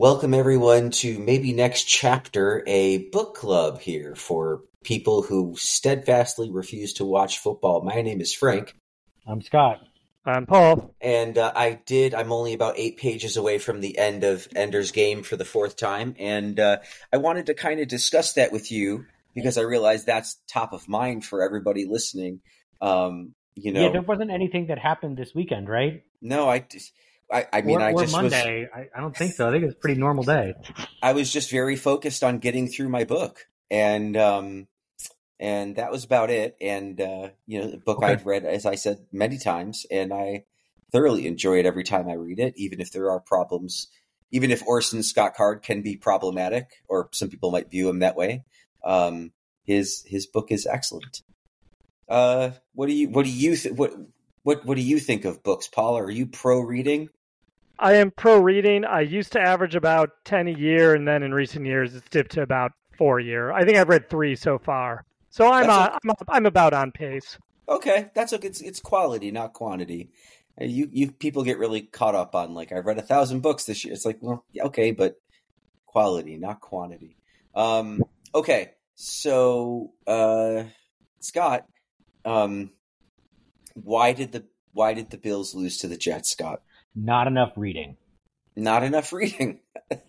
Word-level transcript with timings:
Welcome 0.00 0.32
everyone 0.32 0.92
to 0.92 1.18
maybe 1.18 1.52
next 1.52 1.84
chapter, 1.84 2.64
a 2.66 3.10
book 3.10 3.34
club 3.34 3.80
here 3.80 4.14
for 4.14 4.62
people 4.82 5.20
who 5.20 5.56
steadfastly 5.58 6.50
refuse 6.50 6.94
to 6.94 7.04
watch 7.04 7.38
football. 7.38 7.82
My 7.82 8.00
name 8.00 8.22
is 8.22 8.32
Frank. 8.32 8.74
I'm 9.26 9.42
Scott. 9.42 9.80
I'm 10.24 10.46
Paul. 10.46 10.94
And 11.02 11.36
uh, 11.36 11.52
I 11.54 11.80
did, 11.84 12.14
I'm 12.14 12.32
only 12.32 12.54
about 12.54 12.78
eight 12.78 12.96
pages 12.96 13.36
away 13.36 13.58
from 13.58 13.82
the 13.82 13.98
end 13.98 14.24
of 14.24 14.48
Ender's 14.56 14.90
Game 14.90 15.22
for 15.22 15.36
the 15.36 15.44
fourth 15.44 15.76
time. 15.76 16.14
And 16.18 16.58
uh, 16.58 16.78
I 17.12 17.18
wanted 17.18 17.44
to 17.44 17.54
kind 17.54 17.78
of 17.78 17.86
discuss 17.86 18.32
that 18.32 18.52
with 18.52 18.72
you 18.72 19.04
because 19.34 19.58
I 19.58 19.62
realized 19.64 20.06
that's 20.06 20.40
top 20.48 20.72
of 20.72 20.88
mind 20.88 21.26
for 21.26 21.42
everybody 21.42 21.84
listening. 21.84 22.40
Um, 22.80 23.34
you 23.54 23.70
know, 23.70 23.82
yeah, 23.82 23.92
there 23.92 24.00
wasn't 24.00 24.30
anything 24.30 24.68
that 24.68 24.78
happened 24.78 25.18
this 25.18 25.34
weekend, 25.34 25.68
right? 25.68 26.04
No, 26.22 26.48
I 26.48 26.60
just. 26.60 26.90
I, 27.32 27.46
I 27.52 27.62
mean, 27.62 27.76
or, 27.76 27.82
I 27.82 27.92
or 27.92 28.00
just 28.00 28.12
Monday. 28.12 28.62
was. 28.62 28.68
I, 28.74 28.98
I 28.98 29.00
don't 29.00 29.16
think 29.16 29.34
so. 29.34 29.48
I 29.48 29.52
think 29.52 29.64
it's 29.64 29.74
a 29.74 29.78
pretty 29.78 30.00
normal 30.00 30.24
day. 30.24 30.54
I 31.02 31.12
was 31.12 31.32
just 31.32 31.50
very 31.50 31.76
focused 31.76 32.24
on 32.24 32.38
getting 32.38 32.68
through 32.68 32.88
my 32.88 33.04
book, 33.04 33.46
and 33.70 34.16
um, 34.16 34.66
and 35.38 35.76
that 35.76 35.90
was 35.90 36.04
about 36.04 36.30
it. 36.30 36.56
And 36.60 37.00
uh, 37.00 37.28
you 37.46 37.60
know, 37.60 37.70
the 37.70 37.78
book 37.78 37.98
Okay. 37.98 38.12
I'd 38.12 38.26
read, 38.26 38.44
as 38.44 38.66
I 38.66 38.74
said 38.74 39.06
many 39.12 39.38
times, 39.38 39.86
and 39.90 40.12
I 40.12 40.44
thoroughly 40.92 41.26
enjoy 41.26 41.58
it 41.58 41.66
every 41.66 41.84
time 41.84 42.08
I 42.08 42.14
read 42.14 42.40
it, 42.40 42.54
even 42.56 42.80
if 42.80 42.92
there 42.92 43.10
are 43.10 43.20
problems. 43.20 43.88
Even 44.32 44.52
if 44.52 44.64
Orson 44.64 45.02
Scott 45.02 45.34
Card 45.34 45.62
can 45.62 45.82
be 45.82 45.96
problematic, 45.96 46.68
or 46.88 47.08
some 47.12 47.30
people 47.30 47.50
might 47.50 47.70
view 47.70 47.88
him 47.88 47.98
that 47.98 48.14
way, 48.14 48.44
um, 48.84 49.32
his 49.64 50.04
his 50.06 50.26
book 50.26 50.52
is 50.52 50.66
excellent. 50.66 51.22
Uh, 52.08 52.50
what 52.74 52.86
do 52.86 52.92
you 52.92 53.08
what 53.08 53.24
do 53.24 53.30
you 53.30 53.56
th- 53.56 53.74
what 53.74 53.92
what 54.42 54.64
what 54.64 54.76
do 54.76 54.82
you 54.82 54.98
think 54.98 55.24
of 55.24 55.42
books, 55.42 55.68
Paul? 55.68 55.98
Are 55.98 56.10
you 56.10 56.26
pro 56.26 56.60
reading? 56.60 57.08
I 57.80 57.94
am 57.94 58.10
pro 58.10 58.38
reading. 58.38 58.84
I 58.84 59.00
used 59.00 59.32
to 59.32 59.40
average 59.40 59.74
about 59.74 60.10
10 60.26 60.48
a 60.48 60.52
year, 60.52 60.94
and 60.94 61.08
then 61.08 61.22
in 61.22 61.32
recent 61.32 61.64
years, 61.64 61.94
it's 61.94 62.08
dipped 62.10 62.32
to 62.32 62.42
about 62.42 62.72
four 62.98 63.18
a 63.18 63.24
year. 63.24 63.50
I 63.50 63.64
think 63.64 63.78
I've 63.78 63.88
read 63.88 64.10
three 64.10 64.36
so 64.36 64.58
far. 64.58 65.04
So 65.30 65.50
I'm, 65.50 65.66
That's 65.66 65.94
uh, 65.94 65.98
I'm, 66.04 66.14
I'm 66.28 66.46
about 66.46 66.74
on 66.74 66.92
pace. 66.92 67.38
Okay, 67.68 68.10
that's 68.14 68.32
okay. 68.32 68.48
It's 68.48 68.60
it's 68.60 68.80
quality, 68.80 69.30
not 69.30 69.52
quantity. 69.52 70.10
Uh, 70.60 70.64
You 70.64 70.88
you 70.92 71.12
people 71.12 71.44
get 71.44 71.58
really 71.58 71.82
caught 71.82 72.16
up 72.16 72.34
on 72.34 72.52
like 72.52 72.72
I've 72.72 72.84
read 72.84 72.98
a 72.98 73.02
thousand 73.02 73.40
books 73.40 73.64
this 73.64 73.84
year. 73.84 73.94
It's 73.94 74.04
like 74.04 74.18
well, 74.20 74.44
yeah, 74.52 74.64
okay, 74.64 74.90
but 74.90 75.14
quality, 75.86 76.36
not 76.36 76.60
quantity. 76.60 77.16
Um, 77.54 78.02
okay, 78.34 78.72
so 78.96 79.92
uh, 80.06 80.64
Scott, 81.20 81.66
um, 82.24 82.72
why 83.74 84.12
did 84.12 84.32
the 84.32 84.44
why 84.72 84.94
did 84.94 85.10
the 85.10 85.18
Bills 85.18 85.54
lose 85.54 85.78
to 85.78 85.88
the 85.88 85.96
Jets, 85.96 86.30
Scott? 86.30 86.60
Not 86.94 87.26
enough 87.26 87.52
reading. 87.56 87.96
Not 88.56 88.82
enough 88.82 89.12
reading. 89.14 89.60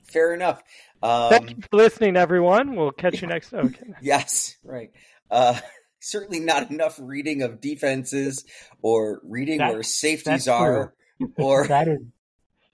Fair 0.03 0.33
enough. 0.33 0.61
Thank 1.03 1.43
Um, 1.43 1.49
you 1.49 1.55
for 1.69 1.77
listening, 1.77 2.17
everyone. 2.17 2.75
We'll 2.75 2.91
catch 2.91 3.21
you 3.21 3.27
next. 3.27 3.53
Okay. 3.53 3.93
yes, 4.01 4.55
right. 4.63 4.91
Uh, 5.29 5.59
certainly 5.99 6.39
not 6.39 6.69
enough 6.71 6.99
reading 7.01 7.41
of 7.43 7.61
defenses 7.61 8.45
or 8.81 9.21
reading 9.23 9.59
That- 9.59 9.73
where 9.73 9.83
safeties 9.83 10.45
that's 10.45 10.47
are 10.47 10.93
or 11.37 11.67
that 11.67 11.87
is 11.87 11.99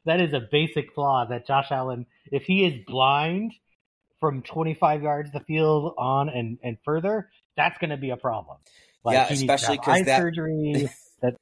that 0.05 0.22
is 0.22 0.31
a 0.33 0.39
basic 0.52 0.94
flaw 0.94 1.25
that 1.30 1.45
Josh 1.45 1.67
Allen, 1.69 2.05
if 2.31 2.44
he 2.44 2.66
is 2.66 2.73
blind 2.88 3.53
from 4.22 4.41
25 4.41 5.03
yards 5.03 5.31
the 5.33 5.41
field 5.41 5.94
on 5.97 6.30
and 6.30 6.58
and 6.63 6.78
further, 6.85 7.30
that's 7.58 7.78
going 7.80 7.89
to 7.89 7.97
be 7.97 8.09
a 8.11 8.17
problem. 8.17 8.58
Yeah, 9.05 9.25
he 9.28 9.35
needs 9.35 9.45
to 9.47 9.53
especially 9.53 9.75
have 9.78 9.85
'cause 9.85 9.95
eye 10.00 10.03
that- 10.03 10.17
surgery. 10.17 10.89
That 11.22 11.35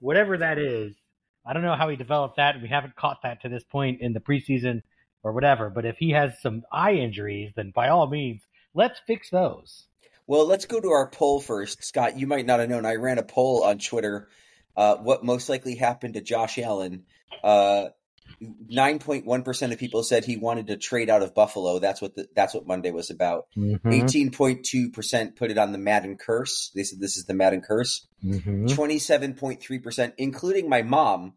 whatever 0.00 0.38
that 0.38 0.58
is, 0.58 0.94
I 1.48 1.54
don't 1.54 1.62
know 1.62 1.76
how 1.76 1.88
he 1.88 1.96
developed 1.96 2.36
that. 2.36 2.60
We 2.60 2.68
haven't 2.68 2.94
caught 2.94 3.22
that 3.22 3.40
to 3.42 3.48
this 3.48 3.64
point 3.64 4.02
in 4.02 4.12
the 4.12 4.20
preseason 4.20 4.82
or 5.22 5.32
whatever. 5.32 5.70
But 5.70 5.86
if 5.86 5.96
he 5.96 6.10
has 6.10 6.38
some 6.42 6.64
eye 6.70 6.92
injuries, 6.92 7.52
then 7.56 7.72
by 7.74 7.88
all 7.88 8.06
means, 8.06 8.42
let's 8.74 9.00
fix 9.06 9.30
those. 9.30 9.86
Well, 10.26 10.46
let's 10.46 10.66
go 10.66 10.78
to 10.78 10.90
our 10.90 11.08
poll 11.08 11.40
first. 11.40 11.82
Scott, 11.82 12.18
you 12.18 12.26
might 12.26 12.44
not 12.44 12.60
have 12.60 12.68
known. 12.68 12.84
I 12.84 12.96
ran 12.96 13.16
a 13.16 13.22
poll 13.22 13.64
on 13.64 13.78
Twitter. 13.78 14.28
Uh, 14.76 14.96
what 14.96 15.24
most 15.24 15.48
likely 15.48 15.74
happened 15.74 16.14
to 16.14 16.20
Josh 16.20 16.58
Allen? 16.58 17.04
Uh, 17.42 17.86
Nine 18.68 19.00
point 19.00 19.24
one 19.24 19.42
percent 19.42 19.72
of 19.72 19.80
people 19.80 20.04
said 20.04 20.24
he 20.24 20.36
wanted 20.36 20.68
to 20.68 20.76
trade 20.76 21.10
out 21.10 21.22
of 21.22 21.34
Buffalo. 21.34 21.80
That's 21.80 22.00
what 22.00 22.14
the, 22.14 22.28
that's 22.36 22.54
what 22.54 22.66
Monday 22.68 22.92
was 22.92 23.10
about. 23.10 23.48
Mm-hmm. 23.56 23.90
Eighteen 23.90 24.30
point 24.30 24.64
two 24.64 24.90
percent 24.90 25.34
put 25.34 25.50
it 25.50 25.58
on 25.58 25.72
the 25.72 25.78
Madden 25.78 26.18
curse. 26.18 26.70
They 26.72 26.84
said 26.84 27.00
this 27.00 27.16
is 27.16 27.24
the 27.24 27.34
Madden 27.34 27.62
curse. 27.62 28.06
Mm-hmm. 28.22 28.66
Twenty-seven 28.66 29.34
point 29.34 29.60
three 29.60 29.80
percent, 29.80 30.14
including 30.18 30.68
my 30.68 30.82
mom, 30.82 31.32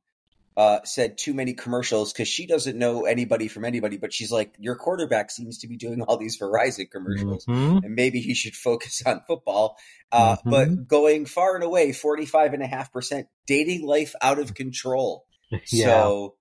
uh, 0.57 0.79
said 0.84 1.17
too 1.17 1.34
many 1.34 1.53
commercials 1.53 2.12
because 2.12 2.28
she 2.28 2.45
doesn't 2.45 2.78
know 2.78 3.06
anybody 3.06 3.47
from 3.47 3.63
anybody. 3.66 3.97
But 3.97 4.12
she's 4.13 4.31
like, 4.31 4.53
your 4.59 4.75
quarterback 4.75 5.31
seems 5.31 5.59
to 5.59 5.67
be 5.67 5.78
doing 5.78 6.01
all 6.01 6.17
these 6.17 6.38
Verizon 6.39 6.91
commercials 6.91 7.45
Mhm. 7.45 7.85
and 7.85 7.95
maybe 7.95 8.19
he 8.19 8.34
should 8.34 8.56
focus 8.56 9.01
on 9.06 9.22
football. 9.28 9.78
Uh, 10.11 10.35
Mhm. 10.38 10.51
But 10.51 10.88
going 10.88 11.25
far 11.25 11.56
and 11.56 11.63
away, 11.63 11.91
45.5% 11.94 13.28
dating 13.47 13.85
life 13.85 14.13
out 14.22 14.40
of 14.40 14.53
control. 14.53 15.25
Yeah. 15.72 15.85
So 15.85 16.35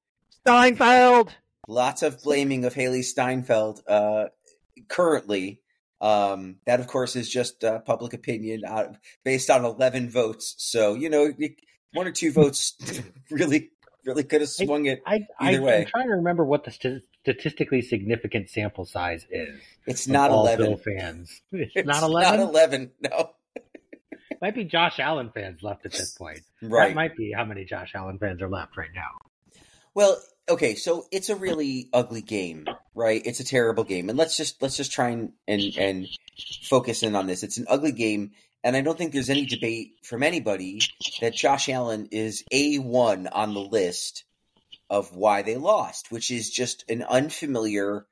Steinfeld. 0.47 1.31
lots 1.69 2.03
of 2.03 2.23
blaming 2.23 2.65
of 2.65 2.75
Hailee 2.75 3.05
Steinfeld 3.05 3.81
uh, 3.89 4.27
currently. 4.89 5.61
Um, 6.01 6.57
that, 6.65 6.81
of 6.81 6.87
course, 6.87 7.15
is 7.15 7.29
just 7.29 7.63
uh, 7.63 7.81
public 7.81 8.15
opinion 8.15 8.63
out, 8.67 8.97
based 9.25 9.51
on 9.51 9.65
11 9.67 10.09
votes. 10.11 10.55
So, 10.59 10.95
you 10.95 11.11
know, 11.11 11.31
one 11.93 12.07
or 12.07 12.13
two 12.13 12.33
votes 12.33 12.75
really, 13.31 13.71
really 14.11 14.25
could 14.25 14.41
have 14.41 14.51
swung 14.51 14.87
it. 14.87 15.03
I, 15.07 15.27
I, 15.39 15.53
Either 15.53 15.63
way. 15.63 15.79
I'm 15.81 15.87
trying 15.87 16.09
to 16.09 16.15
remember 16.17 16.45
what 16.45 16.65
the 16.65 16.71
st- 16.71 17.03
statistically 17.23 17.83
significant 17.83 18.51
sample 18.51 18.85
size 18.85 19.27
is. 19.31 19.61
It's 19.87 20.09
not 20.09 20.31
all 20.31 20.47
11. 20.47 20.67
Bill 20.67 20.77
fans. 20.77 21.41
It's, 21.53 21.73
It's 21.75 21.87
not 21.87 22.03
11. 22.03 22.41
Not 22.41 22.49
11. 22.49 22.91
No. 23.01 23.31
Might 24.43 24.55
be 24.55 24.65
Josh 24.65 24.99
Allen 24.99 25.31
fans 25.35 25.63
left 25.63 25.85
at 25.87 25.93
this 25.93 26.13
point. 26.13 26.41
Right. 26.63 26.89
That 26.89 26.95
might 26.95 27.15
be 27.15 27.31
how 27.31 27.45
many 27.45 27.67
Josh 27.67 27.93
Allen 27.95 28.19
fans 28.19 28.41
are 28.41 28.49
left 28.49 28.75
right 28.79 28.89
now. 28.95 29.19
Well, 29.93 30.19
okay, 30.49 30.77
so 30.77 31.05
it's 31.13 31.29
a 31.29 31.37
really 31.37 31.91
ugly 31.93 32.23
game, 32.23 32.67
right? 32.95 33.21
It's 33.23 33.41
a 33.41 33.45
terrible 33.45 33.85
game, 33.85 34.09
and 34.09 34.17
let's 34.17 34.39
just 34.39 34.63
let's 34.63 34.79
just 34.79 34.93
try 34.93 35.11
and 35.11 35.33
and, 35.47 35.61
and 35.77 36.09
focus 36.63 37.03
in 37.03 37.17
on 37.17 37.27
this. 37.27 37.43
It's 37.43 37.59
an 37.59 37.67
ugly 37.69 37.93
game, 37.93 38.31
and 38.63 38.77
I 38.77 38.83
don't 38.83 38.97
think 38.99 39.13
there's 39.13 39.31
any 39.31 39.47
debate 39.47 39.93
from 40.03 40.23
anybody 40.23 40.81
that 41.21 41.35
Josh 41.35 41.69
Allen 41.69 42.09
is 42.11 42.45
a 42.53 42.79
one 42.79 43.27
on 43.27 43.55
the 43.55 43.61
list 43.61 44.25
of 44.89 45.15
why 45.15 45.43
they 45.43 45.57
lost, 45.57 46.11
which 46.11 46.31
is 46.31 46.51
just 46.51 46.85
an 46.89 47.03
unfamiliar 47.03 48.07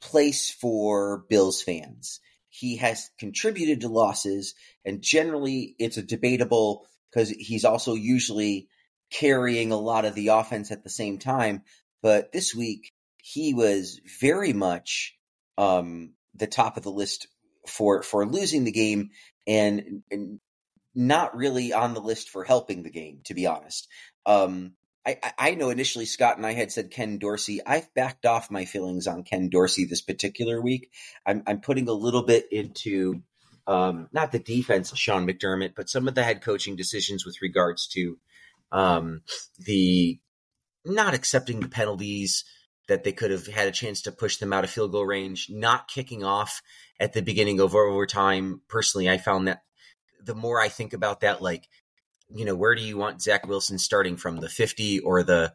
place 0.00 0.50
for 0.50 1.24
Bills 1.28 1.62
fans. 1.62 2.20
He 2.48 2.76
has 2.76 3.10
contributed 3.18 3.80
to 3.80 3.88
losses, 3.88 4.54
and 4.84 5.02
generally, 5.02 5.74
it's 5.78 5.96
a 5.96 6.02
debatable 6.02 6.86
because 7.10 7.30
he's 7.30 7.64
also 7.64 7.94
usually 7.94 8.68
carrying 9.10 9.72
a 9.72 9.76
lot 9.76 10.04
of 10.04 10.14
the 10.14 10.28
offense 10.28 10.70
at 10.70 10.82
the 10.82 10.90
same 10.90 11.18
time. 11.18 11.62
But 12.02 12.32
this 12.32 12.54
week, 12.54 12.92
he 13.22 13.54
was 13.54 14.00
very 14.20 14.52
much 14.52 15.16
um, 15.58 16.12
the 16.34 16.46
top 16.46 16.76
of 16.76 16.82
the 16.82 16.90
list 16.90 17.26
for 17.66 18.02
for 18.02 18.26
losing 18.26 18.64
the 18.64 18.72
game, 18.72 19.10
and, 19.46 20.02
and 20.10 20.40
not 20.94 21.36
really 21.36 21.72
on 21.72 21.94
the 21.94 22.00
list 22.00 22.30
for 22.30 22.44
helping 22.44 22.82
the 22.82 22.90
game. 22.90 23.20
To 23.24 23.34
be 23.34 23.46
honest, 23.46 23.88
um, 24.26 24.72
I, 25.06 25.18
I- 25.38 25.54
know 25.54 25.70
initially 25.70 26.06
Scott 26.06 26.36
and 26.36 26.46
I 26.46 26.52
had 26.52 26.72
said 26.72 26.90
Ken 26.90 27.18
Dorsey. 27.18 27.60
I've 27.64 27.92
backed 27.94 28.26
off 28.26 28.50
my 28.50 28.64
feelings 28.64 29.06
on 29.06 29.22
Ken 29.24 29.48
Dorsey 29.48 29.84
this 29.84 30.00
particular 30.02 30.60
week. 30.60 30.90
I'm, 31.26 31.42
I'm 31.46 31.60
putting 31.60 31.88
a 31.88 31.92
little 31.92 32.22
bit 32.22 32.46
into 32.50 33.22
um, 33.66 34.08
not 34.12 34.32
the 34.32 34.38
defense 34.38 34.92
Sean 34.98 35.26
McDermott, 35.26 35.74
but 35.74 35.88
some 35.88 36.08
of 36.08 36.14
the 36.14 36.22
head 36.22 36.42
coaching 36.42 36.76
decisions 36.76 37.24
with 37.24 37.40
regards 37.42 37.86
to 37.88 38.18
um, 38.72 39.22
the 39.58 40.18
not 40.84 41.14
accepting 41.14 41.60
the 41.60 41.68
penalties 41.68 42.44
that 42.88 43.04
they 43.04 43.12
could 43.12 43.30
have 43.30 43.46
had 43.46 43.68
a 43.68 43.72
chance 43.72 44.02
to 44.02 44.12
push 44.12 44.36
them 44.36 44.52
out 44.52 44.64
of 44.64 44.70
field 44.70 44.92
goal 44.92 45.06
range, 45.06 45.48
not 45.50 45.88
kicking 45.88 46.24
off 46.24 46.62
at 47.00 47.12
the 47.12 47.22
beginning 47.22 47.60
of 47.60 47.74
overtime. 47.74 48.60
Personally, 48.68 49.08
I 49.08 49.18
found 49.18 49.48
that 49.48 49.62
the 50.22 50.34
more 50.34 50.60
I 50.60 50.68
think 50.68 50.92
about 50.92 51.20
that, 51.20 51.40
like, 51.42 51.68
you 52.28 52.44
know, 52.44 52.54
where 52.54 52.74
do 52.74 52.82
you 52.82 52.96
want 52.96 53.22
Zach 53.22 53.46
Wilson 53.46 53.78
starting 53.78 54.16
from 54.16 54.36
the 54.36 54.48
50 54.48 55.00
or 55.00 55.22
the, 55.22 55.54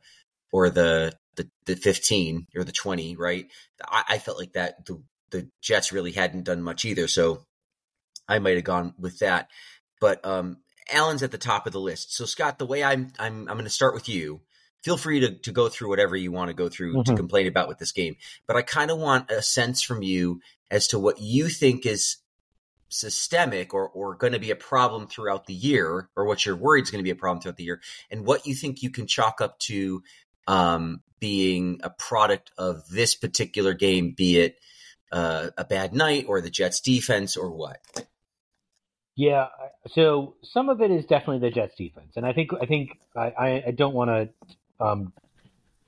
or 0.52 0.70
the, 0.70 1.14
the, 1.36 1.50
the 1.66 1.76
15 1.76 2.48
or 2.56 2.64
the 2.64 2.72
20, 2.72 3.16
right? 3.16 3.46
I, 3.88 4.04
I 4.10 4.18
felt 4.18 4.40
like 4.40 4.54
that 4.54 4.86
the, 4.86 5.02
the 5.32 5.50
Jets 5.62 5.92
really 5.92 6.12
hadn't 6.12 6.46
done 6.46 6.62
much 6.62 6.86
either. 6.86 7.08
So 7.08 7.46
I 8.28 8.40
might 8.40 8.56
have 8.56 8.64
gone 8.64 8.94
with 8.98 9.20
that. 9.20 9.50
But, 10.00 10.26
um, 10.26 10.58
Allen's 10.92 11.24
at 11.24 11.32
the 11.32 11.38
top 11.38 11.68
of 11.68 11.74
the 11.74 11.80
list. 11.80 12.16
So 12.16 12.26
Scott, 12.26 12.60
the 12.60 12.66
way 12.66 12.84
I'm 12.84 13.12
I'm 13.20 13.48
I'm 13.48 13.56
going 13.56 13.64
to 13.64 13.70
start 13.70 13.94
with 13.94 14.10
you. 14.10 14.42
Feel 14.84 14.98
free 14.98 15.20
to 15.20 15.36
to 15.40 15.52
go 15.52 15.70
through 15.70 15.90
whatever 15.90 16.16
you 16.16 16.32
want 16.32 16.50
to 16.50 16.54
go 16.54 16.70
through 16.70 17.04
to 17.04 17.12
Mhm. 17.12 17.18
complain 17.18 17.48
about 17.48 17.68
with 17.68 17.80
this 17.80 17.92
game, 17.92 18.16
but 18.48 18.56
I 18.56 18.62
kind 18.62 18.92
of 18.92 18.98
want 18.98 19.30
a 19.30 19.42
sense 19.42 19.82
from 19.82 20.04
you 20.04 20.42
as 20.72 20.88
to 20.88 21.00
what 21.00 21.20
you 21.20 21.50
think 21.50 21.86
is 21.86 22.18
systemic 22.88 23.74
or 23.74 23.88
or 23.90 24.16
going 24.16 24.34
to 24.34 24.40
be 24.40 24.52
a 24.52 24.56
problem 24.56 25.08
throughout 25.08 25.46
the 25.46 25.54
year, 25.54 26.10
or 26.16 26.26
what 26.26 26.46
you're 26.46 26.56
worried 26.56 26.84
is 26.84 26.92
going 26.92 27.04
to 27.04 27.04
be 27.04 27.10
a 27.12 27.16
problem 27.16 27.42
throughout 27.42 27.58
the 27.58 27.64
year, 27.64 27.82
and 28.10 28.26
what 28.26 28.48
you 28.48 28.56
think 28.56 28.82
you 28.82 28.90
can 28.90 29.06
chalk 29.06 29.42
up 29.42 29.60
to 29.60 30.02
um, 30.48 31.04
being 31.20 31.82
a 31.84 31.90
product 31.90 32.52
of 32.58 32.88
this 32.90 33.14
particular 33.16 33.74
game, 33.74 34.14
be 34.14 34.40
it 34.40 34.60
uh, 35.12 35.50
a 35.58 35.66
bad 35.66 35.94
night 35.94 36.26
or 36.28 36.42
the 36.42 36.50
Jets 36.50 36.80
defense 36.80 37.36
or 37.36 37.52
what? 37.52 37.80
Yeah, 39.16 39.48
so 39.90 40.36
some 40.44 40.70
of 40.70 40.82
it 40.82 40.90
is 40.92 41.06
definitely 41.06 41.48
the 41.48 41.54
Jets 41.54 41.76
defense, 41.76 42.14
and 42.16 42.26
I 42.26 42.32
think 42.32 42.52
I 42.60 42.66
think 42.66 42.98
I, 43.16 43.64
I 43.68 43.72
don't 43.72 43.94
want 43.94 44.10
to 44.10 44.30
um, 44.80 45.14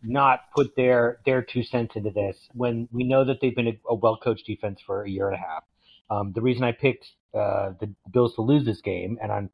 not 0.04 0.42
put 0.56 0.76
their 0.76 1.20
their 1.26 1.42
two 1.42 1.64
cents 1.64 1.96
into 1.96 2.10
this 2.10 2.38
when 2.54 2.88
we 2.92 3.04
know 3.04 3.24
that 3.26 3.38
they've 3.42 3.56
been 3.56 3.68
a, 3.68 3.80
a 3.90 3.96
well 3.96 4.18
coached 4.18 4.46
defense 4.46 4.80
for 4.86 5.04
a 5.04 5.10
year 5.10 5.28
and 5.28 5.36
a 5.36 5.40
half. 5.40 5.64
Um, 6.10 6.34
the 6.34 6.42
reason 6.42 6.64
I 6.64 6.72
picked 6.72 7.06
uh, 7.34 7.74
the 7.80 7.94
Bills 8.12 8.36
to 8.36 8.42
lose 8.42 8.66
this 8.66 8.82
game, 8.82 9.18
and 9.22 9.32
I'm 9.32 9.50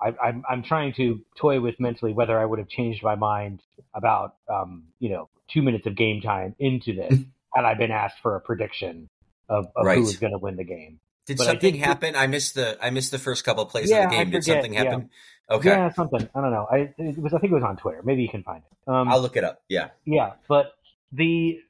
I, 0.00 0.08
am 0.08 0.16
I'm, 0.22 0.42
I'm 0.48 0.62
trying 0.62 0.92
to 0.94 1.20
toy 1.36 1.60
with 1.60 1.78
mentally 1.78 2.12
whether 2.12 2.38
I 2.38 2.44
would 2.44 2.58
have 2.58 2.68
changed 2.68 3.02
my 3.02 3.14
mind 3.14 3.62
about 3.94 4.36
um, 4.52 4.84
you 4.98 5.10
know 5.10 5.28
two 5.48 5.62
minutes 5.62 5.86
of 5.86 5.94
game 5.94 6.20
time 6.20 6.54
into 6.58 6.94
this 6.94 7.18
had 7.54 7.64
I 7.64 7.74
been 7.74 7.90
asked 7.90 8.16
for 8.22 8.36
a 8.36 8.40
prediction 8.40 9.08
of, 9.48 9.66
of 9.76 9.86
right. 9.86 9.98
who 9.98 10.04
was 10.04 10.16
going 10.16 10.32
to 10.32 10.38
win 10.38 10.56
the 10.56 10.64
game. 10.64 10.98
Did 11.26 11.38
but 11.38 11.44
something 11.44 11.74
I 11.82 11.86
happen? 11.86 12.16
I 12.16 12.26
missed 12.26 12.54
the 12.56 12.76
I 12.82 12.90
missed 12.90 13.12
the 13.12 13.18
first 13.18 13.44
couple 13.44 13.62
of 13.62 13.68
plays 13.70 13.90
yeah, 13.90 14.04
of 14.04 14.10
the 14.10 14.16
game. 14.16 14.30
Did 14.30 14.44
something 14.44 14.72
happen? 14.72 15.10
Okay. 15.50 15.68
Yeah, 15.68 15.90
something. 15.92 16.28
I 16.34 16.40
don't 16.40 16.50
know. 16.50 16.66
I 16.70 16.92
it 16.98 17.18
was 17.18 17.34
I 17.34 17.38
think 17.38 17.52
it 17.52 17.54
was 17.54 17.64
on 17.64 17.76
Twitter. 17.76 18.02
Maybe 18.04 18.22
you 18.22 18.28
can 18.28 18.42
find 18.42 18.62
it. 18.62 18.90
Um, 18.90 19.08
I'll 19.08 19.20
look 19.20 19.36
it 19.36 19.44
up. 19.44 19.62
Yeah. 19.68 19.88
Yeah, 20.04 20.32
but 20.48 20.74
the 21.12 21.60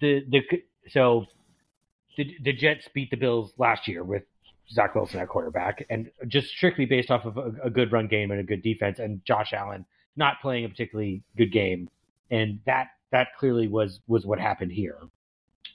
the 0.00 0.24
the 0.28 0.42
so 0.88 1.26
the 2.16 2.36
the 2.42 2.52
Jets 2.52 2.88
beat 2.94 3.10
the 3.10 3.16
Bills 3.16 3.52
last 3.58 3.86
year 3.88 4.02
with 4.02 4.22
Zach 4.70 4.94
Wilson 4.94 5.20
at 5.20 5.28
quarterback, 5.28 5.86
and 5.90 6.10
just 6.26 6.48
strictly 6.48 6.86
based 6.86 7.10
off 7.10 7.24
of 7.24 7.36
a, 7.36 7.52
a, 7.64 7.70
good 7.70 7.92
run 7.92 8.08
game 8.08 8.30
and 8.30 8.40
a 8.40 8.42
good 8.42 8.62
defense, 8.62 8.98
and 8.98 9.24
Josh 9.24 9.52
Allen 9.52 9.84
not 10.16 10.40
playing 10.40 10.64
a 10.64 10.68
particularly 10.68 11.22
good 11.36 11.52
game, 11.52 11.88
and 12.30 12.60
that 12.66 12.88
that 13.12 13.28
clearly 13.38 13.68
was 13.68 14.00
was 14.06 14.26
what 14.26 14.40
happened 14.40 14.72
here, 14.72 14.98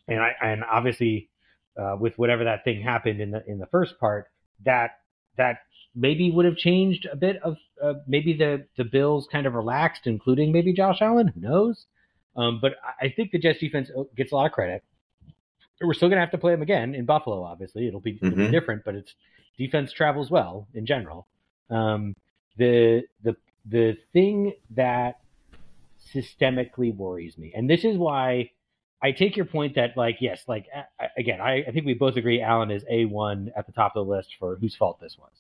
and 0.08 0.20
I 0.20 0.32
and 0.42 0.64
obviously 0.64 1.30
uh, 1.78 1.96
with 2.00 2.18
whatever 2.18 2.44
that 2.44 2.64
thing 2.64 2.82
happened 2.82 3.22
in 3.22 3.32
the 3.32 3.44
in 3.48 3.60
the 3.60 3.68
first 3.68 4.00
part, 4.00 4.30
that 4.66 5.00
that 5.38 5.60
maybe 5.96 6.32
would 6.32 6.46
have 6.46 6.58
changed 6.58 7.08
a 7.12 7.16
bit 7.16 7.38
of 7.44 7.58
uh, 7.82 7.94
maybe 8.08 8.34
the 8.34 8.66
the 8.78 8.84
Bills 8.84 9.28
kind 9.32 9.46
of 9.46 9.54
relaxed, 9.54 10.08
including 10.08 10.52
maybe 10.52 10.74
Josh 10.74 11.02
Allen. 11.02 11.28
Who 11.28 11.42
knows? 11.42 11.86
Um, 12.36 12.60
but 12.62 12.74
I 13.02 13.10
think 13.10 13.32
the 13.32 13.40
Jets 13.40 13.60
defense 13.60 13.90
uh, 13.96 14.04
gets 14.16 14.32
a 14.32 14.36
lot 14.36 14.46
of 14.46 14.54
credit 14.54 14.84
we're 15.82 15.94
still 15.94 16.10
gonna 16.10 16.22
have 16.22 16.32
to 16.32 16.38
play 16.38 16.54
them 16.54 16.62
again 16.62 16.96
in 16.96 17.06
Buffalo. 17.06 17.44
Obviously, 17.44 17.88
it'll 17.88 18.00
be, 18.00 18.18
it'll 18.22 18.36
be 18.36 18.44
mm-hmm. 18.44 18.52
different, 18.52 18.84
but 18.84 18.96
it's 18.96 19.14
defense 19.58 19.92
travels 19.92 20.30
well 20.30 20.68
in 20.74 20.86
general. 20.86 21.28
Um, 21.70 22.16
the 22.58 23.04
the 23.24 23.36
the 23.66 23.98
thing 24.14 24.54
that 24.72 25.20
systemically 26.14 26.96
worries 26.96 27.38
me, 27.38 27.54
and 27.56 27.70
this 27.70 27.84
is 27.84 27.98
why 27.98 28.52
I 29.02 29.12
take 29.12 29.36
your 29.36 29.46
point 29.46 29.76
that 29.76 29.98
like 29.98 30.18
yes, 30.20 30.44
like 30.48 30.68
again, 31.18 31.42
I, 31.42 31.64
I 31.68 31.72
think 31.72 31.86
we 31.86 31.94
both 31.94 32.16
agree 32.16 32.42
Allen 32.42 32.72
is 32.72 32.84
a 32.90 33.06
one 33.06 33.52
at 33.56 33.66
the 33.66 33.74
top 33.74 33.96
of 33.96 34.06
the 34.06 34.12
list 34.12 34.36
for 34.40 34.58
whose 34.58 34.76
fault 34.76 35.00
this 35.00 35.18
was. 35.18 35.32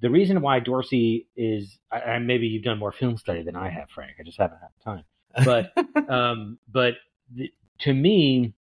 The 0.00 0.10
reason 0.10 0.40
why 0.40 0.60
Dorsey 0.60 1.26
is, 1.36 1.78
and 1.90 2.26
maybe 2.26 2.46
you've 2.46 2.64
done 2.64 2.78
more 2.78 2.92
film 2.92 3.16
study 3.16 3.42
than 3.42 3.56
I 3.56 3.68
have, 3.68 3.90
Frank. 3.90 4.12
I 4.18 4.22
just 4.22 4.38
haven't 4.38 4.58
had 4.60 4.84
time. 4.84 5.04
But 5.44 5.72
um, 6.10 6.58
but 6.70 6.94
the, 7.34 7.52
to 7.80 7.92
me, 7.92 8.54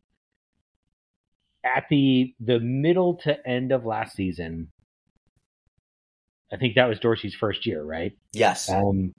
at 1.65 1.85
the 1.91 2.35
the 2.41 2.61
middle 2.61 3.17
to 3.25 3.47
end 3.47 3.73
of 3.73 3.85
last 3.85 4.17
season, 4.17 4.73
I 6.53 6.57
think 6.57 6.75
that 6.77 6.89
was 6.89 7.01
Dorsey's 7.01 7.35
first 7.35 7.67
year, 7.67 7.83
right? 7.83 8.13
Yes. 8.33 8.71
Um, 8.71 9.13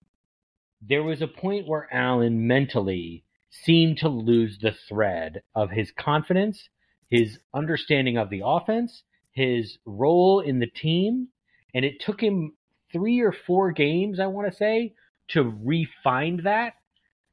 there 0.81 1.03
was 1.03 1.21
a 1.21 1.27
point 1.27 1.67
where 1.67 1.87
Allen 1.91 2.47
mentally 2.47 3.23
seemed 3.49 3.97
to 3.99 4.09
lose 4.09 4.59
the 4.59 4.75
thread 4.87 5.41
of 5.55 5.71
his 5.71 5.91
confidence, 5.91 6.69
his 7.09 7.39
understanding 7.53 8.17
of 8.17 8.29
the 8.29 8.41
offense, 8.45 9.03
his 9.31 9.77
role 9.85 10.39
in 10.39 10.59
the 10.59 10.67
team, 10.67 11.29
and 11.77 11.85
it 11.85 12.01
took 12.01 12.19
him 12.19 12.53
three 12.91 13.19
or 13.19 13.31
four 13.31 13.71
games, 13.71 14.19
I 14.19 14.25
want 14.25 14.49
to 14.49 14.57
say, 14.57 14.95
to 15.27 15.55
refine 15.63 16.41
that. 16.43 16.73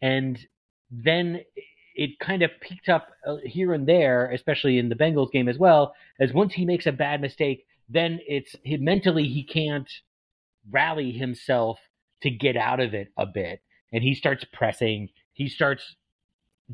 And 0.02 0.38
then 0.91 1.41
it 1.94 2.19
kind 2.19 2.43
of 2.43 2.50
peaked 2.61 2.91
up 2.91 3.08
uh, 3.26 3.37
here 3.43 3.73
and 3.73 3.88
there, 3.88 4.31
especially 4.31 4.76
in 4.76 4.91
the 4.91 4.96
Bengals 4.96 5.32
game 5.32 5.49
as 5.49 5.56
well. 5.56 5.94
As 6.20 6.35
once 6.35 6.52
he 6.52 6.67
makes 6.67 6.87
a 6.87 6.93
bad 6.93 7.23
mistake, 7.23 7.64
then 7.88 8.20
it's 8.29 8.55
he, 8.64 8.76
mentally 8.76 9.25
he 9.25 9.44
can't 9.44 9.91
rally 10.70 11.12
himself 11.12 11.79
to 12.20 12.29
get 12.29 12.55
out 12.55 12.81
of 12.81 12.93
it 12.93 13.08
a 13.17 13.25
bit, 13.25 13.62
and 13.94 14.02
he 14.02 14.14
starts 14.14 14.44
pressing. 14.52 15.08
He 15.32 15.49
starts 15.49 15.96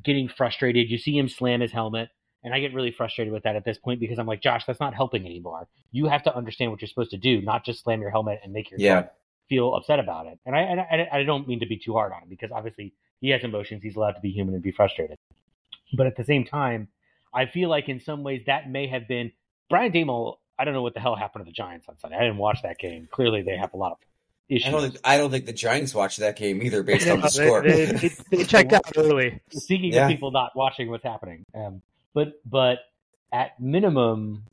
getting 0.03 0.29
frustrated. 0.29 0.91
You 0.91 0.99
see 0.99 1.17
him 1.17 1.29
slam 1.29 1.61
his 1.61 1.71
helmet, 1.71 2.09
and 2.43 2.55
I 2.55 2.61
get 2.61 2.75
really 2.75 2.91
frustrated 2.91 3.33
with 3.33 3.43
that 3.45 3.57
at 3.57 3.65
this 3.65 3.79
point 3.79 4.01
because 4.01 4.19
I'm 4.19 4.27
like, 4.27 4.41
Josh, 4.41 4.65
that's 4.67 4.81
not 4.81 4.95
helping 4.95 5.27
anymore. 5.27 5.69
You 5.93 6.07
have 6.07 6.23
to 6.25 6.35
understand 6.35 6.71
what 6.71 6.81
you're 6.81 6.89
supposed 6.89 7.11
to 7.11 7.19
do, 7.19 7.43
not 7.43 7.65
just 7.65 7.83
slam 7.83 8.01
your 8.01 8.11
helmet 8.11 8.41
and 8.43 8.53
make 8.53 8.71
yourself 8.71 9.05
yeah. 9.05 9.09
feel 9.49 9.75
upset 9.75 9.99
about 9.99 10.27
it. 10.27 10.39
And 10.47 10.57
I, 10.57 10.61
and 10.61 10.81
I, 10.81 11.09
I 11.13 11.23
don't 11.25 11.47
mean 11.47 11.61
to 11.61 11.67
be 11.67 11.77
too 11.77 11.93
hard 11.93 12.13
on 12.13 12.23
him 12.23 12.29
because 12.29 12.51
obviously 12.51 12.95
he 13.21 13.31
has 13.31 13.43
emotions. 13.45 13.83
He's 13.83 13.97
allowed 13.97 14.13
to 14.13 14.21
be 14.21 14.31
human 14.31 14.55
and 14.55 14.63
be 14.63 14.73
frustrated. 14.73 15.19
But 15.93 16.07
at 16.07 16.17
the 16.17 16.25
same 16.25 16.45
time, 16.45 16.89
I 17.35 17.47
feel 17.47 17.69
like 17.69 17.89
in 17.89 18.01
some 18.01 18.23
ways 18.23 18.43
that 18.47 18.71
may 18.71 18.87
have 18.87 19.07
been 19.07 19.33
Brian 19.71 19.93
Daboll. 19.93 20.37
I 20.59 20.65
don't 20.65 20.75
know 20.75 20.83
what 20.83 20.93
the 20.93 21.01
hell 21.01 21.17
happened 21.17 21.47
to 21.47 21.49
the 21.49 21.55
Giants 21.55 21.87
on 21.89 21.99
Sunday. 21.99 22.19
I 22.19 22.21
didn't 22.21 22.37
watch 22.37 22.63
that 22.65 22.79
game. 22.79 23.09
Clearly, 23.11 23.41
they 23.41 23.57
have 23.57 23.73
a 23.73 23.79
lot 23.79 23.93
of 23.93 23.99
issues. 24.51 24.67
I 24.67 24.71
don't 24.73 24.83
think, 24.83 24.97
I 25.05 25.17
don't 25.17 25.31
think 25.31 25.47
the 25.47 25.55
Giants 25.55 25.95
watched 25.95 26.19
that 26.19 26.37
game 26.37 26.61
either, 26.61 26.83
based 26.83 27.09
on 27.09 27.23
the 27.23 27.29
score. 27.29 27.63
They, 27.63 27.87
they, 27.87 28.11
they 28.31 28.45
checked 28.45 28.75
out 28.75 28.83
early. 28.97 29.41
Speaking 29.51 29.95
yeah. 29.95 30.05
of 30.05 30.11
people 30.11 30.33
not 30.33 30.55
watching 30.55 30.91
what's 30.91 31.05
happening, 31.05 31.47
um, 31.55 31.81
but 32.15 32.41
but 32.45 32.81
at 33.33 33.61
minimum, 33.61 34.47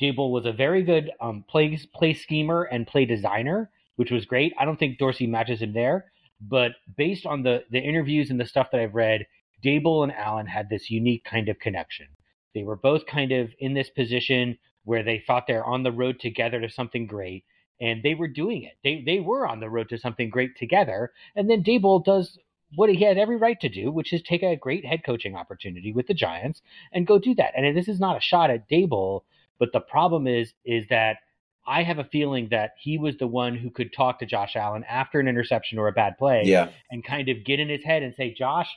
Daboll 0.00 0.32
was 0.32 0.46
a 0.46 0.52
very 0.52 0.82
good 0.82 1.10
um, 1.20 1.44
play 1.48 1.78
play 1.94 2.14
schemer 2.14 2.64
and 2.64 2.86
play 2.86 3.04
designer, 3.04 3.70
which 3.96 4.10
was 4.10 4.24
great. 4.26 4.52
I 4.58 4.64
don't 4.64 4.78
think 4.78 4.98
Dorsey 4.98 5.26
matches 5.26 5.62
him 5.62 5.72
there. 5.72 6.12
But 6.40 6.72
based 6.96 7.26
on 7.26 7.42
the 7.42 7.64
the 7.70 7.80
interviews 7.80 8.30
and 8.30 8.40
the 8.40 8.46
stuff 8.46 8.70
that 8.72 8.80
I've 8.80 8.94
read, 8.94 9.26
Daboll 9.62 10.04
and 10.04 10.12
Allen 10.12 10.46
had 10.46 10.68
this 10.68 10.90
unique 10.90 11.24
kind 11.24 11.48
of 11.48 11.58
connection. 11.58 12.06
They 12.54 12.62
were 12.62 12.76
both 12.76 13.06
kind 13.06 13.32
of 13.32 13.50
in 13.58 13.74
this 13.74 13.90
position 13.90 14.58
where 14.84 15.02
they 15.02 15.18
thought 15.18 15.46
they're 15.46 15.64
on 15.64 15.82
the 15.82 15.92
road 15.92 16.18
together 16.20 16.60
to 16.60 16.70
something 16.70 17.06
great, 17.06 17.44
and 17.80 18.02
they 18.02 18.14
were 18.14 18.28
doing 18.28 18.62
it. 18.62 18.74
They 18.82 19.02
they 19.04 19.20
were 19.20 19.46
on 19.46 19.60
the 19.60 19.70
road 19.70 19.88
to 19.90 19.98
something 19.98 20.30
great 20.30 20.56
together. 20.56 21.12
And 21.36 21.50
then 21.50 21.62
Daboll 21.62 22.04
does 22.04 22.38
what 22.74 22.90
he 22.90 23.02
had 23.02 23.18
every 23.18 23.36
right 23.36 23.58
to 23.60 23.68
do, 23.68 23.90
which 23.90 24.12
is 24.12 24.22
take 24.22 24.42
a 24.42 24.56
great 24.56 24.84
head 24.84 25.02
coaching 25.04 25.34
opportunity 25.34 25.92
with 25.92 26.06
the 26.06 26.14
Giants 26.14 26.62
and 26.92 27.06
go 27.06 27.18
do 27.18 27.34
that. 27.36 27.52
And 27.56 27.76
this 27.76 27.88
is 27.88 28.00
not 28.00 28.16
a 28.16 28.20
shot 28.20 28.50
at 28.50 28.68
Daboll, 28.68 29.22
but 29.58 29.72
the 29.72 29.80
problem 29.80 30.26
is 30.26 30.52
is 30.64 30.86
that 30.90 31.18
I 31.66 31.82
have 31.82 31.98
a 31.98 32.04
feeling 32.04 32.48
that 32.50 32.72
he 32.78 32.96
was 32.96 33.16
the 33.18 33.26
one 33.26 33.54
who 33.54 33.70
could 33.70 33.92
talk 33.92 34.20
to 34.20 34.26
Josh 34.26 34.56
Allen 34.56 34.84
after 34.84 35.20
an 35.20 35.28
interception 35.28 35.78
or 35.78 35.88
a 35.88 35.92
bad 35.92 36.16
play 36.16 36.42
yeah. 36.44 36.70
and 36.90 37.04
kind 37.04 37.28
of 37.28 37.44
get 37.44 37.60
in 37.60 37.68
his 37.68 37.84
head 37.84 38.02
and 38.02 38.14
say, 38.14 38.32
Josh, 38.32 38.68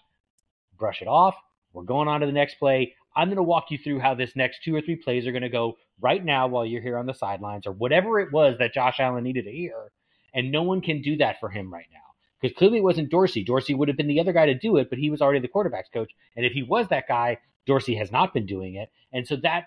brush 0.78 1.02
it 1.02 1.08
off. 1.08 1.36
We're 1.72 1.84
going 1.84 2.10
on 2.10 2.20
to 2.20 2.26
the 2.26 2.34
next 2.34 2.56
play. 2.56 2.96
I'm 3.16 3.30
going 3.30 3.38
to 3.38 3.44
walk 3.44 3.72
you 3.72 3.78
through 3.78 4.00
how 4.00 4.16
this 4.16 4.36
next 4.36 4.64
two 4.64 4.76
or 4.76 4.82
three 4.82 4.98
plays 4.98 5.26
are 5.26 5.32
going 5.32 5.42
to 5.42 5.50
go 5.50 5.78
right 6.02 6.24
now 6.24 6.48
while 6.48 6.66
you're 6.66 6.82
here 6.82 6.98
on 6.98 7.06
the 7.06 7.14
sidelines 7.14 7.66
or 7.66 7.72
whatever 7.72 8.20
it 8.20 8.34
was 8.34 8.58
that 8.60 8.74
Josh 8.74 9.00
Allen 9.00 9.24
needed 9.24 9.46
to 9.46 9.52
hear. 9.52 9.92
And 10.34 10.52
no 10.52 10.64
one 10.64 10.82
can 10.82 11.02
do 11.02 11.18
that 11.18 11.40
for 11.40 11.50
him 11.50 11.72
right 11.72 11.88
now 11.94 12.11
because 12.42 12.58
clearly 12.58 12.80
it 12.80 12.84
wasn't 12.84 13.10
Dorsey. 13.10 13.44
Dorsey 13.44 13.74
would 13.74 13.88
have 13.88 13.98
been 13.98 14.08
the 14.08 14.20
other 14.20 14.34
guy 14.34 14.48
to 14.48 14.58
do 14.58 14.78
it, 14.78 14.90
but 14.90 15.00
he 15.00 15.10
was 15.10 15.22
already 15.22 15.40
the 15.40 15.48
quarterbacks 15.48 15.92
coach. 15.94 16.12
And 16.36 16.46
if 16.46 16.54
he 16.54 16.64
was 16.64 16.88
that 16.90 17.08
guy, 17.08 17.38
Dorsey 17.68 17.96
has 17.96 18.12
not 18.12 18.34
been 18.34 18.46
doing 18.46 18.76
it. 18.76 18.90
And 19.14 19.28
so 19.28 19.36
that 19.38 19.66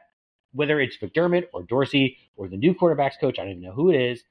whether 0.53 0.81
it's 0.81 0.97
McDermott 0.99 1.47
or 1.53 1.63
Dorsey 1.63 2.17
or 2.37 2.49
the 2.49 2.57
new 2.57 2.75
quarterbacks 2.75 3.19
coach, 3.21 3.39
I 3.39 3.43
don't 3.43 3.53
even 3.53 3.63
know 3.63 3.73
who 3.73 3.91
it 3.91 4.01
is, 4.01 4.23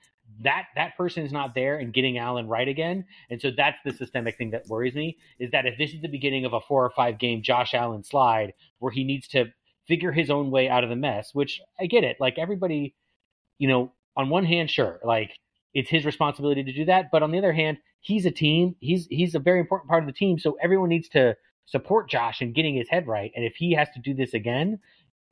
that 0.42 0.66
that 0.76 0.98
person 0.98 1.26
is 1.26 1.32
not 1.32 1.54
there 1.54 1.78
and 1.78 1.94
getting 1.94 2.18
Allen 2.18 2.48
right 2.48 2.68
again. 2.68 3.06
And 3.30 3.42
so 3.42 3.52
that's 3.56 3.78
the 3.86 3.92
systemic 3.92 4.38
thing 4.38 4.52
that 4.52 4.68
worries 4.68 4.96
me 4.96 5.18
is 5.38 5.52
that 5.52 5.66
if 5.66 5.78
this 5.78 5.94
is 5.94 6.02
the 6.02 6.08
beginning 6.08 6.46
of 6.46 6.54
a 6.54 6.62
four 6.62 6.86
or 6.86 6.92
five 6.92 7.20
game 7.20 7.44
Josh 7.44 7.74
Allen 7.74 8.04
slide 8.04 8.54
where 8.80 8.92
he 8.92 9.04
needs 9.04 9.28
to 9.30 9.52
figure 9.88 10.12
his 10.12 10.30
own 10.30 10.50
way 10.50 10.70
out 10.70 10.84
of 10.84 10.90
the 10.90 10.96
mess, 10.96 11.32
which 11.34 11.62
I 11.80 11.88
get 11.88 12.04
it. 12.04 12.18
Like 12.20 12.38
everybody, 12.38 12.96
you 13.58 13.68
know, 13.68 13.92
on 14.16 14.30
one 14.30 14.46
hand, 14.46 14.70
sure, 14.70 15.00
like 15.04 15.32
it's 15.74 15.89
his 15.89 16.06
responsibility 16.06 16.63
to 16.63 16.74
do 16.74 16.86
that. 16.86 17.10
But 17.12 17.24
on 17.24 17.32
the 17.32 17.38
other 17.38 17.53
hand, 17.53 17.77
he's 18.01 18.25
a 18.25 18.32
team. 18.32 18.75
He's 18.80 19.08
he's 19.08 19.36
a 19.36 19.39
very 19.39 19.60
important 19.60 19.89
part 19.89 20.03
of 20.03 20.08
the 20.08 20.13
team. 20.13 20.39
So 20.39 20.58
everyone 20.62 20.89
needs 20.89 21.10
to 21.10 21.36
support 21.65 22.10
Josh 22.10 22.42
in 22.42 22.53
getting 22.53 22.75
his 22.75 22.89
head 22.89 23.08
right. 23.08 23.32
And 23.36 23.46
if 23.46 23.56
he 23.56 23.74
has 23.74 23.89
to 23.92 24.00
do 24.00 24.13
this 24.13 24.34
again, 24.34 24.80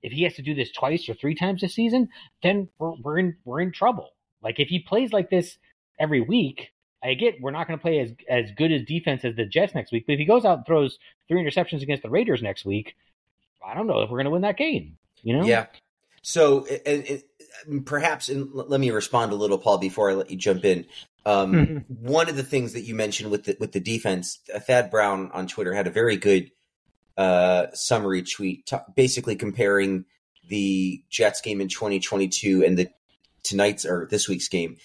if 0.02 0.12
he 0.12 0.24
has 0.24 0.34
to 0.36 0.42
do 0.42 0.56
this 0.56 0.72
twice 0.72 1.08
or 1.08 1.14
three 1.14 1.36
times 1.36 1.62
this 1.62 1.76
season, 1.76 2.10
then 2.42 2.70
we're, 2.80 2.94
we're 3.04 3.20
in 3.20 3.36
we're 3.46 3.62
in 3.62 3.72
trouble. 3.72 4.10
Like 4.42 4.60
if 4.60 4.70
he 4.70 4.80
plays 4.80 5.14
like 5.14 5.30
this 5.30 5.58
every 6.00 6.22
week, 6.22 6.72
I 7.04 7.14
get 7.14 7.42
we're 7.42 7.52
not 7.52 7.68
going 7.68 7.78
to 7.78 7.82
play 7.82 8.00
as 8.00 8.12
as 8.30 8.52
good 8.58 8.72
as 8.72 8.84
defense 8.84 9.26
as 9.26 9.36
the 9.36 9.46
Jets 9.46 9.76
next 9.76 9.92
week. 9.92 10.06
But 10.08 10.14
if 10.14 10.20
he 10.20 10.26
goes 10.26 10.46
out 10.46 10.58
and 10.60 10.66
throws 10.66 10.98
three 11.28 11.44
interceptions 11.44 11.82
against 11.82 12.04
the 12.04 12.10
Raiders 12.10 12.42
next 12.42 12.66
week, 12.66 12.96
I 13.66 13.74
don't 13.74 13.88
know 13.88 14.02
if 14.02 14.10
we're 14.10 14.18
going 14.18 14.26
to 14.26 14.32
win 14.32 14.42
that 14.42 14.58
game. 14.58 14.98
You 15.24 15.38
know? 15.38 15.46
Yeah. 15.46 15.68
So, 16.22 16.66
and, 16.86 17.22
and 17.68 17.86
perhaps, 17.86 18.30
and 18.30 18.50
let 18.54 18.80
me 18.80 18.92
respond 18.92 19.32
a 19.32 19.36
little, 19.36 19.58
Paul, 19.58 19.78
before 19.78 20.10
I 20.10 20.14
let 20.14 20.32
you 20.32 20.38
jump 20.38 20.66
in. 20.66 20.86
Um, 21.26 21.54
mm-hmm. 21.54 22.08
One 22.08 22.30
of 22.30 22.36
the 22.36 22.44
things 22.44 22.74
that 22.74 22.82
you 22.82 22.96
mentioned 22.96 23.32
with 23.32 23.46
the, 23.46 23.58
with 23.60 23.72
the 23.72 23.80
defense, 23.80 24.40
Thad 24.48 24.90
Brown 24.90 25.32
on 25.34 25.48
Twitter 25.48 25.74
had 25.74 25.88
a 25.88 25.92
very 25.92 26.18
good 26.18 26.52
uh, 27.18 27.68
summary 27.74 28.24
tweet, 28.24 28.66
t- 28.66 28.78
basically 28.96 29.36
comparing 29.36 30.06
the 30.48 31.04
Jets 31.10 31.42
game 31.42 31.62
in 31.62 31.68
2022 31.68 32.64
and 32.64 32.78
the 32.78 32.90
tonight's 33.44 33.86
or 33.86 34.08
this 34.10 34.28
week's 34.28 34.48
game, 34.48 34.78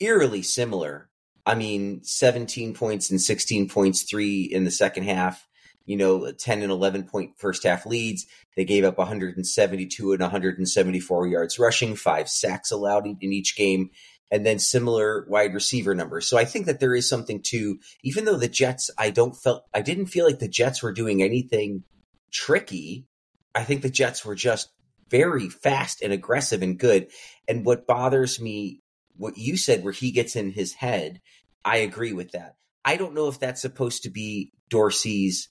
eerily 0.00 0.42
similar. 0.42 1.08
I 1.44 1.54
mean, 1.54 2.02
17 2.02 2.74
points 2.74 3.10
and 3.10 3.20
16 3.20 3.68
points, 3.68 4.02
three 4.02 4.42
in 4.42 4.64
the 4.64 4.70
second 4.70 5.04
half, 5.04 5.46
you 5.86 5.96
know, 5.96 6.30
10 6.30 6.62
and 6.62 6.70
11 6.70 7.04
point 7.04 7.38
first 7.38 7.62
half 7.62 7.86
leads. 7.86 8.26
They 8.56 8.64
gave 8.64 8.84
up 8.84 8.98
172 8.98 10.12
and 10.12 10.20
174 10.20 11.26
yards 11.28 11.58
rushing, 11.58 11.94
five 11.94 12.28
sacks 12.28 12.70
allowed 12.70 13.06
in 13.06 13.32
each 13.32 13.56
game, 13.56 13.90
and 14.30 14.44
then 14.44 14.58
similar 14.58 15.24
wide 15.28 15.54
receiver 15.54 15.94
numbers. 15.94 16.26
So 16.26 16.36
I 16.36 16.44
think 16.44 16.66
that 16.66 16.80
there 16.80 16.94
is 16.94 17.08
something 17.08 17.40
to, 17.44 17.78
even 18.02 18.24
though 18.24 18.36
the 18.36 18.48
Jets, 18.48 18.90
I 18.98 19.10
don't 19.10 19.36
felt, 19.36 19.64
I 19.72 19.82
didn't 19.82 20.06
feel 20.06 20.26
like 20.26 20.40
the 20.40 20.48
Jets 20.48 20.82
were 20.82 20.92
doing 20.92 21.22
anything 21.22 21.84
tricky. 22.32 23.06
I 23.54 23.62
think 23.64 23.82
the 23.82 23.90
Jets 23.90 24.24
were 24.24 24.34
just 24.34 24.68
very 25.08 25.48
fast 25.48 26.02
and 26.02 26.12
aggressive 26.12 26.62
and 26.62 26.78
good. 26.78 27.08
And 27.46 27.64
what 27.64 27.86
bothers 27.86 28.40
me, 28.40 28.80
what 29.16 29.38
you 29.38 29.56
said, 29.56 29.84
where 29.84 29.92
he 29.92 30.10
gets 30.10 30.34
in 30.34 30.50
his 30.50 30.74
head, 30.74 31.20
I 31.64 31.78
agree 31.78 32.12
with 32.12 32.32
that. 32.32 32.56
I 32.84 32.96
don't 32.96 33.14
know 33.14 33.28
if 33.28 33.38
that's 33.38 33.62
supposed 33.62 34.02
to 34.02 34.10
be 34.10 34.52
Dorsey's 34.68 35.48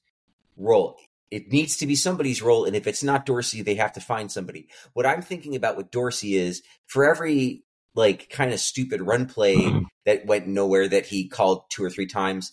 role. 0.58 0.98
It 1.32 1.52
needs 1.52 1.78
to 1.78 1.88
be 1.88 1.96
somebody's 1.96 2.42
role. 2.42 2.66
And 2.66 2.76
if 2.76 2.88
it's 2.88 3.04
not 3.04 3.26
Dorsey, 3.26 3.62
they 3.62 3.76
have 3.76 3.94
to 3.94 4.00
find 4.00 4.32
somebody. 4.32 4.68
What 4.94 5.06
I'm 5.06 5.22
thinking 5.22 5.56
about 5.56 5.78
with 5.78 5.92
Dorsey 5.92 6.36
is 6.36 6.62
for 6.86 7.10
every 7.10 7.64
like 7.96 8.30
kind 8.30 8.54
of 8.54 8.60
stupid 8.60 9.02
run 9.02 9.26
play 9.26 9.56
mm-hmm. 9.56 9.84
that 10.06 10.26
went 10.26 10.48
nowhere 10.48 10.88
that 10.88 11.08
he 11.08 11.28
called 11.28 11.64
two 11.70 11.84
or 11.84 11.90
three 11.90 12.08
times 12.08 12.52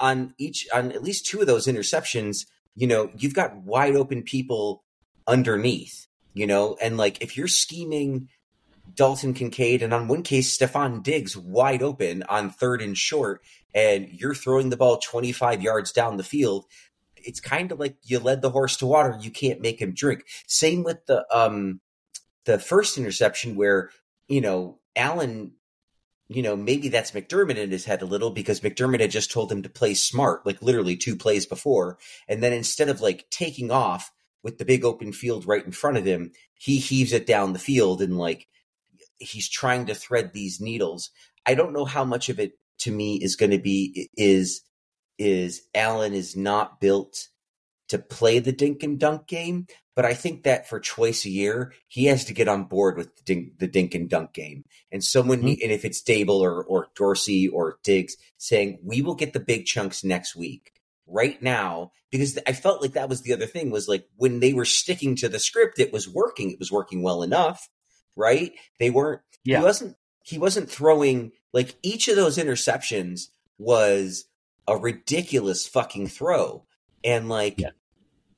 on 0.00 0.34
each, 0.38 0.66
on 0.74 0.92
at 0.92 1.02
least 1.02 1.26
two 1.26 1.40
of 1.40 1.46
those 1.46 1.66
interceptions, 1.66 2.46
you 2.74 2.86
know, 2.86 3.10
you've 3.16 3.34
got 3.34 3.56
wide 3.56 3.96
open 3.96 4.22
people 4.22 4.84
underneath 5.26 6.08
you 6.38 6.46
know, 6.46 6.76
and 6.80 6.96
like 6.96 7.20
if 7.20 7.36
you're 7.36 7.48
scheming 7.48 8.28
Dalton 8.94 9.34
Kincaid 9.34 9.82
and 9.82 9.92
on 9.92 10.06
one 10.06 10.22
case 10.22 10.56
Stefon 10.56 11.02
Diggs 11.02 11.36
wide 11.36 11.82
open 11.82 12.22
on 12.28 12.50
third 12.50 12.80
and 12.80 12.96
short, 12.96 13.42
and 13.74 14.08
you're 14.08 14.36
throwing 14.36 14.70
the 14.70 14.76
ball 14.76 14.98
25 14.98 15.62
yards 15.62 15.90
down 15.90 16.16
the 16.16 16.22
field, 16.22 16.66
it's 17.24 17.40
kind 17.40 17.72
of 17.72 17.78
like 17.78 17.96
you 18.02 18.18
led 18.18 18.42
the 18.42 18.50
horse 18.50 18.76
to 18.78 18.86
water. 18.86 19.16
You 19.20 19.30
can't 19.30 19.60
make 19.60 19.80
him 19.80 19.94
drink. 19.94 20.24
Same 20.46 20.82
with 20.82 21.04
the 21.06 21.26
um 21.34 21.80
the 22.44 22.58
first 22.58 22.98
interception 22.98 23.56
where 23.56 23.90
you 24.28 24.40
know 24.40 24.78
Allen. 24.96 25.52
You 26.30 26.42
know, 26.42 26.56
maybe 26.56 26.90
that's 26.90 27.12
McDermott 27.12 27.56
in 27.56 27.70
his 27.70 27.86
head 27.86 28.02
a 28.02 28.04
little 28.04 28.28
because 28.28 28.60
McDermott 28.60 29.00
had 29.00 29.10
just 29.10 29.32
told 29.32 29.50
him 29.50 29.62
to 29.62 29.70
play 29.70 29.94
smart, 29.94 30.44
like 30.44 30.60
literally 30.60 30.94
two 30.94 31.16
plays 31.16 31.46
before. 31.46 31.96
And 32.28 32.42
then 32.42 32.52
instead 32.52 32.90
of 32.90 33.00
like 33.00 33.30
taking 33.30 33.70
off, 33.70 34.12
with 34.42 34.58
the 34.58 34.64
big 34.64 34.84
open 34.84 35.12
field 35.12 35.46
right 35.46 35.64
in 35.64 35.72
front 35.72 35.96
of 35.96 36.04
him, 36.04 36.32
he 36.54 36.78
heaves 36.78 37.12
it 37.12 37.26
down 37.26 37.52
the 37.52 37.58
field 37.58 38.00
and 38.00 38.18
like 38.18 38.46
he's 39.18 39.48
trying 39.48 39.86
to 39.86 39.94
thread 39.94 40.32
these 40.32 40.60
needles. 40.60 41.10
I 41.44 41.54
don't 41.54 41.72
know 41.72 41.84
how 41.84 42.04
much 42.04 42.28
of 42.28 42.38
it 42.38 42.52
to 42.78 42.92
me 42.92 43.16
is 43.16 43.36
going 43.36 43.50
to 43.50 43.58
be 43.58 44.08
is 44.16 44.62
is 45.18 45.62
Allen 45.74 46.14
is 46.14 46.36
not 46.36 46.80
built 46.80 47.28
to 47.88 47.98
play 47.98 48.38
the 48.38 48.52
dink 48.52 48.82
and 48.82 48.98
dunk 48.98 49.26
game, 49.26 49.66
but 49.96 50.04
I 50.04 50.14
think 50.14 50.44
that 50.44 50.68
for 50.68 50.78
twice 50.78 51.24
a 51.24 51.30
year 51.30 51.72
he 51.88 52.04
has 52.06 52.24
to 52.26 52.34
get 52.34 52.48
on 52.48 52.64
board 52.64 52.96
with 52.96 53.16
the 53.16 53.22
dink, 53.24 53.58
the 53.58 53.66
dink 53.66 53.94
and 53.94 54.08
dunk 54.08 54.32
game. 54.32 54.64
And 54.92 55.02
someone, 55.02 55.38
mm-hmm. 55.38 55.62
and 55.62 55.72
if 55.72 55.84
it's 55.84 56.02
Daboll 56.02 56.40
or 56.40 56.62
or 56.64 56.88
Dorsey 56.94 57.48
or 57.48 57.78
Diggs 57.82 58.16
saying 58.36 58.78
we 58.82 59.02
will 59.02 59.14
get 59.14 59.32
the 59.32 59.40
big 59.40 59.64
chunks 59.64 60.04
next 60.04 60.36
week, 60.36 60.72
right 61.08 61.40
now 61.42 61.90
because 62.10 62.38
I 62.46 62.52
felt 62.52 62.82
like 62.82 62.92
that 62.92 63.08
was 63.08 63.22
the 63.22 63.32
other 63.32 63.46
thing 63.46 63.70
was 63.70 63.88
like 63.88 64.06
when 64.16 64.40
they 64.40 64.52
were 64.52 64.64
sticking 64.64 65.16
to 65.16 65.28
the 65.28 65.38
script, 65.38 65.78
it 65.78 65.92
was 65.92 66.08
working. 66.08 66.50
It 66.50 66.58
was 66.58 66.70
working 66.70 67.02
well 67.02 67.22
enough, 67.22 67.68
right? 68.14 68.52
They 68.78 68.90
weren't. 68.90 69.22
Yeah. 69.44 69.58
He 69.58 69.64
wasn't. 69.64 69.96
He 70.24 70.38
wasn't 70.38 70.70
throwing 70.70 71.32
like 71.52 71.74
each 71.82 72.08
of 72.08 72.16
those 72.16 72.36
interceptions 72.36 73.28
was 73.56 74.26
a 74.68 74.76
ridiculous 74.76 75.66
fucking 75.66 76.08
throw, 76.08 76.64
and 77.02 77.28
like, 77.28 77.58
yeah. 77.58 77.70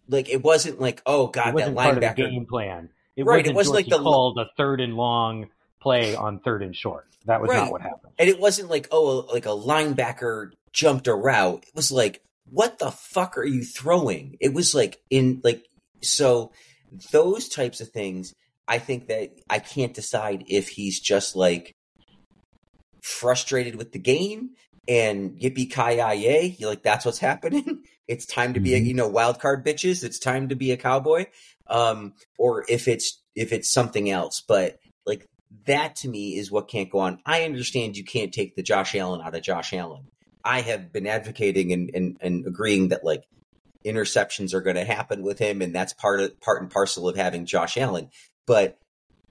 like 0.08 0.28
it 0.28 0.42
wasn't 0.42 0.80
like 0.80 1.02
oh 1.04 1.26
god 1.26 1.56
that 1.56 1.74
linebacker 1.74 2.16
game 2.16 2.46
plan. 2.46 2.88
It 3.16 3.24
right. 3.24 3.38
Wasn't 3.38 3.48
it 3.48 3.54
wasn't 3.56 3.74
like 3.74 3.86
the 3.86 3.98
called 3.98 4.38
a 4.38 4.46
third 4.56 4.80
and 4.80 4.96
long 4.96 5.48
play 5.80 6.14
on 6.14 6.40
third 6.40 6.62
and 6.62 6.74
short. 6.74 7.06
That 7.26 7.40
was 7.40 7.50
right. 7.50 7.58
not 7.58 7.72
what 7.72 7.82
happened. 7.82 8.14
And 8.18 8.28
it 8.28 8.40
wasn't 8.40 8.70
like 8.70 8.88
oh 8.90 9.26
like 9.32 9.46
a 9.46 9.50
linebacker 9.50 10.52
jumped 10.72 11.06
a 11.08 11.14
route. 11.14 11.64
It 11.66 11.74
was 11.74 11.90
like 11.92 12.22
what 12.50 12.78
the 12.78 12.90
fuck 12.90 13.36
are 13.36 13.44
you 13.44 13.62
throwing? 13.64 14.36
It 14.40 14.54
was 14.54 14.74
like 14.74 15.00
in 15.10 15.40
like 15.44 15.66
so 16.02 16.52
those 17.12 17.48
types 17.48 17.80
of 17.80 17.90
things. 17.90 18.34
I 18.66 18.78
think 18.78 19.08
that 19.08 19.32
I 19.48 19.58
can't 19.58 19.92
decide 19.92 20.44
if 20.46 20.68
he's 20.68 21.00
just 21.00 21.34
like 21.34 21.74
frustrated 23.02 23.74
with 23.74 23.92
the 23.92 23.98
game 23.98 24.50
and 24.88 25.38
yippee 25.38 25.70
ki 25.70 25.96
yay, 25.96 26.56
like 26.60 26.82
that's 26.82 27.04
what's 27.04 27.18
happening. 27.18 27.82
It's 28.08 28.26
time 28.26 28.54
to 28.54 28.60
be 28.60 28.74
a 28.74 28.78
mm-hmm. 28.78 28.86
you 28.86 28.94
know 28.94 29.06
wild 29.06 29.38
card 29.38 29.64
bitches. 29.64 30.02
It's 30.02 30.18
time 30.18 30.48
to 30.48 30.56
be 30.56 30.72
a 30.72 30.76
cowboy, 30.76 31.26
um, 31.68 32.14
or 32.40 32.64
if 32.68 32.88
it's 32.88 33.22
if 33.36 33.52
it's 33.52 33.70
something 33.70 34.10
else. 34.10 34.40
But 34.40 34.80
like 35.06 35.28
that 35.66 35.94
to 35.96 36.08
me 36.08 36.36
is 36.36 36.50
what 36.50 36.68
can't 36.68 36.90
go 36.90 36.98
on. 36.98 37.20
I 37.24 37.44
understand 37.44 37.96
you 37.96 38.02
can't 38.02 38.34
take 38.34 38.56
the 38.56 38.64
Josh 38.64 38.96
Allen 38.96 39.20
out 39.24 39.36
of 39.36 39.42
Josh 39.42 39.72
Allen. 39.72 40.08
I 40.44 40.60
have 40.62 40.92
been 40.92 41.06
advocating 41.06 41.72
and, 41.72 41.90
and, 41.94 42.16
and 42.20 42.46
agreeing 42.46 42.88
that 42.88 43.04
like 43.04 43.28
interceptions 43.84 44.54
are 44.54 44.60
going 44.60 44.74
to 44.74 44.84
happen 44.84 45.22
with 45.22 45.38
him, 45.38 45.62
and 45.62 45.72
that's 45.72 45.92
part 45.92 46.18
of 46.18 46.40
part 46.40 46.62
and 46.62 46.70
parcel 46.70 47.08
of 47.08 47.14
having 47.14 47.46
Josh 47.46 47.76
Allen. 47.76 48.10
But 48.44 48.76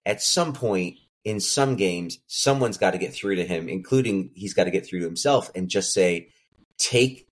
at 0.05 0.21
some 0.21 0.53
point 0.53 0.95
in 1.23 1.39
some 1.39 1.75
games, 1.75 2.19
someone's 2.27 2.77
got 2.77 2.91
to 2.91 2.97
get 2.97 3.13
through 3.13 3.35
to 3.35 3.45
him, 3.45 3.67
including 3.67 4.31
he's 4.33 4.53
got 4.53 4.65
to 4.65 4.71
get 4.71 4.85
through 4.85 4.99
to 4.99 5.05
himself 5.05 5.51
and 5.53 5.69
just 5.69 5.93
say, 5.93 6.29
take 6.77 7.27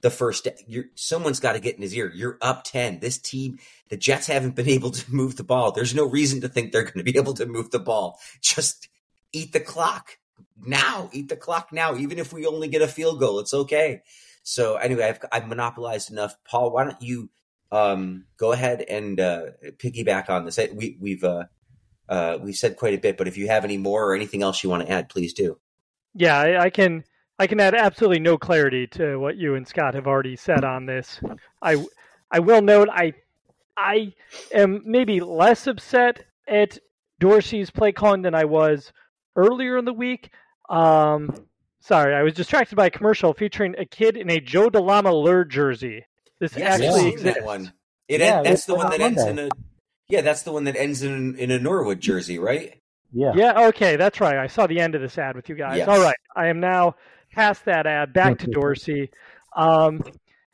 the 0.00 0.10
first 0.10 0.48
you're, 0.66 0.86
someone's 0.94 1.40
got 1.40 1.52
to 1.52 1.60
get 1.60 1.76
in 1.76 1.82
his 1.82 1.94
ear. 1.94 2.10
You're 2.14 2.38
up 2.40 2.64
10. 2.64 2.98
This 2.98 3.18
team, 3.18 3.58
the 3.88 3.96
Jets 3.96 4.26
haven't 4.26 4.56
been 4.56 4.68
able 4.78 4.90
to 4.90 5.14
move 5.14 5.36
the 5.36 5.44
ball. 5.44 5.72
There's 5.72 5.94
no 5.94 6.04
reason 6.04 6.40
to 6.42 6.48
think 6.48 6.72
they're 6.72 6.82
going 6.82 6.98
to 6.98 7.04
be 7.04 7.16
able 7.16 7.34
to 7.34 7.46
move 7.46 7.70
the 7.70 7.78
ball. 7.78 8.18
Just 8.40 8.88
eat 9.32 9.52
the 9.52 9.60
clock 9.60 10.18
now, 10.64 11.08
eat 11.12 11.28
the 11.28 11.36
clock 11.36 11.72
now. 11.72 11.96
Even 11.96 12.18
if 12.18 12.32
we 12.32 12.46
only 12.46 12.68
get 12.68 12.82
a 12.82 12.88
field 12.88 13.20
goal, 13.20 13.38
it's 13.38 13.54
okay. 13.54 14.02
So 14.42 14.76
anyway, 14.76 15.04
I've, 15.04 15.20
I've 15.30 15.48
monopolized 15.48 16.10
enough. 16.10 16.36
Paul, 16.44 16.72
why 16.72 16.84
don't 16.84 17.00
you 17.00 17.30
um, 17.70 18.24
go 18.36 18.52
ahead 18.52 18.82
and 18.82 19.20
uh, 19.20 19.42
piggyback 19.78 20.28
on 20.28 20.44
this? 20.44 20.58
We, 20.74 20.96
we've 21.00 21.22
uh, 21.22 21.44
uh, 22.12 22.38
we've 22.42 22.56
said 22.56 22.76
quite 22.76 22.92
a 22.92 22.98
bit, 22.98 23.16
but 23.16 23.26
if 23.26 23.38
you 23.38 23.46
have 23.46 23.64
any 23.64 23.78
more 23.78 24.04
or 24.04 24.14
anything 24.14 24.42
else 24.42 24.62
you 24.62 24.68
want 24.68 24.84
to 24.86 24.92
add, 24.92 25.08
please 25.08 25.32
do. 25.32 25.58
Yeah, 26.14 26.38
I, 26.38 26.64
I 26.64 26.70
can. 26.70 27.04
I 27.38 27.46
can 27.46 27.58
add 27.58 27.74
absolutely 27.74 28.20
no 28.20 28.36
clarity 28.36 28.86
to 28.88 29.16
what 29.16 29.36
you 29.36 29.54
and 29.54 29.66
Scott 29.66 29.94
have 29.94 30.06
already 30.06 30.36
said 30.36 30.62
on 30.62 30.84
this. 30.84 31.18
I 31.62 31.82
I 32.30 32.40
will 32.40 32.60
note 32.60 32.88
I 32.92 33.14
I 33.76 34.12
am 34.52 34.82
maybe 34.84 35.20
less 35.20 35.66
upset 35.66 36.22
at 36.46 36.78
Dorsey's 37.18 37.70
play 37.70 37.92
calling 37.92 38.20
than 38.20 38.34
I 38.34 38.44
was 38.44 38.92
earlier 39.34 39.78
in 39.78 39.86
the 39.86 39.94
week. 39.94 40.30
Um, 40.68 41.46
sorry, 41.80 42.14
I 42.14 42.22
was 42.22 42.34
distracted 42.34 42.76
by 42.76 42.86
a 42.86 42.90
commercial 42.90 43.32
featuring 43.32 43.74
a 43.78 43.86
kid 43.86 44.18
in 44.18 44.30
a 44.30 44.38
Joe 44.38 44.68
DeLama 44.68 45.48
jersey. 45.48 46.04
This 46.38 46.54
yes, 46.54 46.78
actually 46.78 47.12
exists. 47.12 47.38
That 47.38 47.46
one. 47.46 47.72
It 48.06 48.20
yeah, 48.20 48.42
that's 48.42 48.66
the 48.66 48.74
one 48.74 48.90
that 48.90 49.00
ends 49.00 49.24
in 49.24 49.38
a 49.38 49.48
yeah, 50.12 50.20
that's 50.20 50.42
the 50.42 50.52
one 50.52 50.64
that 50.64 50.76
ends 50.76 51.02
in 51.02 51.36
in 51.36 51.50
a 51.50 51.58
Norwood 51.58 51.98
jersey, 51.98 52.38
right? 52.38 52.78
Yeah. 53.14 53.32
Yeah. 53.34 53.68
Okay, 53.68 53.96
that's 53.96 54.20
right. 54.20 54.36
I 54.36 54.46
saw 54.46 54.66
the 54.66 54.78
end 54.78 54.94
of 54.94 55.00
this 55.00 55.16
ad 55.16 55.36
with 55.36 55.48
you 55.48 55.54
guys. 55.54 55.78
Yes. 55.78 55.88
All 55.88 56.00
right, 56.02 56.16
I 56.36 56.48
am 56.48 56.60
now 56.60 56.96
past 57.32 57.64
that 57.64 57.86
ad. 57.86 58.12
Back 58.12 58.38
to 58.40 58.46
Dorsey. 58.46 59.10
Um, 59.56 60.04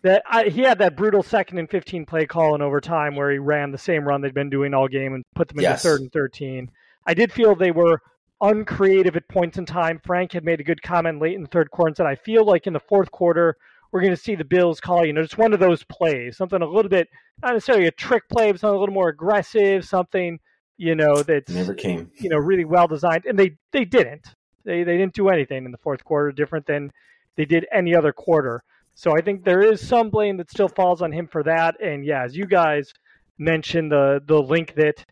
that 0.03 0.23
I, 0.31 0.45
he 0.45 0.61
had 0.61 0.79
that 0.79 0.97
brutal 0.97 1.25
second 1.25 1.59
and 1.59 1.69
fifteen 1.69 2.07
play 2.07 2.25
call 2.25 2.55
in 2.55 2.63
overtime 2.63 3.17
where 3.17 3.33
he 3.33 3.39
ran 3.39 3.73
the 3.73 3.79
same 3.79 4.07
run 4.07 4.21
they'd 4.21 4.33
been 4.33 4.49
doing 4.49 4.75
all 4.75 4.87
game 4.87 5.13
and 5.15 5.25
put 5.35 5.49
them 5.49 5.59
into 5.59 5.71
yes. 5.71 5.83
third 5.83 6.03
and 6.03 6.13
thirteen. 6.13 6.71
I 7.05 7.15
did 7.15 7.33
feel 7.33 7.57
they 7.57 7.73
were 7.73 8.01
uncreative 8.41 9.17
at 9.17 9.27
points 9.27 9.59
in 9.59 9.67
time. 9.67 10.01
Frank 10.07 10.31
had 10.31 10.45
made 10.45 10.61
a 10.61 10.65
good 10.65 10.83
comment 10.83 11.21
late 11.21 11.35
in 11.35 11.43
the 11.43 11.49
third 11.49 11.73
quarter 11.73 11.89
and 11.89 11.97
said, 11.97 12.07
I 12.07 12.15
feel 12.15 12.45
like 12.45 12.69
in 12.69 12.75
the 12.75 12.79
fourth 12.79 13.11
quarter, 13.11 13.57
we're 13.91 14.01
going 14.01 14.15
to 14.15 14.21
see 14.21 14.35
the 14.35 14.45
Bills 14.45 14.81
call, 14.81 15.05
you 15.05 15.13
know, 15.13 15.23
just 15.23 15.39
one 15.39 15.53
of 15.53 15.61
those 15.61 15.83
plays, 15.85 16.37
something 16.37 16.61
a 16.61 16.67
little 16.67 16.91
bit, 16.91 17.09
not 17.43 17.55
necessarily 17.55 17.87
a 17.87 17.91
trick 17.91 18.29
play, 18.29 18.53
but 18.53 18.61
something 18.61 18.77
a 18.77 18.81
little 18.81 18.95
more 18.95 19.09
aggressive, 19.09 19.85
something, 19.85 20.39
you 20.77 20.95
know, 20.95 21.23
that's 21.23 21.51
never 21.51 21.75
came, 21.75 22.11
you 22.17 22.29
know, 22.29 22.37
really 22.37 22.65
well 22.65 22.87
designed. 22.87 23.25
And 23.25 23.39
they, 23.39 23.57
they 23.73 23.85
didn't. 23.85 24.35
They, 24.65 24.85
they 24.85 24.99
didn't 24.99 25.15
do 25.15 25.29
anything 25.29 25.65
in 25.65 25.73
the 25.73 25.79
fourth 25.79 26.05
quarter 26.05 26.31
different 26.33 26.67
than 26.67 26.93
they 27.37 27.47
did 27.47 27.67
any 27.73 27.95
other 27.95 28.13
quarter. 28.13 28.63
So 28.95 29.17
I 29.17 29.21
think 29.21 29.45
there 29.45 29.63
is 29.63 29.87
some 29.87 30.11
blame 30.11 30.37
that 30.39 30.51
still 30.51 30.69
falls 30.69 31.03
on 31.03 31.13
him 31.13 31.29
for 31.29 31.45
that. 31.45 31.81
And 31.81 32.05
yeah, 32.05 32.25
as 32.25 32.37
you 32.37 32.47
guys 32.47 32.93
mentioned, 33.39 33.93
the 33.93 34.21
the 34.27 34.43
link 34.43 34.75
that 34.75 35.05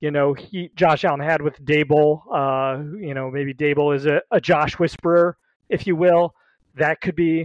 you 0.00 0.10
know 0.10 0.32
he 0.32 0.70
Josh 0.74 1.04
Allen 1.04 1.20
had 1.20 1.42
with 1.42 1.62
Daboll. 1.62 2.22
Uh, 2.32 2.82
you 2.98 3.12
know 3.12 3.30
maybe 3.30 3.52
Daboll 3.52 3.94
is 3.94 4.06
a, 4.06 4.22
a 4.30 4.40
Josh 4.40 4.78
whisperer, 4.78 5.36
if 5.68 5.86
you 5.86 5.96
will. 5.96 6.34
That 6.76 7.02
could 7.02 7.14
be 7.14 7.44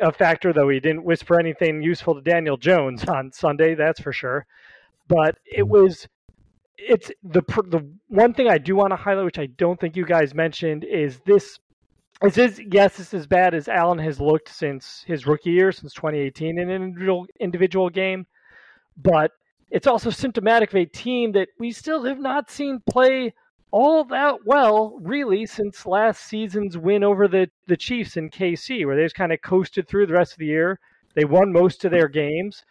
a 0.00 0.12
factor, 0.12 0.52
though 0.52 0.68
he 0.68 0.80
didn't 0.80 1.04
whisper 1.04 1.38
anything 1.38 1.82
useful 1.82 2.14
to 2.14 2.20
Daniel 2.20 2.56
Jones 2.56 3.04
on 3.04 3.32
Sunday, 3.32 3.74
that's 3.74 4.00
for 4.00 4.12
sure. 4.12 4.46
But 5.08 5.38
it 5.44 5.62
hmm. 5.62 5.70
was 5.70 6.08
it's 6.76 7.10
the 7.22 7.42
the 7.68 7.86
one 8.08 8.32
thing 8.32 8.48
I 8.48 8.58
do 8.58 8.74
want 8.76 8.90
to 8.90 8.96
highlight, 8.96 9.24
which 9.24 9.38
I 9.38 9.46
don't 9.46 9.78
think 9.78 9.96
you 9.96 10.04
guys 10.04 10.34
mentioned, 10.34 10.84
is 10.84 11.20
this. 11.26 11.58
This 12.22 12.36
Is 12.36 12.56
this 12.56 12.66
yes, 12.70 12.96
this 12.98 13.08
is 13.08 13.14
as 13.20 13.26
bad 13.26 13.54
as 13.54 13.66
Allen 13.66 13.98
has 13.98 14.20
looked 14.20 14.50
since 14.50 15.04
his 15.06 15.26
rookie 15.26 15.52
year, 15.52 15.72
since 15.72 15.94
2018 15.94 16.58
in 16.58 16.70
an 16.70 16.82
individual 16.82 17.26
individual 17.38 17.88
game, 17.88 18.26
but 18.96 19.30
it's 19.70 19.86
also 19.86 20.10
symptomatic 20.10 20.70
of 20.70 20.76
a 20.76 20.84
team 20.84 21.32
that 21.32 21.48
we 21.58 21.70
still 21.70 22.04
have 22.04 22.18
not 22.18 22.50
seen 22.50 22.82
play 22.90 23.32
all 23.72 24.04
that 24.04 24.44
well, 24.44 24.98
really, 25.00 25.46
since 25.46 25.86
last 25.86 26.24
season's 26.24 26.76
win 26.76 27.04
over 27.04 27.28
the, 27.28 27.48
the 27.66 27.76
Chiefs 27.76 28.16
in 28.16 28.30
KC, 28.30 28.84
where 28.84 28.96
they 28.96 29.04
just 29.04 29.14
kind 29.14 29.32
of 29.32 29.42
coasted 29.42 29.86
through 29.86 30.06
the 30.06 30.14
rest 30.14 30.32
of 30.32 30.38
the 30.38 30.46
year. 30.46 30.78
They 31.14 31.24
won 31.24 31.52
most 31.52 31.84
of 31.84 31.90
their 31.90 32.08
games, 32.08 32.64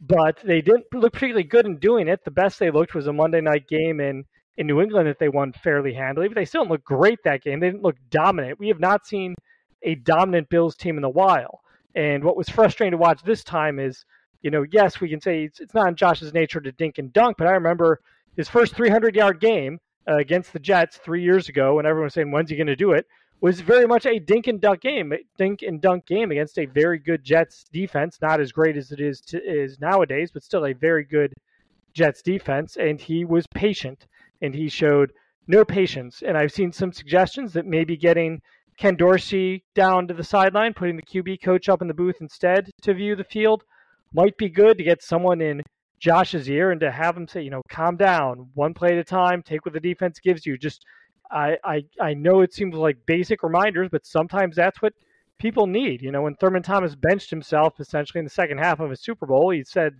but 0.00 0.38
they 0.44 0.60
didn't 0.60 0.86
look 0.92 1.12
particularly 1.12 1.44
good 1.44 1.66
in 1.66 1.78
doing 1.78 2.08
it. 2.08 2.24
The 2.24 2.30
best 2.30 2.58
they 2.58 2.70
looked 2.70 2.94
was 2.94 3.06
a 3.06 3.12
Monday 3.12 3.40
night 3.40 3.68
game 3.68 4.00
in, 4.00 4.24
in 4.56 4.66
New 4.66 4.80
England 4.80 5.08
that 5.08 5.18
they 5.18 5.28
won 5.28 5.52
fairly 5.52 5.94
handily, 5.94 6.28
but 6.28 6.34
they 6.34 6.44
still 6.44 6.62
didn't 6.62 6.72
look 6.72 6.84
great 6.84 7.18
that 7.24 7.42
game. 7.42 7.60
They 7.60 7.68
didn't 7.68 7.82
look 7.82 7.96
dominant. 8.10 8.58
We 8.58 8.68
have 8.68 8.80
not 8.80 9.06
seen 9.06 9.34
a 9.82 9.94
dominant 9.94 10.48
Bills 10.48 10.76
team 10.76 10.98
in 10.98 11.04
a 11.04 11.10
while. 11.10 11.60
And 11.94 12.24
what 12.24 12.36
was 12.36 12.48
frustrating 12.48 12.92
to 12.92 12.98
watch 12.98 13.22
this 13.22 13.42
time 13.42 13.78
is, 13.78 14.04
you 14.42 14.50
know, 14.50 14.64
yes, 14.70 15.00
we 15.00 15.08
can 15.08 15.20
say 15.20 15.44
it's, 15.44 15.60
it's 15.60 15.74
not 15.74 15.88
in 15.88 15.96
Josh's 15.96 16.34
nature 16.34 16.60
to 16.60 16.72
dink 16.72 16.98
and 16.98 17.12
dunk, 17.12 17.36
but 17.38 17.46
I 17.46 17.52
remember 17.52 18.00
his 18.36 18.48
first 18.48 18.74
300 18.74 19.16
yard 19.16 19.40
game 19.40 19.78
uh, 20.08 20.16
against 20.16 20.52
the 20.52 20.58
Jets 20.58 20.96
three 20.98 21.22
years 21.22 21.48
ago, 21.48 21.74
when 21.74 21.86
everyone 21.86 22.06
was 22.06 22.14
saying, 22.14 22.30
"When's 22.30 22.50
he 22.50 22.56
going 22.56 22.66
to 22.66 22.76
do 22.76 22.92
it?" 22.92 23.06
was 23.40 23.60
very 23.60 23.86
much 23.86 24.06
a 24.06 24.18
dink 24.18 24.46
and 24.46 24.60
dunk 24.60 24.80
game, 24.80 25.12
dink 25.36 25.62
and 25.62 25.80
dunk 25.80 26.06
game 26.06 26.30
against 26.30 26.58
a 26.58 26.66
very 26.66 26.98
good 26.98 27.22
Jets 27.22 27.64
defense, 27.72 28.18
not 28.22 28.40
as 28.40 28.50
great 28.52 28.76
as 28.76 28.92
it 28.92 29.00
is 29.00 29.20
to, 29.20 29.42
is 29.42 29.78
nowadays, 29.78 30.30
but 30.32 30.42
still 30.42 30.66
a 30.66 30.72
very 30.72 31.04
good 31.04 31.34
Jets 31.92 32.22
defense. 32.22 32.76
And 32.76 33.00
he 33.00 33.24
was 33.24 33.46
patient, 33.48 34.06
and 34.40 34.54
he 34.54 34.68
showed 34.68 35.12
no 35.46 35.64
patience. 35.64 36.22
And 36.26 36.36
I've 36.36 36.52
seen 36.52 36.72
some 36.72 36.92
suggestions 36.92 37.52
that 37.52 37.66
maybe 37.66 37.96
getting 37.96 38.40
Ken 38.78 38.96
Dorsey 38.96 39.64
down 39.74 40.08
to 40.08 40.14
the 40.14 40.24
sideline, 40.24 40.74
putting 40.74 40.96
the 40.96 41.02
QB 41.02 41.42
coach 41.42 41.68
up 41.68 41.82
in 41.82 41.88
the 41.88 41.94
booth 41.94 42.16
instead 42.20 42.70
to 42.82 42.94
view 42.94 43.16
the 43.16 43.24
field, 43.24 43.64
might 44.12 44.36
be 44.36 44.48
good 44.48 44.78
to 44.78 44.84
get 44.84 45.02
someone 45.02 45.40
in 45.40 45.62
Josh's 45.98 46.48
ear 46.48 46.70
and 46.70 46.80
to 46.80 46.90
have 46.90 47.16
him 47.16 47.26
say, 47.26 47.42
you 47.42 47.50
know, 47.50 47.62
calm 47.68 47.96
down, 47.96 48.50
one 48.54 48.74
play 48.74 48.92
at 48.92 48.98
a 48.98 49.04
time, 49.04 49.42
take 49.42 49.64
what 49.64 49.74
the 49.74 49.80
defense 49.80 50.18
gives 50.18 50.44
you. 50.44 50.58
Just, 50.58 50.84
I, 51.30 51.56
I, 51.64 51.84
I 52.00 52.14
know 52.14 52.40
it 52.40 52.52
seems 52.52 52.74
like 52.74 53.06
basic 53.06 53.42
reminders, 53.42 53.88
but 53.90 54.06
sometimes 54.06 54.56
that's 54.56 54.82
what 54.82 54.92
people 55.38 55.66
need. 55.66 56.02
You 56.02 56.12
know, 56.12 56.22
when 56.22 56.34
Thurman 56.36 56.62
Thomas 56.62 56.94
benched 56.94 57.30
himself 57.30 57.80
essentially 57.80 58.18
in 58.18 58.24
the 58.24 58.30
second 58.30 58.58
half 58.58 58.80
of 58.80 58.90
a 58.90 58.96
Super 58.96 59.26
Bowl, 59.26 59.50
he 59.50 59.64
said 59.64 59.94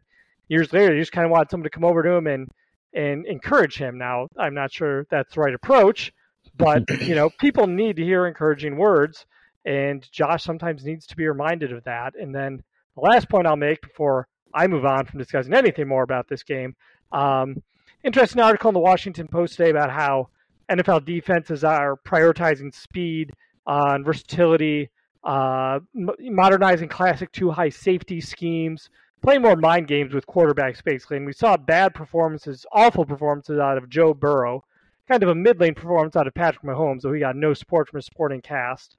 years 0.49 0.73
later 0.73 0.95
he 0.95 1.01
just 1.01 1.13
kind 1.13 1.25
of 1.25 1.31
wanted 1.31 1.51
someone 1.51 1.65
to 1.65 1.71
come 1.71 1.85
over 1.85 2.03
to 2.03 2.11
him 2.11 2.27
and 2.27 2.49
and 2.95 3.27
encourage 3.27 3.77
him. 3.77 3.99
Now, 3.99 4.29
I'm 4.39 4.55
not 4.55 4.73
sure 4.73 5.07
that's 5.11 5.35
the 5.35 5.41
right 5.41 5.55
approach, 5.55 6.13
but 6.57 6.85
you 7.03 7.15
know, 7.15 7.31
people 7.39 7.67
need 7.67 7.97
to 7.97 8.05
hear 8.05 8.27
encouraging 8.27 8.77
words, 8.77 9.27
and 9.65 10.07
Josh 10.13 10.45
sometimes 10.45 10.85
needs 10.85 11.07
to 11.07 11.17
be 11.17 11.27
reminded 11.27 11.73
of 11.73 11.85
that. 11.85 12.15
And 12.15 12.35
then 12.35 12.63
the 12.95 13.03
last 13.03 13.29
point 13.29 13.47
I'll 13.47 13.57
make 13.57 13.83
before 13.83 14.29
I 14.55 14.67
move 14.67 14.85
on 14.85 15.05
from 15.07 15.19
discussing 15.19 15.55
anything 15.55 15.89
more 15.89 16.03
about 16.03 16.29
this 16.29 16.43
game. 16.43 16.75
Um, 17.13 17.63
interesting 18.05 18.41
article 18.41 18.69
in 18.69 18.75
the 18.75 18.81
Washington 18.81 19.29
Post 19.29 19.57
today 19.57 19.71
about 19.71 19.91
how 19.91 20.29
NFL 20.71 21.05
defenses 21.05 21.65
are 21.65 21.97
prioritizing 21.97 22.75
speed 22.75 23.33
and 23.67 24.05
versatility, 24.05 24.91
uh, 25.25 25.81
modernizing 25.95 26.89
classic 26.89 27.33
two 27.33 27.51
high 27.51 27.69
safety 27.69 28.21
schemes, 28.21 28.91
playing 29.23 29.43
more 29.43 29.57
mind 29.57 29.89
games 29.89 30.15
with 30.15 30.27
quarterbacks, 30.27 30.83
basically. 30.83 31.17
And 31.17 31.27
we 31.27 31.33
saw 31.33 31.57
bad 31.57 31.95
performances, 31.95 32.65
awful 32.73 33.05
performances 33.05 33.59
out 33.59 33.79
of 33.79 33.89
Joe 33.89 34.15
Burrow, 34.15 34.65
kind 35.09 35.23
of 35.23 35.29
a 35.29 35.35
mid 35.35 35.61
lane 35.61 35.75
performance 35.75 36.17
out 36.17 36.27
of 36.27 36.35
Patrick 36.35 36.63
Mahomes, 36.63 37.03
though 37.03 37.13
he 37.13 37.21
got 37.21 37.37
no 37.37 37.55
support 37.55 37.89
from 37.89 37.99
his 37.99 38.07
supporting 38.07 38.41
cast. 38.41 38.97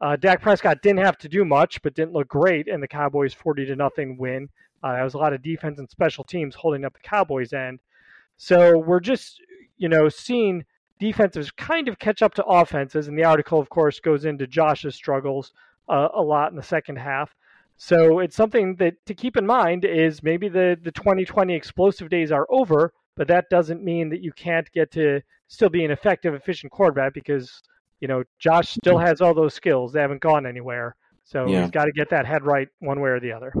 Uh, 0.00 0.16
Dak 0.16 0.40
Prescott 0.40 0.80
didn't 0.82 1.04
have 1.04 1.18
to 1.18 1.28
do 1.28 1.44
much, 1.44 1.82
but 1.82 1.94
didn't 1.94 2.12
look 2.14 2.28
great 2.28 2.68
in 2.68 2.80
the 2.80 2.88
Cowboys' 2.88 3.34
40 3.34 3.66
to 3.66 3.76
nothing 3.76 4.16
win. 4.16 4.48
Uh, 4.82 4.94
there 4.94 5.04
was 5.04 5.14
a 5.14 5.18
lot 5.18 5.32
of 5.32 5.42
defense 5.42 5.78
and 5.78 5.88
special 5.90 6.24
teams 6.24 6.54
holding 6.54 6.84
up 6.84 6.94
the 6.94 7.00
Cowboys' 7.00 7.52
end. 7.52 7.80
So 8.36 8.78
we're 8.78 9.00
just, 9.00 9.40
you 9.76 9.88
know, 9.88 10.08
seeing 10.08 10.64
defenses 10.98 11.50
kind 11.50 11.88
of 11.88 11.98
catch 11.98 12.22
up 12.22 12.34
to 12.34 12.44
offenses. 12.44 13.08
And 13.08 13.18
the 13.18 13.24
article, 13.24 13.58
of 13.58 13.68
course, 13.68 14.00
goes 14.00 14.24
into 14.24 14.46
Josh's 14.46 14.94
struggles 14.94 15.52
uh, 15.88 16.08
a 16.14 16.22
lot 16.22 16.50
in 16.50 16.56
the 16.56 16.62
second 16.62 16.96
half. 16.96 17.34
So 17.76 18.18
it's 18.18 18.36
something 18.36 18.76
that 18.76 18.94
to 19.06 19.14
keep 19.14 19.36
in 19.36 19.46
mind 19.46 19.84
is 19.84 20.22
maybe 20.22 20.48
the, 20.48 20.78
the 20.82 20.92
2020 20.92 21.54
explosive 21.54 22.10
days 22.10 22.30
are 22.30 22.46
over, 22.50 22.92
but 23.16 23.28
that 23.28 23.48
doesn't 23.50 23.82
mean 23.82 24.10
that 24.10 24.20
you 24.20 24.32
can't 24.32 24.70
get 24.72 24.90
to 24.92 25.22
still 25.48 25.70
be 25.70 25.84
an 25.84 25.90
effective, 25.90 26.34
efficient 26.34 26.72
quarterback 26.72 27.14
because, 27.14 27.62
you 28.00 28.08
know, 28.08 28.22
Josh 28.38 28.70
still 28.70 28.98
has 28.98 29.20
all 29.20 29.32
those 29.34 29.54
skills. 29.54 29.92
They 29.92 30.00
haven't 30.00 30.20
gone 30.20 30.46
anywhere. 30.46 30.94
So 31.24 31.46
yeah. 31.46 31.62
he's 31.62 31.70
got 31.70 31.86
to 31.86 31.92
get 31.92 32.10
that 32.10 32.26
head 32.26 32.44
right 32.44 32.68
one 32.80 33.00
way 33.00 33.10
or 33.10 33.20
the 33.20 33.32
other 33.32 33.52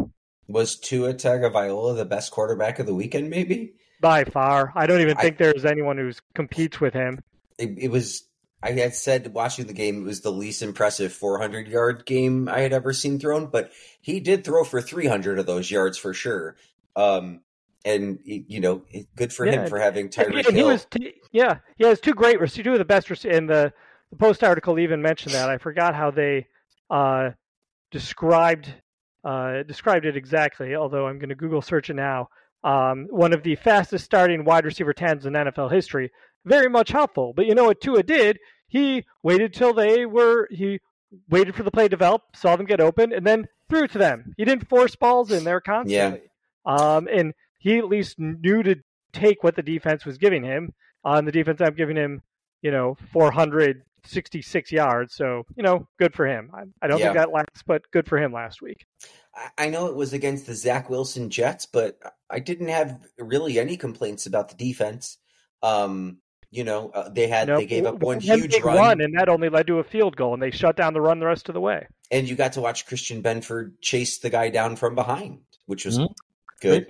was 0.52 0.76
Tua 0.76 1.14
Tagovailoa 1.14 1.96
the 1.96 2.04
best 2.04 2.32
quarterback 2.32 2.78
of 2.78 2.86
the 2.86 2.94
weekend? 2.94 3.30
Maybe 3.30 3.74
by 4.00 4.24
far. 4.24 4.72
I 4.74 4.86
don't 4.86 5.00
even 5.00 5.16
think 5.16 5.36
there's 5.36 5.64
anyone 5.64 5.98
who 5.98 6.12
competes 6.34 6.80
with 6.80 6.94
him. 6.94 7.20
It, 7.58 7.78
it, 7.78 7.90
was. 7.90 8.24
I 8.62 8.72
had 8.72 8.94
said 8.94 9.32
watching 9.32 9.66
the 9.66 9.72
game, 9.72 10.02
it 10.02 10.06
was 10.06 10.22
the 10.22 10.32
least 10.32 10.62
impressive 10.62 11.12
400 11.12 11.68
yard 11.68 12.06
game 12.06 12.48
I 12.48 12.60
had 12.60 12.72
ever 12.72 12.92
seen 12.92 13.18
thrown, 13.18 13.46
but 13.46 13.72
he 14.00 14.20
did 14.20 14.44
throw 14.44 14.64
for 14.64 14.80
300 14.80 15.38
of 15.38 15.46
those 15.46 15.70
yards 15.70 15.98
for 15.98 16.14
sure. 16.14 16.56
Um, 16.96 17.40
and 17.84 18.18
you 18.24 18.60
know, 18.60 18.82
good 19.16 19.32
for 19.32 19.46
yeah, 19.46 19.52
him 19.52 19.68
for 19.68 19.78
having 19.78 20.08
Tyreek 20.10 20.44
Hill. 20.44 20.52
He 20.52 20.62
was, 20.62 20.86
yeah, 21.32 21.58
he 21.76 21.84
has 21.84 22.00
two 22.00 22.12
great 22.12 22.38
receivers, 22.38 22.64
two 22.64 22.72
of 22.72 22.78
the 22.78 22.84
best 22.84 23.08
receivers. 23.08 23.38
And 23.38 23.48
the 23.48 23.72
the 24.10 24.16
post 24.16 24.44
article 24.44 24.78
even 24.78 25.00
mentioned 25.00 25.34
that. 25.34 25.48
I 25.48 25.56
forgot 25.56 25.94
how 25.94 26.10
they 26.10 26.46
uh, 26.90 27.30
described 27.90 28.68
uh, 29.24 29.62
described 29.64 30.06
it 30.06 30.16
exactly, 30.16 30.74
although 30.74 31.06
I'm 31.06 31.18
going 31.18 31.28
to 31.28 31.34
Google 31.34 31.62
search 31.62 31.90
it 31.90 31.94
now. 31.94 32.28
Um, 32.62 33.06
one 33.10 33.32
of 33.32 33.42
the 33.42 33.56
fastest 33.56 34.04
starting 34.04 34.44
wide 34.44 34.64
receiver 34.64 34.92
tens 34.92 35.26
in 35.26 35.32
NFL 35.32 35.72
history. 35.72 36.10
Very 36.44 36.68
much 36.68 36.90
helpful. 36.90 37.32
But 37.34 37.46
you 37.46 37.54
know 37.54 37.64
what 37.64 37.80
Tua 37.80 38.02
did? 38.02 38.38
He 38.68 39.04
waited 39.22 39.52
till 39.52 39.74
they 39.74 40.06
were, 40.06 40.48
he 40.50 40.80
waited 41.28 41.54
for 41.54 41.62
the 41.62 41.70
play 41.70 41.84
to 41.84 41.88
develop, 41.88 42.22
saw 42.34 42.56
them 42.56 42.66
get 42.66 42.80
open, 42.80 43.12
and 43.12 43.26
then 43.26 43.46
threw 43.68 43.86
to 43.88 43.98
them. 43.98 44.34
He 44.36 44.44
didn't 44.44 44.68
force 44.68 44.94
balls 44.94 45.30
in 45.32 45.44
there 45.44 45.60
constantly. 45.60 46.22
Yeah. 46.66 46.74
Um, 46.74 47.08
and 47.08 47.34
he 47.58 47.78
at 47.78 47.88
least 47.88 48.18
knew 48.18 48.62
to 48.62 48.76
take 49.12 49.42
what 49.42 49.56
the 49.56 49.62
defense 49.62 50.04
was 50.04 50.18
giving 50.18 50.44
him. 50.44 50.72
On 51.04 51.24
the 51.24 51.32
defense, 51.32 51.60
I'm 51.60 51.74
giving 51.74 51.96
him, 51.96 52.22
you 52.62 52.70
know, 52.70 52.96
466 54.04 54.72
yards. 54.72 55.14
So, 55.14 55.44
you 55.56 55.62
know, 55.62 55.86
good 55.98 56.14
for 56.14 56.26
him. 56.26 56.50
I, 56.54 56.62
I 56.82 56.88
don't 56.88 56.98
yeah. 56.98 57.06
think 57.06 57.16
that 57.16 57.32
lasts, 57.32 57.62
but 57.66 57.82
good 57.90 58.06
for 58.06 58.18
him 58.18 58.32
last 58.32 58.62
week. 58.62 58.86
I 59.56 59.70
know 59.70 59.86
it 59.86 59.94
was 59.94 60.12
against 60.12 60.46
the 60.46 60.54
Zach 60.54 60.90
Wilson 60.90 61.30
Jets, 61.30 61.66
but 61.66 61.98
I 62.28 62.40
didn't 62.40 62.68
have 62.68 62.98
really 63.18 63.58
any 63.58 63.76
complaints 63.76 64.26
about 64.26 64.48
the 64.48 64.56
defense. 64.56 65.18
Um, 65.62 66.18
you 66.50 66.64
know, 66.64 66.90
uh, 66.90 67.08
they 67.08 67.28
had 67.28 67.46
nope. 67.46 67.60
they 67.60 67.66
gave 67.66 67.86
up 67.86 68.00
one 68.00 68.18
huge 68.18 68.58
run, 68.60 68.76
run, 68.76 69.00
and 69.00 69.16
that 69.16 69.28
only 69.28 69.48
led 69.48 69.68
to 69.68 69.78
a 69.78 69.84
field 69.84 70.16
goal, 70.16 70.34
and 70.34 70.42
they 70.42 70.50
shut 70.50 70.76
down 70.76 70.94
the 70.94 71.00
run 71.00 71.20
the 71.20 71.26
rest 71.26 71.48
of 71.48 71.54
the 71.54 71.60
way. 71.60 71.86
And 72.10 72.28
you 72.28 72.34
got 72.34 72.54
to 72.54 72.60
watch 72.60 72.86
Christian 72.86 73.22
Benford 73.22 73.74
chase 73.80 74.18
the 74.18 74.30
guy 74.30 74.50
down 74.50 74.74
from 74.74 74.96
behind, 74.96 75.42
which 75.66 75.84
was 75.84 75.98
mm-hmm. 75.98 76.12
good. 76.60 76.86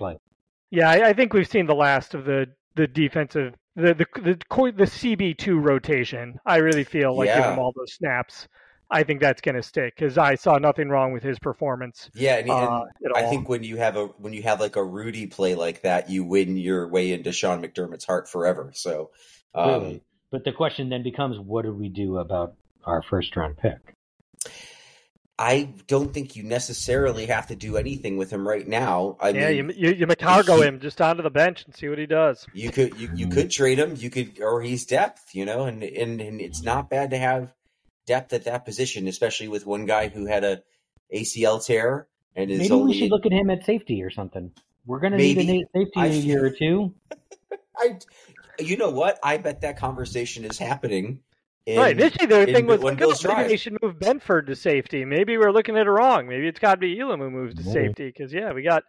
Yeah, 0.71 0.89
I, 0.89 1.09
I, 1.09 1.13
think 1.13 1.33
we've 1.33 1.47
seen 1.47 1.67
the 1.67 1.75
last 1.75 2.15
of 2.15 2.25
the 2.25 2.47
the 2.75 2.87
defensive 2.87 3.53
the 3.75 3.93
the 3.93 4.05
the, 4.21 4.37
the 4.71 4.85
CB 4.85 5.37
two 5.37 5.59
rotation. 5.59 6.39
I 6.45 6.57
really 6.57 6.83
feel 6.83 7.15
like 7.15 7.27
yeah. 7.27 7.41
give 7.41 7.51
him 7.51 7.59
all 7.59 7.73
those 7.75 7.93
snaps. 7.93 8.47
I 8.91 9.03
think 9.03 9.21
that's 9.21 9.39
going 9.39 9.55
to 9.55 9.63
stick 9.63 9.95
because 9.95 10.17
I 10.17 10.35
saw 10.35 10.57
nothing 10.57 10.89
wrong 10.89 11.13
with 11.13 11.23
his 11.23 11.39
performance. 11.39 12.09
Yeah, 12.13 12.35
and, 12.39 12.49
uh, 12.49 12.83
I 13.15 13.23
think 13.23 13.47
when 13.47 13.63
you 13.63 13.77
have 13.77 13.95
a 13.95 14.07
when 14.17 14.33
you 14.33 14.43
have 14.43 14.59
like 14.59 14.75
a 14.75 14.83
Rudy 14.83 15.27
play 15.27 15.55
like 15.55 15.81
that, 15.83 16.09
you 16.09 16.25
win 16.25 16.57
your 16.57 16.87
way 16.89 17.13
into 17.13 17.31
Sean 17.31 17.63
McDermott's 17.63 18.03
heart 18.03 18.27
forever. 18.27 18.71
So, 18.75 19.11
um, 19.55 19.69
really? 19.69 20.03
but 20.29 20.43
the 20.43 20.51
question 20.51 20.89
then 20.89 21.03
becomes, 21.03 21.39
what 21.39 21.63
do 21.63 21.73
we 21.73 21.87
do 21.87 22.17
about 22.17 22.55
our 22.83 23.01
first 23.01 23.35
round 23.37 23.57
pick? 23.57 23.95
I 25.41 25.73
don't 25.87 26.13
think 26.13 26.35
you 26.35 26.43
necessarily 26.43 27.25
have 27.25 27.47
to 27.47 27.55
do 27.55 27.75
anything 27.75 28.15
with 28.15 28.29
him 28.31 28.47
right 28.47 28.67
now. 28.67 29.17
I 29.19 29.29
yeah, 29.29 29.49
mean, 29.49 29.73
you, 29.75 29.89
you, 29.89 29.95
you 29.95 30.07
McCargo 30.07 30.63
him 30.63 30.79
just 30.79 31.01
onto 31.01 31.23
the 31.23 31.31
bench 31.31 31.65
and 31.65 31.75
see 31.75 31.89
what 31.89 31.97
he 31.97 32.05
does. 32.05 32.45
You 32.53 32.69
could 32.69 32.95
you, 32.99 33.09
you 33.15 33.27
could 33.27 33.49
trade 33.49 33.79
him. 33.79 33.95
You 33.97 34.11
could 34.11 34.39
or 34.39 34.61
he's 34.61 34.85
depth, 34.85 35.33
you 35.33 35.45
know, 35.45 35.63
and, 35.65 35.81
and 35.81 36.21
and 36.21 36.39
it's 36.39 36.61
not 36.61 36.91
bad 36.91 37.09
to 37.09 37.17
have 37.17 37.51
depth 38.05 38.33
at 38.33 38.43
that 38.43 38.65
position, 38.65 39.07
especially 39.07 39.47
with 39.47 39.65
one 39.65 39.87
guy 39.87 40.09
who 40.09 40.27
had 40.27 40.43
a 40.43 40.61
ACL 41.11 41.65
tear 41.65 42.07
and 42.35 42.51
is 42.51 42.59
maybe 42.59 42.75
we 42.75 42.99
should 42.99 43.09
look 43.09 43.25
at 43.25 43.31
him 43.31 43.49
at 43.49 43.65
safety 43.65 44.03
or 44.03 44.11
something. 44.11 44.51
We're 44.85 44.99
going 44.99 45.13
to 45.13 45.17
need 45.17 45.39
a 45.39 45.65
safety 45.75 45.91
I, 45.95 46.05
in 46.05 46.11
a 46.11 46.15
year 46.17 46.45
or 46.45 46.51
two. 46.51 46.93
I 47.77 47.97
you 48.59 48.77
know 48.77 48.91
what? 48.91 49.17
I 49.23 49.37
bet 49.37 49.61
that 49.61 49.77
conversation 49.77 50.45
is 50.45 50.59
happening. 50.59 51.21
In, 51.65 51.77
right. 51.77 51.97
Initially, 51.97 52.25
their 52.25 52.45
thing 52.45 52.65
was 52.65 52.81
maybe 52.81 53.47
they 53.47 53.57
should 53.57 53.77
move 53.81 53.99
Benford 53.99 54.47
to 54.47 54.55
safety. 54.55 55.05
Maybe 55.05 55.37
we're 55.37 55.51
looking 55.51 55.77
at 55.77 55.85
it 55.85 55.89
wrong. 55.91 56.27
Maybe 56.27 56.47
it's 56.47 56.59
got 56.59 56.75
to 56.75 56.79
be 56.79 56.99
Elam 56.99 57.19
who 57.19 57.29
moves 57.29 57.55
to 57.55 57.63
safety 57.63 58.07
because 58.07 58.33
yeah, 58.33 58.51
we 58.51 58.63
got 58.63 58.83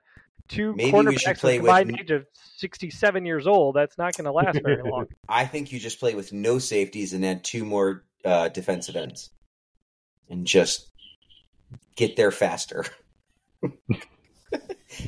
two 0.49 0.75
Maybe 0.75 0.91
cornerbacks 0.91 1.43
with 1.43 1.57
combined 1.57 1.93
with... 1.93 2.01
age 2.01 2.11
of 2.11 2.27
67 2.57 3.27
years 3.27 3.47
old. 3.47 3.77
That's 3.77 3.99
not 3.99 4.17
going 4.17 4.25
to 4.25 4.33
last 4.33 4.59
very 4.63 4.83
long. 4.91 5.07
I 5.29 5.45
think 5.45 5.71
you 5.71 5.79
just 5.79 6.01
play 6.01 6.15
with 6.15 6.33
no 6.33 6.59
safeties 6.59 7.13
and 7.13 7.25
add 7.27 7.45
two 7.45 7.65
more 7.65 8.05
uh, 8.25 8.49
defensive 8.49 8.97
ends, 8.97 9.31
and 10.31 10.47
just 10.47 10.89
get 11.97 12.17
there 12.17 12.31
faster. 12.31 12.87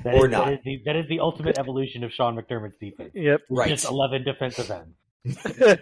That 0.02 0.14
or 0.14 0.26
is, 0.26 0.32
not. 0.32 0.46
That 0.46 0.52
is, 0.54 0.58
the, 0.64 0.82
that 0.86 0.96
is, 0.96 1.08
the, 1.08 1.20
ultimate 1.20 1.58
evolution 1.58 2.04
of 2.04 2.12
Sean 2.12 2.36
McDermott's 2.36 2.78
defense. 2.80 3.10
Yep. 3.14 3.42
Right. 3.50 3.68
Just 3.68 3.84
11 3.86 4.24
defensive 4.24 4.70
ends. 4.70 5.36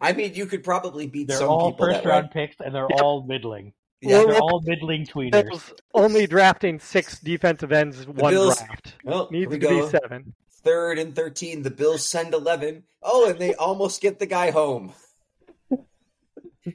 I 0.00 0.12
mean, 0.12 0.34
you 0.34 0.46
could 0.46 0.64
probably 0.64 1.06
beat 1.06 1.28
they're 1.28 1.38
some 1.38 1.48
all 1.48 1.72
people 1.72 1.86
first 1.86 2.04
round 2.04 2.26
way. 2.26 2.46
picks, 2.46 2.56
and 2.60 2.74
they're 2.74 2.86
yep. 2.90 3.00
all 3.02 3.22
middling. 3.24 3.72
Yeah, 4.00 4.24
they're 4.24 4.38
all 4.38 4.62
middling 4.64 5.06
tweeters. 5.06 5.72
Only 5.92 6.26
drafting 6.26 6.80
six 6.80 7.18
defensive 7.18 7.70
ends 7.70 8.06
one 8.06 8.32
Bills, 8.32 8.56
draft. 8.58 8.94
Oh, 9.06 9.10
well, 9.10 9.28
Needs 9.30 9.52
to 9.52 9.58
go. 9.58 9.84
be 9.84 9.90
seven. 9.90 10.34
Third 10.62 10.98
and 10.98 11.14
thirteen. 11.14 11.62
The 11.62 11.70
Bills 11.70 12.04
send 12.06 12.32
eleven. 12.32 12.84
Oh, 13.02 13.28
and 13.28 13.38
they 13.38 13.54
almost 13.54 14.00
get 14.00 14.18
the 14.18 14.26
guy 14.26 14.50
home. 14.50 14.92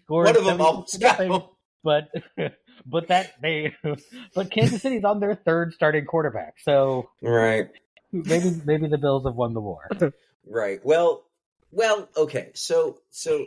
One 0.07 0.35
of 0.35 0.43
them 0.43 0.61
almost 0.61 0.99
got 0.99 1.17
home. 1.17 1.43
But 1.83 2.09
but 2.85 3.07
that 3.07 3.33
they 3.41 3.75
but 4.33 4.51
Kansas 4.51 4.81
City's 4.81 5.03
on 5.03 5.19
their 5.19 5.35
third 5.35 5.73
starting 5.73 6.05
quarterback. 6.05 6.55
So 6.59 7.09
right. 7.21 7.69
Maybe 8.11 8.61
maybe 8.65 8.87
the 8.87 8.97
Bills 8.97 9.25
have 9.25 9.35
won 9.35 9.53
the 9.53 9.61
war. 9.61 9.89
right. 10.47 10.79
Well, 10.83 11.23
well, 11.71 12.09
okay. 12.15 12.51
So 12.53 12.99
so 13.09 13.45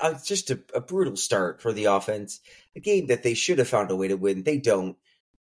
uh, 0.00 0.14
just 0.24 0.50
a, 0.50 0.60
a, 0.74 0.80
brutal 0.80 1.16
start 1.16 1.62
for 1.62 1.72
the 1.72 1.86
offense. 1.86 2.40
A 2.76 2.80
game 2.80 3.08
that 3.08 3.22
they 3.22 3.34
should 3.34 3.58
have 3.58 3.68
found 3.68 3.90
a 3.90 3.96
way 3.96 4.08
to 4.08 4.16
win. 4.16 4.42
They 4.42 4.58
don't. 4.58 4.96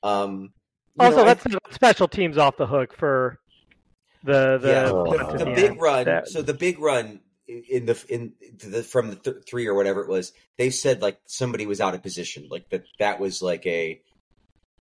Um, 0.04 0.54
also, 0.99 1.17
know, 1.17 1.25
that's 1.25 1.45
I, 1.45 1.58
special 1.71 2.08
teams 2.08 2.38
off 2.38 2.58
the 2.58 2.67
hook 2.67 2.95
for 2.97 3.39
the 4.23 4.58
the, 4.58 4.69
yeah, 4.69 4.86
the, 4.88 5.45
the 5.45 5.51
big 5.56 5.82
run. 5.82 6.06
That, 6.06 6.28
so 6.28 6.41
the 6.41 6.54
big 6.54 6.80
run 6.80 7.19
in 7.47 7.86
the 7.86 8.04
in 8.10 8.34
the 8.58 8.84
from 8.84 9.10
the 9.10 9.15
th- 9.15 9.45
three 9.47 9.67
or 9.67 9.75
whatever 9.75 10.01
it 10.01 10.10
was, 10.10 10.34
they 10.58 10.69
said 10.69 11.01
like 11.01 11.19
somebody 11.25 11.65
was 11.65 11.82
out 11.82 11.95
of 11.95 12.01
position, 12.01 12.47
like 12.49 12.69
that 12.69 12.86
that 12.99 13.19
was 13.19 13.41
like 13.41 13.65
a 13.65 14.01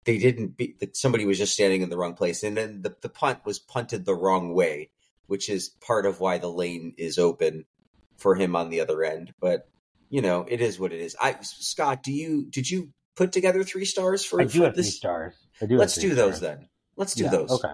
they 0.06 0.18
didn't 0.18 0.58
be 0.58 0.76
that 0.80 0.96
somebody 0.96 1.26
was 1.26 1.38
just 1.38 1.54
standing 1.54 1.82
in 1.82 1.90
the 1.90 1.98
wrong 1.98 2.14
place, 2.14 2.44
and 2.44 2.56
then 2.56 2.82
the 2.82 2.96
the 3.02 3.10
punt 3.10 3.40
was 3.46 3.60
punted 3.60 4.06
the 4.06 4.16
wrong 4.16 4.54
way, 4.54 4.90
which 5.34 5.50
is 5.50 5.70
part 5.82 6.06
of 6.06 6.20
why 6.20 6.38
the 6.38 6.48
lane 6.48 6.94
is 6.96 7.18
open 7.18 7.66
for 8.18 8.36
him 8.36 8.56
on 8.56 8.70
the 8.70 8.82
other 8.82 9.04
end. 9.04 9.34
But 9.42 9.68
you 10.12 10.22
know, 10.22 10.46
it 10.48 10.62
is 10.62 10.80
what 10.80 10.94
it 10.94 11.02
is. 11.02 11.16
I 11.20 11.38
Scott, 11.42 12.04
do 12.04 12.12
you 12.12 12.46
did 12.52 12.70
you 12.70 12.90
put 13.16 13.32
together 13.32 13.64
three 13.64 13.86
stars 13.86 14.24
for? 14.24 14.40
I 14.40 14.44
do 14.44 14.60
for 14.60 14.66
have 14.66 14.76
this? 14.76 14.86
three 14.86 14.92
stars. 14.92 15.34
I 15.60 15.66
do. 15.66 15.78
Let's 15.78 15.96
do 15.96 16.14
stars. 16.14 16.18
those 16.18 16.40
then. 16.40 16.70
Let's 16.98 17.16
do 17.16 17.24
yeah, 17.24 17.32
those. 17.32 17.50
Okay. 17.50 17.74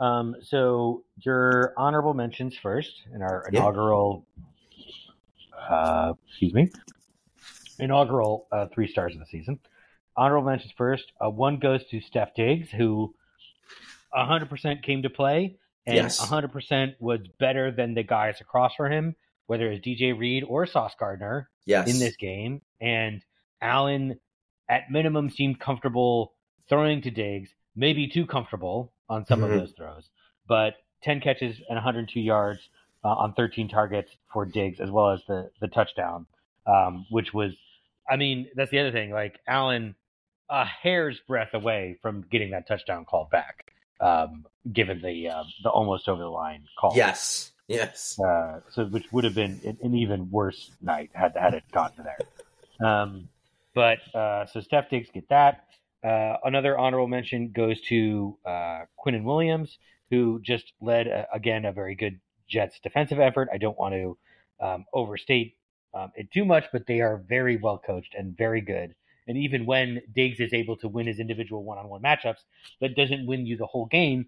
Um, 0.00 0.36
so 0.44 1.04
your 1.18 1.74
honorable 1.76 2.14
mentions 2.14 2.56
first 2.56 2.94
in 3.14 3.20
our 3.20 3.46
inaugural, 3.52 4.24
yeah. 4.34 5.76
uh, 5.76 6.12
excuse 6.26 6.54
me, 6.54 6.70
inaugural 7.78 8.46
uh, 8.50 8.68
three 8.72 8.88
stars 8.88 9.12
of 9.12 9.20
the 9.20 9.26
season. 9.26 9.58
Honorable 10.16 10.48
mentions 10.48 10.72
first. 10.72 11.12
Uh, 11.22 11.28
one 11.28 11.58
goes 11.58 11.84
to 11.90 12.00
Steph 12.00 12.34
Diggs, 12.34 12.70
who 12.70 13.14
100% 14.16 14.82
came 14.82 15.02
to 15.02 15.10
play 15.10 15.58
and 15.88 15.96
yes. 15.96 16.20
100% 16.20 16.96
was 17.00 17.20
better 17.40 17.70
than 17.70 17.94
the 17.94 18.02
guys 18.02 18.40
across 18.40 18.74
from 18.74 18.92
him, 18.92 19.16
whether 19.46 19.70
it's 19.70 19.86
DJ 19.86 20.16
Reed 20.16 20.44
or 20.46 20.66
Sauce 20.66 20.94
Gardner 20.98 21.48
yes. 21.64 21.88
in 21.88 21.98
this 21.98 22.16
game. 22.16 22.60
And 22.80 23.24
Allen, 23.62 24.20
at 24.68 24.90
minimum, 24.90 25.30
seemed 25.30 25.58
comfortable 25.58 26.34
throwing 26.68 27.00
to 27.02 27.10
Diggs, 27.10 27.50
maybe 27.74 28.06
too 28.06 28.26
comfortable 28.26 28.92
on 29.08 29.24
some 29.24 29.40
mm-hmm. 29.40 29.52
of 29.52 29.60
those 29.60 29.72
throws. 29.72 30.10
But 30.46 30.74
10 31.04 31.20
catches 31.20 31.56
and 31.68 31.76
102 31.76 32.20
yards 32.20 32.60
uh, 33.04 33.08
on 33.08 33.32
13 33.32 33.68
targets 33.68 34.10
for 34.32 34.44
Diggs, 34.44 34.80
as 34.80 34.90
well 34.90 35.10
as 35.12 35.20
the 35.26 35.50
the 35.60 35.68
touchdown, 35.68 36.26
um, 36.66 37.06
which 37.10 37.32
was, 37.32 37.52
I 38.10 38.16
mean, 38.16 38.48
that's 38.54 38.70
the 38.70 38.80
other 38.80 38.92
thing. 38.92 39.10
Like 39.10 39.38
Allen, 39.46 39.94
a 40.50 40.64
hair's 40.64 41.18
breadth 41.26 41.54
away 41.54 41.98
from 42.02 42.26
getting 42.30 42.50
that 42.50 42.66
touchdown 42.66 43.04
called 43.04 43.30
back, 43.30 43.67
um, 44.00 44.46
given 44.72 45.00
the 45.02 45.28
uh, 45.28 45.44
the 45.62 45.70
almost 45.70 46.08
over 46.08 46.22
the 46.22 46.28
line 46.28 46.64
call. 46.78 46.92
Yes, 46.94 47.52
yes. 47.66 48.18
Uh, 48.18 48.60
so 48.70 48.86
which 48.86 49.10
would 49.12 49.24
have 49.24 49.34
been 49.34 49.60
an, 49.64 49.78
an, 49.82 49.94
even 49.94 50.30
worse 50.30 50.70
night 50.80 51.10
had 51.12 51.36
had 51.36 51.54
it 51.54 51.64
gotten 51.72 52.04
there. 52.04 52.88
Um, 52.88 53.28
but 53.74 53.98
uh, 54.14 54.46
so 54.46 54.60
Steph 54.60 54.90
Diggs 54.90 55.08
get 55.12 55.28
that. 55.28 55.64
Uh, 56.04 56.36
another 56.44 56.78
honorable 56.78 57.08
mention 57.08 57.50
goes 57.50 57.80
to 57.82 58.36
uh, 58.46 58.80
Quinnen 59.04 59.24
Williams, 59.24 59.78
who 60.10 60.40
just 60.42 60.72
led 60.80 61.06
a, 61.08 61.26
again 61.32 61.64
a 61.64 61.72
very 61.72 61.94
good 61.94 62.20
Jets 62.48 62.78
defensive 62.80 63.18
effort. 63.18 63.48
I 63.52 63.58
don't 63.58 63.78
want 63.78 63.94
to 63.94 64.18
um, 64.60 64.84
overstate 64.92 65.56
um, 65.94 66.12
it 66.14 66.30
too 66.30 66.44
much, 66.44 66.66
but 66.72 66.86
they 66.86 67.00
are 67.00 67.22
very 67.28 67.56
well 67.56 67.78
coached 67.78 68.14
and 68.16 68.36
very 68.36 68.60
good. 68.60 68.94
And 69.28 69.36
even 69.38 69.66
when 69.66 70.00
Diggs 70.12 70.40
is 70.40 70.52
able 70.52 70.76
to 70.78 70.88
win 70.88 71.06
his 71.06 71.20
individual 71.20 71.62
one-on-one 71.62 72.02
matchups, 72.02 72.38
that 72.80 72.96
doesn't 72.96 73.26
win 73.26 73.46
you 73.46 73.56
the 73.56 73.66
whole 73.66 73.86
game 73.86 74.26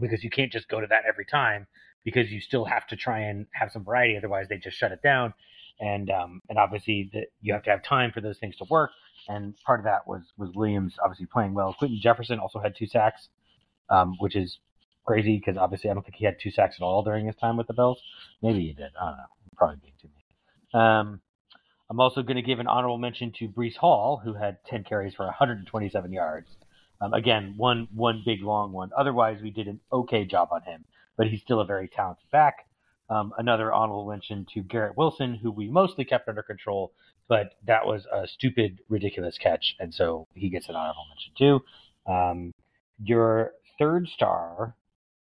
because 0.00 0.24
you 0.24 0.30
can't 0.30 0.50
just 0.50 0.68
go 0.68 0.80
to 0.80 0.86
that 0.88 1.04
every 1.06 1.26
time 1.26 1.66
because 2.04 2.32
you 2.32 2.40
still 2.40 2.64
have 2.64 2.86
to 2.88 2.96
try 2.96 3.20
and 3.20 3.46
have 3.52 3.70
some 3.70 3.84
variety. 3.84 4.16
Otherwise, 4.16 4.46
they 4.48 4.58
just 4.58 4.76
shut 4.76 4.92
it 4.92 5.02
down. 5.02 5.34
And 5.78 6.10
um, 6.10 6.40
and 6.48 6.58
obviously, 6.58 7.10
that 7.12 7.26
you 7.40 7.52
have 7.52 7.64
to 7.64 7.70
have 7.70 7.82
time 7.82 8.12
for 8.12 8.20
those 8.20 8.38
things 8.38 8.56
to 8.56 8.64
work 8.70 8.90
and 9.28 9.54
part 9.64 9.80
of 9.80 9.84
that 9.84 10.06
was 10.06 10.22
was 10.36 10.50
Williams 10.54 10.94
obviously 11.02 11.26
playing 11.26 11.54
well. 11.54 11.74
Quinton 11.78 11.98
Jefferson 12.00 12.38
also 12.38 12.58
had 12.58 12.74
two 12.76 12.86
sacks, 12.86 13.28
um, 13.90 14.16
which 14.18 14.36
is 14.36 14.58
crazy 15.06 15.36
because 15.36 15.56
obviously 15.56 15.90
I 15.90 15.94
don't 15.94 16.02
think 16.02 16.16
he 16.16 16.24
had 16.24 16.38
two 16.40 16.50
sacks 16.50 16.76
at 16.78 16.84
all 16.84 17.02
during 17.02 17.26
his 17.26 17.36
time 17.36 17.56
with 17.56 17.66
the 17.66 17.74
Bills. 17.74 18.00
Maybe 18.42 18.60
he 18.60 18.72
did. 18.72 18.90
I 19.00 19.04
don't 19.06 19.16
know. 19.16 19.24
Probably 19.56 19.76
being 19.82 19.94
too 20.00 20.08
many. 20.12 20.84
Um, 20.84 21.20
I'm 21.90 22.00
also 22.00 22.22
going 22.22 22.36
to 22.36 22.42
give 22.42 22.60
an 22.60 22.66
honorable 22.66 22.98
mention 22.98 23.32
to 23.38 23.48
Breece 23.48 23.76
Hall, 23.76 24.20
who 24.22 24.34
had 24.34 24.58
10 24.66 24.84
carries 24.84 25.14
for 25.14 25.26
127 25.26 26.12
yards. 26.12 26.48
Um, 27.00 27.12
again, 27.12 27.54
one 27.56 27.88
one 27.92 28.22
big 28.24 28.42
long 28.42 28.72
one. 28.72 28.90
Otherwise, 28.96 29.42
we 29.42 29.50
did 29.50 29.68
an 29.68 29.80
okay 29.92 30.24
job 30.24 30.48
on 30.52 30.62
him, 30.62 30.84
but 31.16 31.26
he's 31.26 31.42
still 31.42 31.60
a 31.60 31.66
very 31.66 31.88
talented 31.88 32.30
back. 32.30 32.66
Um, 33.10 33.34
another 33.36 33.72
honorable 33.72 34.08
mention 34.08 34.46
to 34.54 34.62
Garrett 34.62 34.96
Wilson, 34.96 35.34
who 35.34 35.50
we 35.50 35.68
mostly 35.68 36.04
kept 36.04 36.28
under 36.28 36.42
control, 36.42 36.92
but 37.28 37.50
that 37.66 37.84
was 37.84 38.06
a 38.10 38.26
stupid, 38.26 38.78
ridiculous 38.88 39.36
catch, 39.36 39.76
and 39.78 39.92
so 39.92 40.26
he 40.34 40.48
gets 40.48 40.68
an 40.68 40.76
honorable 40.76 41.04
mention 41.10 41.32
too. 41.36 42.10
Um, 42.10 42.52
your 43.02 43.52
third 43.78 44.08
star 44.08 44.74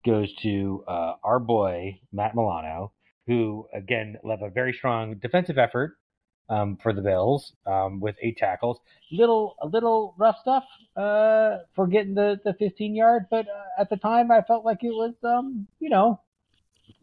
goes 0.05 0.33
to 0.43 0.83
uh, 0.87 1.15
our 1.23 1.39
boy 1.39 1.99
Matt 2.13 2.35
Milano, 2.35 2.93
who 3.27 3.67
again 3.73 4.17
led 4.23 4.41
a 4.41 4.49
very 4.49 4.73
strong 4.73 5.15
defensive 5.15 5.57
effort 5.57 5.97
um, 6.49 6.77
for 6.81 6.93
the 6.93 7.01
Bills 7.01 7.53
um, 7.65 7.99
with 7.99 8.15
eight 8.21 8.37
tackles. 8.37 8.79
Little 9.11 9.55
a 9.61 9.67
little 9.67 10.13
rough 10.17 10.37
stuff 10.41 10.63
uh, 10.95 11.59
for 11.75 11.87
getting 11.87 12.15
the, 12.15 12.39
the 12.43 12.53
15 12.53 12.95
yard, 12.95 13.27
but 13.29 13.47
uh, 13.47 13.81
at 13.81 13.89
the 13.89 13.97
time 13.97 14.31
I 14.31 14.41
felt 14.41 14.65
like 14.65 14.83
it 14.83 14.91
was 14.91 15.13
um, 15.23 15.67
you 15.79 15.89
know 15.89 16.19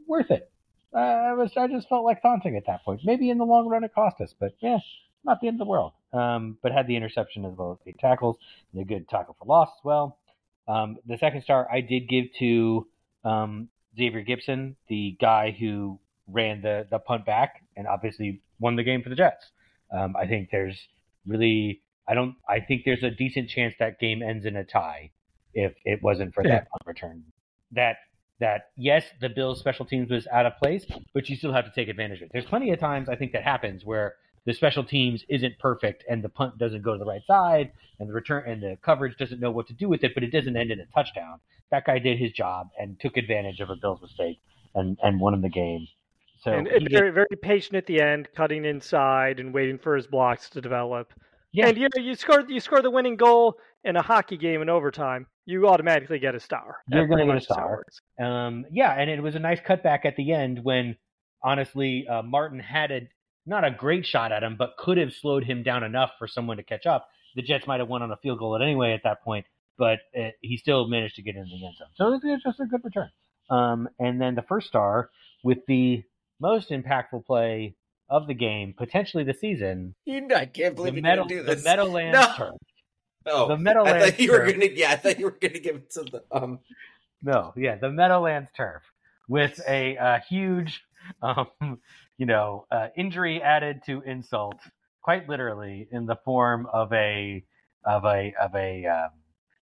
worth 0.07 0.31
it. 0.31 0.51
I 0.93 1.35
was 1.35 1.53
I 1.57 1.69
just 1.69 1.89
felt 1.89 2.05
like 2.05 2.21
taunting 2.23 2.57
at 2.57 2.67
that 2.67 2.85
point. 2.85 3.03
Maybe 3.05 3.31
in 3.31 3.39
the 3.39 3.45
long 3.45 3.69
run 3.69 3.85
it 3.85 3.95
cost 3.95 4.21
us, 4.21 4.35
but 4.39 4.53
yeah, 4.61 4.79
not 5.25 5.41
the 5.41 5.49
end 5.49 5.61
of 5.61 5.67
the 5.67 5.71
world. 5.71 5.93
Um, 6.13 6.59
but 6.63 6.73
had 6.73 6.89
the 6.89 6.97
interception 6.97 7.45
as 7.45 7.53
well 7.57 7.73
as 7.73 7.79
eight 7.87 7.99
tackles 8.01 8.37
and 8.73 8.83
a 8.83 8.85
good 8.85 9.09
tackle 9.09 9.37
for 9.39 9.45
loss 9.45 9.69
as 9.69 9.85
well. 9.85 10.19
Um, 10.67 10.99
the 11.07 11.19
second 11.19 11.43
star 11.43 11.69
I 11.71 11.81
did 11.81 12.09
give 12.09 12.27
to 12.41 12.89
um, 13.25 13.69
Xavier 13.97 14.25
Gipson, 14.25 14.75
the 14.89 15.17
guy 15.21 15.57
who 15.59 16.01
ran 16.27 16.63
the 16.63 16.87
the 16.91 16.99
punt 16.99 17.25
back 17.25 17.63
and 17.77 17.87
obviously 17.87 18.41
won 18.61 18.77
the 18.77 18.85
game 18.85 19.03
for 19.03 19.09
the 19.09 19.17
Jets. 19.17 19.51
Um, 19.93 20.15
I 20.17 20.27
think 20.27 20.51
there's 20.53 20.79
really 21.27 21.81
I 22.09 22.15
don't 22.15 22.37
I 22.49 22.61
think 22.61 22.83
there's 22.85 23.03
a 23.03 23.11
decent 23.11 23.49
chance 23.49 23.75
that 23.79 23.99
game 23.99 24.23
ends 24.23 24.47
in 24.47 24.57
a 24.57 24.65
tie 24.65 25.11
if 25.55 25.73
it 25.85 26.03
wasn't 26.03 26.35
for 26.35 26.45
yeah. 26.45 26.51
that 26.51 26.69
punt 26.71 26.83
return. 26.87 27.25
That 27.73 27.97
that 28.39 28.71
yes, 28.77 29.05
the 29.21 29.29
Bills 29.29 29.59
special 29.59 29.85
teams 29.85 30.11
was 30.11 30.27
out 30.33 30.47
of 30.47 30.57
place, 30.63 30.87
but 31.15 31.29
you 31.29 31.37
still 31.37 31.53
have 31.53 31.65
to 31.65 31.73
take 31.73 31.89
advantage 31.89 32.19
of 32.19 32.27
it. 32.27 32.31
There's 32.33 32.47
plenty 32.47 32.71
of 32.71 32.79
times 32.79 33.09
I 33.09 33.17
think 33.17 33.33
that 33.33 33.43
happens 33.43 33.85
where 33.85 34.15
the 34.47 34.55
special 34.55 34.85
teams 34.85 35.25
isn't 35.29 35.59
perfect 35.59 36.05
and 36.09 36.25
the 36.25 36.29
punt 36.29 36.59
doesn't 36.59 36.83
go 36.83 36.93
to 36.95 36.99
the 36.99 37.05
right 37.05 37.25
side 37.27 37.73
and 37.99 38.09
the 38.09 38.13
return 38.13 38.45
and 38.47 38.63
the 38.63 38.79
coverage 38.83 39.17
doesn't 39.19 39.41
know 39.41 39.51
what 39.51 39.67
to 39.69 39.75
do 39.75 39.89
with 39.89 40.03
it, 40.03 40.15
but 40.15 40.23
it 40.23 40.31
doesn't 40.31 40.57
end 40.57 40.71
in 40.71 40.81
a 40.81 40.87
touchdown. 40.87 41.39
That 41.71 41.85
guy 41.85 41.99
did 41.99 42.19
his 42.19 42.33
job 42.33 42.69
and 42.79 42.99
took 42.99 43.17
advantage 43.17 43.61
of 43.61 43.71
a 43.71 43.77
Bills 43.77 44.01
mistake 44.01 44.41
and, 44.75 44.99
and 45.03 45.21
won 45.21 45.41
the 45.41 45.51
game. 45.51 45.87
So 46.41 46.53
and, 46.53 46.69
very 46.91 47.11
very 47.11 47.27
patient 47.43 47.77
at 47.77 47.87
the 47.87 48.01
end, 48.01 48.29
cutting 48.35 48.65
inside 48.65 49.41
and 49.41 49.53
waiting 49.53 49.79
for 49.79 49.95
his 49.95 50.07
blocks 50.07 50.49
to 50.51 50.61
develop. 50.61 51.13
Yeah. 51.53 51.69
And 51.69 51.77
you 51.77 51.89
know, 51.95 52.03
you 52.03 52.15
score 52.15 52.45
you 52.49 52.61
score 52.61 52.83
the 52.83 52.91
winning 52.91 53.17
goal 53.17 53.57
in 53.85 53.97
a 53.97 54.03
hockey 54.03 54.37
game 54.37 54.63
in 54.63 54.69
overtime, 54.69 55.27
you 55.47 55.67
automatically 55.67 56.19
get 56.19 56.35
a 56.35 56.41
star. 56.41 56.77
You're 56.89 57.07
going 57.07 57.27
to 57.27 57.27
get 57.27 57.37
a 57.37 57.41
star. 57.41 57.83
Um, 58.21 58.67
yeah, 58.71 58.93
and 58.93 59.11
it 59.11 59.23
was 59.23 59.35
a 59.35 59.39
nice 59.39 59.61
cutback 59.61 60.05
at 60.05 60.17
the 60.17 60.33
end 60.33 60.61
when, 60.63 60.97
honestly, 61.43 62.07
uh, 62.09 62.23
Martin 62.23 62.61
had 62.61 62.91
a 62.91 63.09
not 63.47 63.65
a 63.65 63.71
great 63.71 64.07
shot 64.07 64.33
at 64.33 64.43
him, 64.43 64.57
but 64.59 64.77
could 64.79 64.99
have 64.99 65.13
slowed 65.13 65.45
him 65.45 65.63
down 65.63 65.83
enough 65.83 66.11
for 66.19 66.29
someone 66.29 66.59
to 66.59 66.63
catch 66.63 66.87
up. 66.87 67.09
The 67.35 67.43
Jets 67.43 67.67
might 67.67 67.81
have 67.81 67.89
won 67.89 68.03
on 68.03 68.13
a 68.13 68.17
field 68.19 68.39
goal 68.39 68.55
at 68.55 68.63
anyway 68.63 68.93
at 68.93 69.03
that 69.05 69.23
point, 69.23 69.47
but 69.79 69.99
it, 70.13 70.35
he 70.43 70.57
still 70.59 70.89
managed 70.89 71.17
to 71.17 71.23
get 71.23 71.37
in 71.37 71.45
the 71.45 71.67
end 71.67 71.77
zone. 71.79 71.89
So 71.95 72.21
it's 72.23 72.45
just 72.45 72.61
a 72.61 72.67
good 72.67 72.83
return. 72.85 73.09
Um, 73.49 73.89
and 73.99 74.21
then 74.21 74.35
the 74.35 74.43
first 74.43 74.69
star 74.69 75.11
with 75.43 75.59
the 75.67 76.05
most 76.41 76.71
impactful 76.71 77.27
play 77.27 77.75
of 78.09 78.27
the 78.27 78.35
game, 78.35 78.75
potentially 78.77 79.25
the 79.25 79.35
season. 79.35 79.95
You, 80.05 80.29
I 80.35 80.47
can't 80.47 80.75
believe 80.75 80.97
you 80.97 81.03
didn't 81.03 81.29
do 81.29 81.43
this. 81.43 81.63
The 81.63 81.69
Meadowlands 81.69 82.19
no. 82.19 82.35
turn. 82.37 82.57
Oh, 83.27 83.49
the 83.49 83.57
Meadowlands. 83.57 84.05
I 84.05 84.11
thought 84.11 84.21
you 84.21 84.33
were 84.33 84.51
gonna. 84.51 84.67
Yeah, 84.73 84.91
I 84.91 84.97
thought 84.97 85.19
you 85.19 85.27
were 85.27 85.39
gonna 85.41 85.61
give 85.61 85.77
it 85.77 85.91
to 85.93 86.03
the. 86.03 86.25
Um... 86.33 86.59
No, 87.23 87.53
yeah, 87.57 87.77
the 87.77 87.91
Meadowlands 87.91 88.51
turf 88.57 88.83
with 89.29 89.61
a 89.69 89.97
uh, 89.97 90.19
huge, 90.29 90.83
um, 91.23 91.79
you 92.19 92.27
know, 92.27 92.67
uh, 92.71 92.89
injury 92.97 93.43
added 93.43 93.83
to 93.87 94.01
insult, 94.03 94.57
quite 95.03 95.29
literally 95.29 95.87
in 95.93 96.07
the 96.07 96.17
form 96.25 96.67
of 96.73 96.93
a 96.93 97.45
of 97.85 98.05
a 98.05 98.35
of 98.41 98.55
a 98.55 98.87
um, 98.87 99.11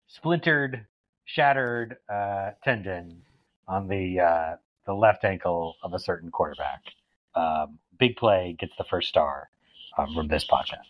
splintered, 0.06 0.86
shattered 1.24 1.96
uh, 2.12 2.50
tendon 2.62 3.22
on 3.66 3.88
the 3.88 4.20
uh, 4.20 4.56
the 4.86 4.94
left 4.94 5.24
ankle 5.24 5.76
of 5.82 5.92
a 5.92 5.98
certain 5.98 6.30
quarterback. 6.30 6.82
Um, 7.34 7.78
big 7.98 8.16
play 8.16 8.56
gets 8.58 8.72
the 8.78 8.84
first 8.84 9.08
star 9.08 9.50
um, 9.98 10.14
from 10.14 10.28
this 10.28 10.46
podcast. 10.46 10.86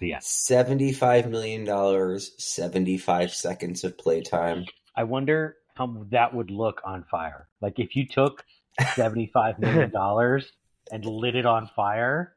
Yeah. 0.00 0.18
$75 0.18 1.30
million, 1.30 2.20
75 2.20 3.32
seconds 3.32 3.84
of 3.84 3.96
playtime. 3.96 4.66
I 4.94 5.04
wonder 5.04 5.56
how 5.74 6.04
that 6.10 6.34
would 6.34 6.50
look 6.50 6.80
on 6.84 7.04
fire. 7.10 7.48
Like 7.60 7.78
if 7.78 7.96
you 7.96 8.06
took 8.06 8.44
$75 8.80 9.58
million 9.58 9.92
and 10.92 11.04
lit 11.04 11.36
it 11.36 11.46
on 11.46 11.70
fire, 11.74 12.34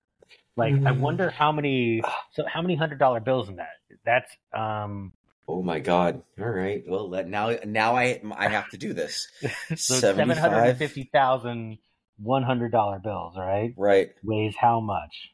like 0.56 0.74
I 0.74 0.78
mm. 0.78 1.00
wonder 1.00 1.30
how 1.30 1.52
many, 1.52 2.02
so 2.32 2.46
how 2.46 2.62
many 2.62 2.76
hundred 2.76 3.00
dollar 3.00 3.20
bills 3.20 3.50
in 3.50 3.56
that? 3.56 3.74
That's, 4.06 4.32
um, 4.54 5.14
Oh 5.48 5.62
my 5.62 5.80
God! 5.80 6.24
All 6.40 6.50
right. 6.50 6.84
Well, 6.88 7.10
let, 7.10 7.28
now 7.28 7.56
now 7.66 7.96
I 7.96 8.22
I 8.36 8.48
have 8.48 8.70
to 8.70 8.78
do 8.78 8.94
this. 8.94 9.28
so 9.76 9.96
seven 9.96 10.30
hundred 10.30 10.78
fifty 10.78 11.10
thousand 11.12 11.80
one 12.18 12.44
hundred 12.44 12.72
dollar 12.72 13.00
bills, 13.00 13.36
right? 13.38 13.74
Right. 13.76 14.12
Weighs 14.24 14.56
how 14.56 14.80
much? 14.80 15.32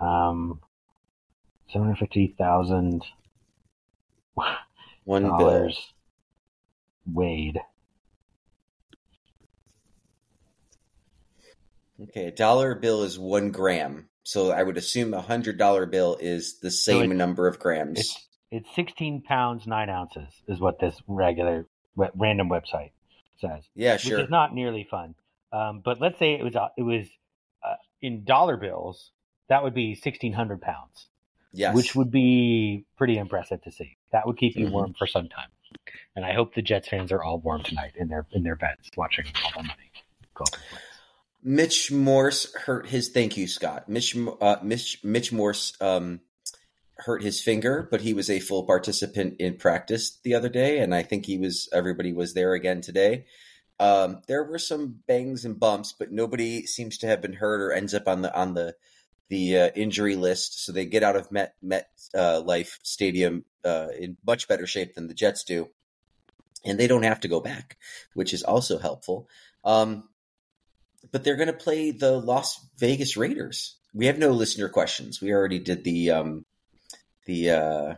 Um, 0.00 0.60
seven 1.70 1.88
hundred 1.88 1.98
fifty 1.98 2.34
thousand. 2.38 3.04
One 5.04 5.24
dollars 5.24 5.92
weighed. 7.06 7.58
Okay, 12.02 12.26
a 12.26 12.30
dollar 12.30 12.74
bill 12.74 13.02
is 13.02 13.18
one 13.18 13.50
gram. 13.50 14.08
So 14.22 14.50
I 14.50 14.62
would 14.62 14.78
assume 14.78 15.12
a 15.12 15.20
hundred 15.20 15.58
dollar 15.58 15.86
bill 15.86 16.16
is 16.18 16.60
the 16.60 16.70
same 16.70 17.10
so 17.10 17.12
it, 17.12 17.16
number 17.16 17.46
of 17.46 17.58
grams. 17.58 18.00
It's, 18.00 18.28
it's 18.50 18.74
sixteen 18.74 19.22
pounds 19.22 19.66
nine 19.66 19.88
ounces 19.88 20.32
is 20.48 20.60
what 20.60 20.78
this 20.78 20.94
regular 21.06 21.66
random 21.96 22.48
website 22.48 22.90
says. 23.38 23.64
Yeah, 23.74 23.96
sure. 23.96 24.18
Which 24.18 24.24
is 24.24 24.30
not 24.30 24.54
nearly 24.54 24.86
fun. 24.90 25.14
Um, 25.52 25.82
but 25.84 26.00
let's 26.00 26.18
say 26.18 26.34
it 26.34 26.44
was 26.44 26.56
uh, 26.56 26.68
it 26.76 26.82
was 26.82 27.06
uh, 27.62 27.74
in 28.00 28.24
dollar 28.24 28.56
bills, 28.56 29.10
that 29.48 29.62
would 29.62 29.74
be 29.74 29.94
sixteen 29.94 30.32
hundred 30.32 30.60
pounds. 30.60 31.08
Yes. 31.52 31.74
Which 31.74 31.96
would 31.96 32.12
be 32.12 32.84
pretty 32.96 33.18
impressive 33.18 33.62
to 33.62 33.72
see. 33.72 33.96
That 34.12 34.26
would 34.26 34.38
keep 34.38 34.54
you 34.56 34.66
mm-hmm. 34.66 34.74
warm 34.74 34.94
for 34.96 35.08
some 35.08 35.28
time. 35.28 35.48
And 36.14 36.24
I 36.24 36.32
hope 36.32 36.54
the 36.54 36.62
Jets 36.62 36.88
fans 36.88 37.10
are 37.10 37.22
all 37.22 37.38
warm 37.38 37.64
tonight 37.64 37.92
in 37.96 38.08
their 38.08 38.26
in 38.32 38.42
their 38.44 38.56
beds 38.56 38.88
watching 38.96 39.24
all 39.44 39.50
the 39.56 39.62
money 39.62 39.90
go. 40.34 40.44
Mitch 41.42 41.90
Morse 41.90 42.54
hurt 42.54 42.86
his. 42.86 43.08
Thank 43.08 43.36
you, 43.36 43.48
Scott. 43.48 43.88
Mitch 43.88 44.16
uh, 44.40 44.56
Mitch 44.62 45.02
Mitch 45.02 45.32
Morse 45.32 45.72
um, 45.80 46.20
hurt 47.00 47.22
his 47.22 47.40
finger, 47.40 47.88
but 47.90 48.00
he 48.00 48.14
was 48.14 48.30
a 48.30 48.40
full 48.40 48.64
participant 48.64 49.36
in 49.38 49.56
practice 49.56 50.18
the 50.22 50.34
other 50.34 50.48
day, 50.48 50.78
and 50.78 50.94
I 50.94 51.02
think 51.02 51.26
he 51.26 51.38
was. 51.38 51.68
Everybody 51.72 52.12
was 52.12 52.34
there 52.34 52.54
again 52.54 52.80
today. 52.80 53.26
Um, 53.78 54.20
there 54.28 54.44
were 54.44 54.58
some 54.58 55.00
bangs 55.08 55.44
and 55.44 55.58
bumps, 55.58 55.94
but 55.98 56.12
nobody 56.12 56.66
seems 56.66 56.98
to 56.98 57.06
have 57.06 57.22
been 57.22 57.32
hurt 57.32 57.62
or 57.62 57.72
ends 57.72 57.94
up 57.94 58.06
on 58.06 58.22
the 58.22 58.34
on 58.38 58.54
the 58.54 58.74
the 59.28 59.58
uh, 59.58 59.68
injury 59.74 60.16
list. 60.16 60.64
So 60.64 60.72
they 60.72 60.84
get 60.84 61.02
out 61.02 61.16
of 61.16 61.32
Met 61.32 61.54
Met 61.62 61.88
uh, 62.14 62.40
Life 62.40 62.78
Stadium 62.82 63.44
uh, 63.64 63.88
in 63.98 64.16
much 64.26 64.48
better 64.48 64.66
shape 64.66 64.94
than 64.94 65.08
the 65.08 65.14
Jets 65.14 65.44
do, 65.44 65.68
and 66.64 66.78
they 66.78 66.86
don't 66.86 67.04
have 67.04 67.20
to 67.20 67.28
go 67.28 67.40
back, 67.40 67.78
which 68.14 68.34
is 68.34 68.42
also 68.42 68.78
helpful. 68.78 69.28
Um, 69.64 70.04
but 71.10 71.24
they're 71.24 71.36
going 71.36 71.46
to 71.46 71.54
play 71.54 71.90
the 71.90 72.12
Las 72.12 72.60
Vegas 72.78 73.16
Raiders. 73.16 73.76
We 73.94 74.06
have 74.06 74.18
no 74.18 74.30
listener 74.30 74.68
questions. 74.68 75.20
We 75.20 75.32
already 75.32 75.58
did 75.58 75.82
the 75.82 76.10
um, 76.10 76.44
the 77.30 77.50
uh, 77.50 77.94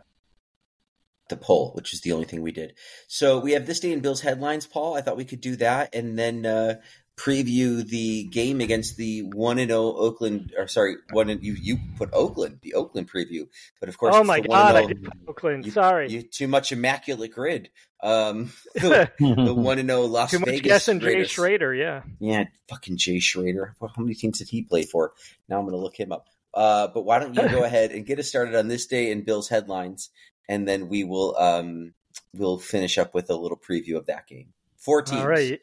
the 1.29 1.37
poll, 1.37 1.71
which 1.73 1.93
is 1.93 2.01
the 2.01 2.11
only 2.11 2.25
thing 2.25 2.41
we 2.41 2.51
did. 2.51 2.73
So 3.07 3.39
we 3.39 3.53
have 3.53 3.65
this 3.65 3.79
day 3.79 3.91
in 3.91 4.01
Bills 4.01 4.21
headlines, 4.21 4.67
Paul. 4.67 4.95
I 4.95 5.01
thought 5.01 5.17
we 5.17 5.25
could 5.25 5.41
do 5.41 5.55
that, 5.57 5.95
and 5.95 6.17
then 6.17 6.45
uh, 6.45 6.75
preview 7.17 7.85
the 7.87 8.25
game 8.25 8.61
against 8.61 8.97
the 8.97 9.21
one 9.21 9.57
and 9.57 9.69
zero 9.69 9.81
oh 9.81 9.95
Oakland. 9.97 10.53
Or 10.57 10.67
sorry, 10.67 10.97
one 11.11 11.29
and 11.29 11.43
you 11.43 11.53
you 11.53 11.79
put 11.97 12.09
Oakland, 12.13 12.59
the 12.61 12.75
Oakland 12.75 13.11
preview, 13.11 13.47
but 13.79 13.89
of 13.89 13.97
course, 13.97 14.15
oh 14.15 14.23
my 14.23 14.39
god, 14.39 14.75
I 14.75 14.85
did 14.85 15.07
Oakland. 15.27 15.65
You, 15.65 15.71
sorry, 15.71 16.11
you 16.11 16.21
too 16.21 16.47
much 16.47 16.71
immaculate 16.71 17.31
grid. 17.31 17.69
Um, 18.01 18.51
the, 18.75 19.53
one 19.55 19.79
and 19.79 19.89
zero 19.89 20.01
oh 20.01 20.05
Las 20.05 20.31
too 20.31 20.39
Vegas. 20.39 20.53
much 20.53 20.63
guessing 20.63 20.99
Jay 20.99 21.23
Schroeder, 21.23 21.73
yeah, 21.73 22.03
yeah, 22.19 22.43
fucking 22.69 22.97
Jay 22.97 23.19
Schroeder. 23.19 23.75
How 23.81 23.89
many 23.97 24.13
teams 24.13 24.37
did 24.37 24.49
he 24.49 24.61
play 24.61 24.83
for? 24.83 25.13
Now 25.49 25.57
I'm 25.57 25.65
going 25.65 25.73
to 25.73 25.81
look 25.81 25.99
him 25.99 26.11
up. 26.11 26.27
Uh, 26.53 26.87
but 26.87 27.03
why 27.03 27.19
don't 27.19 27.35
you 27.35 27.49
go 27.49 27.63
ahead 27.63 27.91
and 27.91 28.05
get 28.05 28.19
us 28.19 28.27
started 28.27 28.55
on 28.55 28.67
this 28.67 28.85
day 28.85 29.11
in 29.11 29.23
Bills 29.23 29.49
headlines, 29.49 30.09
and 30.47 30.67
then 30.67 30.87
we 30.87 31.03
will 31.03 31.35
um, 31.37 31.93
we'll 32.33 32.59
finish 32.59 32.97
up 32.97 33.13
with 33.13 33.29
a 33.29 33.35
little 33.35 33.57
preview 33.57 33.97
of 33.97 34.05
that 34.07 34.27
game. 34.27 34.53
Four 34.77 35.01
teams. 35.01 35.21
All 35.21 35.27
right. 35.27 35.59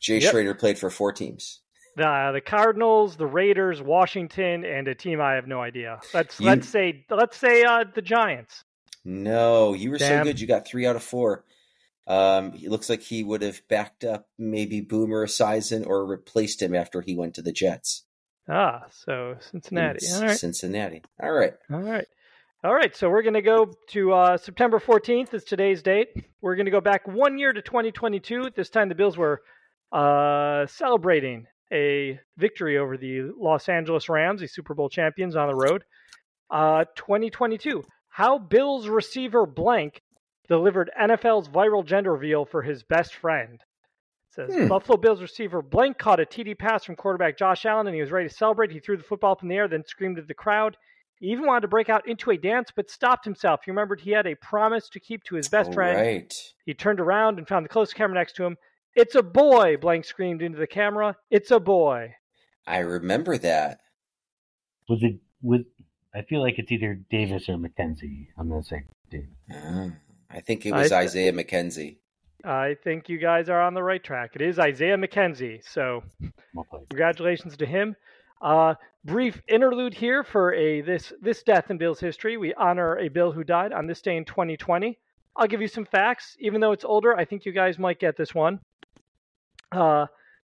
Jay 0.00 0.18
yep. 0.18 0.30
Schroeder 0.30 0.54
played 0.54 0.78
for 0.78 0.90
four 0.90 1.12
teams. 1.12 1.60
The 1.96 2.30
the 2.34 2.40
Cardinals, 2.40 3.16
the 3.16 3.26
Raiders, 3.26 3.80
Washington, 3.80 4.64
and 4.64 4.88
a 4.88 4.94
team 4.94 5.20
I 5.20 5.34
have 5.34 5.46
no 5.46 5.60
idea. 5.60 6.00
Let's 6.12 6.40
you, 6.40 6.46
let's 6.46 6.68
say 6.68 7.04
let's 7.08 7.36
say 7.36 7.62
uh, 7.62 7.84
the 7.94 8.02
Giants. 8.02 8.64
No, 9.04 9.72
you 9.72 9.90
were 9.90 9.98
Damn. 9.98 10.24
so 10.24 10.24
good. 10.24 10.40
You 10.40 10.46
got 10.46 10.66
three 10.66 10.86
out 10.86 10.96
of 10.96 11.02
four. 11.02 11.44
Um, 12.08 12.52
it 12.54 12.70
looks 12.70 12.88
like 12.88 13.02
he 13.02 13.24
would 13.24 13.42
have 13.42 13.66
backed 13.68 14.04
up 14.04 14.28
maybe 14.38 14.80
Boomer 14.80 15.26
Esiason 15.26 15.86
or 15.86 16.04
replaced 16.04 16.62
him 16.62 16.74
after 16.74 17.00
he 17.00 17.16
went 17.16 17.34
to 17.34 17.42
the 17.42 17.52
Jets. 17.52 18.04
Ah, 18.48 18.84
so 18.90 19.36
Cincinnati. 19.40 20.06
All 20.14 20.22
right. 20.22 20.38
Cincinnati. 20.38 21.02
All 21.20 21.32
right. 21.32 21.54
All 21.72 21.80
right. 21.80 22.06
All 22.62 22.74
right. 22.74 22.96
So 22.96 23.08
we're 23.08 23.22
going 23.22 23.34
to 23.34 23.42
go 23.42 23.72
to 23.90 24.12
uh, 24.12 24.36
September 24.36 24.78
14th 24.78 25.34
is 25.34 25.44
today's 25.44 25.82
date. 25.82 26.08
We're 26.40 26.54
going 26.54 26.66
to 26.66 26.72
go 26.72 26.80
back 26.80 27.08
one 27.08 27.38
year 27.38 27.52
to 27.52 27.60
2022. 27.62 28.50
This 28.54 28.70
time 28.70 28.88
the 28.88 28.94
Bills 28.94 29.16
were 29.16 29.42
uh, 29.92 30.66
celebrating 30.66 31.46
a 31.72 32.20
victory 32.36 32.78
over 32.78 32.96
the 32.96 33.32
Los 33.36 33.68
Angeles 33.68 34.08
Rams, 34.08 34.40
the 34.40 34.46
Super 34.46 34.74
Bowl 34.74 34.88
champions 34.88 35.34
on 35.34 35.48
the 35.48 35.54
road. 35.54 35.82
Uh, 36.48 36.84
2022. 36.94 37.82
How 38.08 38.38
Bills 38.38 38.88
receiver 38.88 39.44
blank 39.44 40.00
delivered 40.48 40.90
NFL's 40.98 41.48
viral 41.48 41.84
gender 41.84 42.12
reveal 42.12 42.44
for 42.44 42.62
his 42.62 42.84
best 42.84 43.14
friend 43.14 43.60
says 44.36 44.54
hmm. 44.54 44.68
Buffalo 44.68 44.96
Bills 44.96 45.20
receiver 45.20 45.62
Blank 45.62 45.98
caught 45.98 46.20
a 46.20 46.24
TD 46.24 46.58
pass 46.58 46.84
from 46.84 46.96
quarterback 46.96 47.36
Josh 47.36 47.66
Allen 47.66 47.86
and 47.86 47.94
he 47.94 48.00
was 48.00 48.10
ready 48.10 48.28
to 48.28 48.34
celebrate. 48.34 48.70
He 48.70 48.80
threw 48.80 48.96
the 48.96 49.02
football 49.02 49.32
up 49.32 49.42
in 49.42 49.48
the 49.48 49.56
air, 49.56 49.68
then 49.68 49.84
screamed 49.86 50.18
at 50.18 50.28
the 50.28 50.34
crowd. 50.34 50.76
He 51.18 51.28
even 51.28 51.46
wanted 51.46 51.62
to 51.62 51.68
break 51.68 51.88
out 51.88 52.06
into 52.06 52.30
a 52.30 52.36
dance, 52.36 52.70
but 52.74 52.90
stopped 52.90 53.24
himself. 53.24 53.60
He 53.64 53.70
remembered 53.70 54.00
he 54.00 54.10
had 54.10 54.26
a 54.26 54.34
promise 54.34 54.88
to 54.90 55.00
keep 55.00 55.24
to 55.24 55.34
his 55.34 55.48
best 55.48 55.72
friend. 55.72 55.98
Right. 55.98 56.34
He 56.66 56.74
turned 56.74 57.00
around 57.00 57.38
and 57.38 57.48
found 57.48 57.64
the 57.64 57.70
close 57.70 57.92
camera 57.94 58.14
next 58.14 58.36
to 58.36 58.44
him. 58.44 58.58
It's 58.94 59.14
a 59.14 59.22
boy, 59.22 59.76
Blank 59.78 60.04
screamed 60.04 60.42
into 60.42 60.58
the 60.58 60.66
camera. 60.66 61.16
It's 61.30 61.50
a 61.50 61.60
boy. 61.60 62.14
I 62.66 62.78
remember 62.78 63.38
that. 63.38 63.80
Was 64.88 65.02
it 65.02 65.16
was 65.42 65.60
I 66.14 66.22
feel 66.22 66.40
like 66.40 66.58
it's 66.58 66.72
either 66.72 66.94
Davis 67.10 67.48
or 67.48 67.56
McKenzie. 67.56 68.28
I'm 68.38 68.48
gonna 68.48 68.62
say 68.62 68.84
Davis. 69.10 69.28
Uh, 69.52 69.90
I 70.30 70.40
think 70.40 70.64
it 70.64 70.72
was 70.72 70.92
I, 70.92 71.02
Isaiah 71.02 71.32
McKenzie. 71.32 71.96
I 72.44 72.76
think 72.84 73.08
you 73.08 73.18
guys 73.18 73.48
are 73.48 73.60
on 73.60 73.74
the 73.74 73.82
right 73.82 74.02
track. 74.02 74.32
It 74.34 74.42
is 74.42 74.58
Isaiah 74.58 74.96
McKenzie. 74.96 75.62
So, 75.68 76.02
congratulations 76.88 77.56
to 77.56 77.66
him. 77.66 77.96
Uh, 78.40 78.74
brief 79.04 79.40
interlude 79.48 79.94
here 79.94 80.22
for 80.22 80.52
a 80.52 80.82
this 80.82 81.12
this 81.22 81.42
death 81.42 81.70
in 81.70 81.78
Bill's 81.78 82.00
history. 82.00 82.36
We 82.36 82.54
honor 82.54 82.98
a 82.98 83.08
Bill 83.08 83.32
who 83.32 83.44
died 83.44 83.72
on 83.72 83.86
this 83.86 84.02
day 84.02 84.16
in 84.16 84.24
2020. 84.24 84.98
I'll 85.36 85.46
give 85.46 85.60
you 85.60 85.68
some 85.68 85.84
facts. 85.84 86.36
Even 86.40 86.60
though 86.60 86.72
it's 86.72 86.84
older, 86.84 87.16
I 87.16 87.24
think 87.24 87.44
you 87.44 87.52
guys 87.52 87.78
might 87.78 87.98
get 88.00 88.16
this 88.16 88.34
one. 88.34 88.60
Uh, 89.72 90.06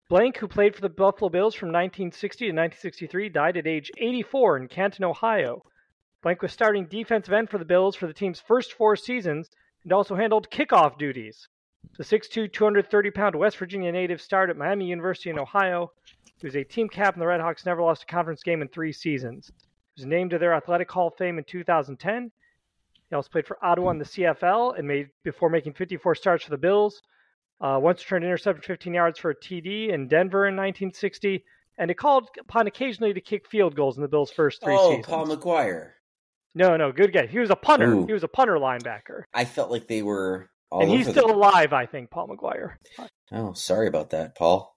Blank, 0.10 0.38
who 0.38 0.48
played 0.48 0.76
for 0.76 0.82
the 0.82 0.89
Buffalo 0.89 1.30
Bills 1.30 1.56
from 1.56 1.69
1960 1.69 2.45
to 2.45 2.52
1963, 2.52 3.30
died 3.30 3.58
at 3.58 3.65
age 3.65 3.89
84 3.98 4.58
in 4.58 4.67
Canton, 4.67 5.06
Ohio. 5.06 5.63
Blank 6.21 6.41
was 6.41 6.52
starting 6.52 6.86
defensive 6.86 7.34
end 7.34 7.50
for 7.50 7.58
the 7.58 7.65
Bills 7.65 7.95
for 7.95 8.06
the 8.06 8.13
team's 8.13 8.39
first 8.39 8.74
four 8.74 8.95
seasons 8.95 9.50
and 9.84 9.91
also 9.91 10.15
handled 10.15 10.50
kickoff 10.52 10.98
duties. 10.98 11.48
The 11.98 12.04
6'2", 12.04 12.52
230-pound 12.52 13.36
West 13.36 13.58
Virginia 13.58 13.91
native 13.91 14.21
starred 14.21 14.50
at 14.50 14.58
Miami 14.58 14.88
University 14.88 15.30
in 15.30 15.39
Ohio. 15.39 15.91
He 16.38 16.48
was 16.48 16.56
a 16.56 16.63
team 16.63 16.89
captain. 16.89 17.19
The 17.19 17.26
Redhawks 17.26 17.65
never 17.65 17.82
lost 17.82 18.04
a 18.04 18.06
conference 18.06 18.43
game 18.43 18.62
in 18.62 18.67
three 18.67 18.91
seasons. 18.91 19.52
He 19.95 20.02
was 20.02 20.06
named 20.06 20.32
to 20.32 20.38
their 20.38 20.54
Athletic 20.54 20.91
Hall 20.91 21.08
of 21.08 21.15
Fame 21.15 21.38
in 21.38 21.43
2010. 21.45 22.32
He 23.10 23.15
also 23.15 23.30
played 23.30 23.48
for 23.48 23.63
Ottawa 23.63 23.91
in 23.91 24.00
the 24.00 24.06
CFL 24.06 24.78
and 24.78 24.88
made 24.88 25.10
before 25.24 25.50
making 25.50 25.74
54 25.74 26.15
starts 26.15 26.43
for 26.43 26.50
the 26.50 26.58
Bills. 26.58 27.02
Uh, 27.62 27.80
once 27.82 28.02
returned 28.04 28.26
intercepted 28.26 28.65
15 28.65 28.93
yards 28.93 29.19
for 29.19 29.32
a 29.32 29.36
TD 29.36 29.89
in 29.89 30.08
Denver 30.08 30.48
in 30.48 30.56
1960, 30.56 31.45
and 31.78 31.89
he 31.89 31.95
called 31.95 32.30
upon 32.39 32.67
occasionally 32.67 33.13
to 33.13 33.21
kick 33.21 33.48
field 33.48 33.76
goals 33.76 33.95
in 33.95 34.02
the 34.02 34.10
Bills' 34.10 34.32
first 34.32 34.62
three 34.62 34.76
oh, 34.78 34.89
seasons. 34.89 35.06
Oh, 35.08 35.12
Paul 35.12 35.26
Maguire. 35.28 35.95
No, 36.54 36.76
no, 36.76 36.91
good 36.91 37.13
guy. 37.13 37.28
He 37.28 37.39
was 37.39 37.50
a 37.50 37.56
punter. 37.56 37.93
Ooh. 37.93 38.06
He 38.06 38.13
was 38.13 38.24
a 38.24 38.28
punter 38.28 38.56
linebacker, 38.56 39.24
I 39.34 39.45
felt 39.45 39.71
like 39.71 39.88
they 39.88 40.02
were 40.02 40.50
all 40.76 40.82
and 40.82 40.92
he's 40.92 41.08
still 41.10 41.28
the- 41.28 41.34
alive. 41.34 41.74
I 41.74 41.86
think 41.86 42.10
Paul 42.12 42.28
Maguire. 42.28 42.80
Oh, 43.32 43.54
sorry 43.54 43.88
about 43.88 44.12
that, 44.12 44.36
Paul. 44.36 44.76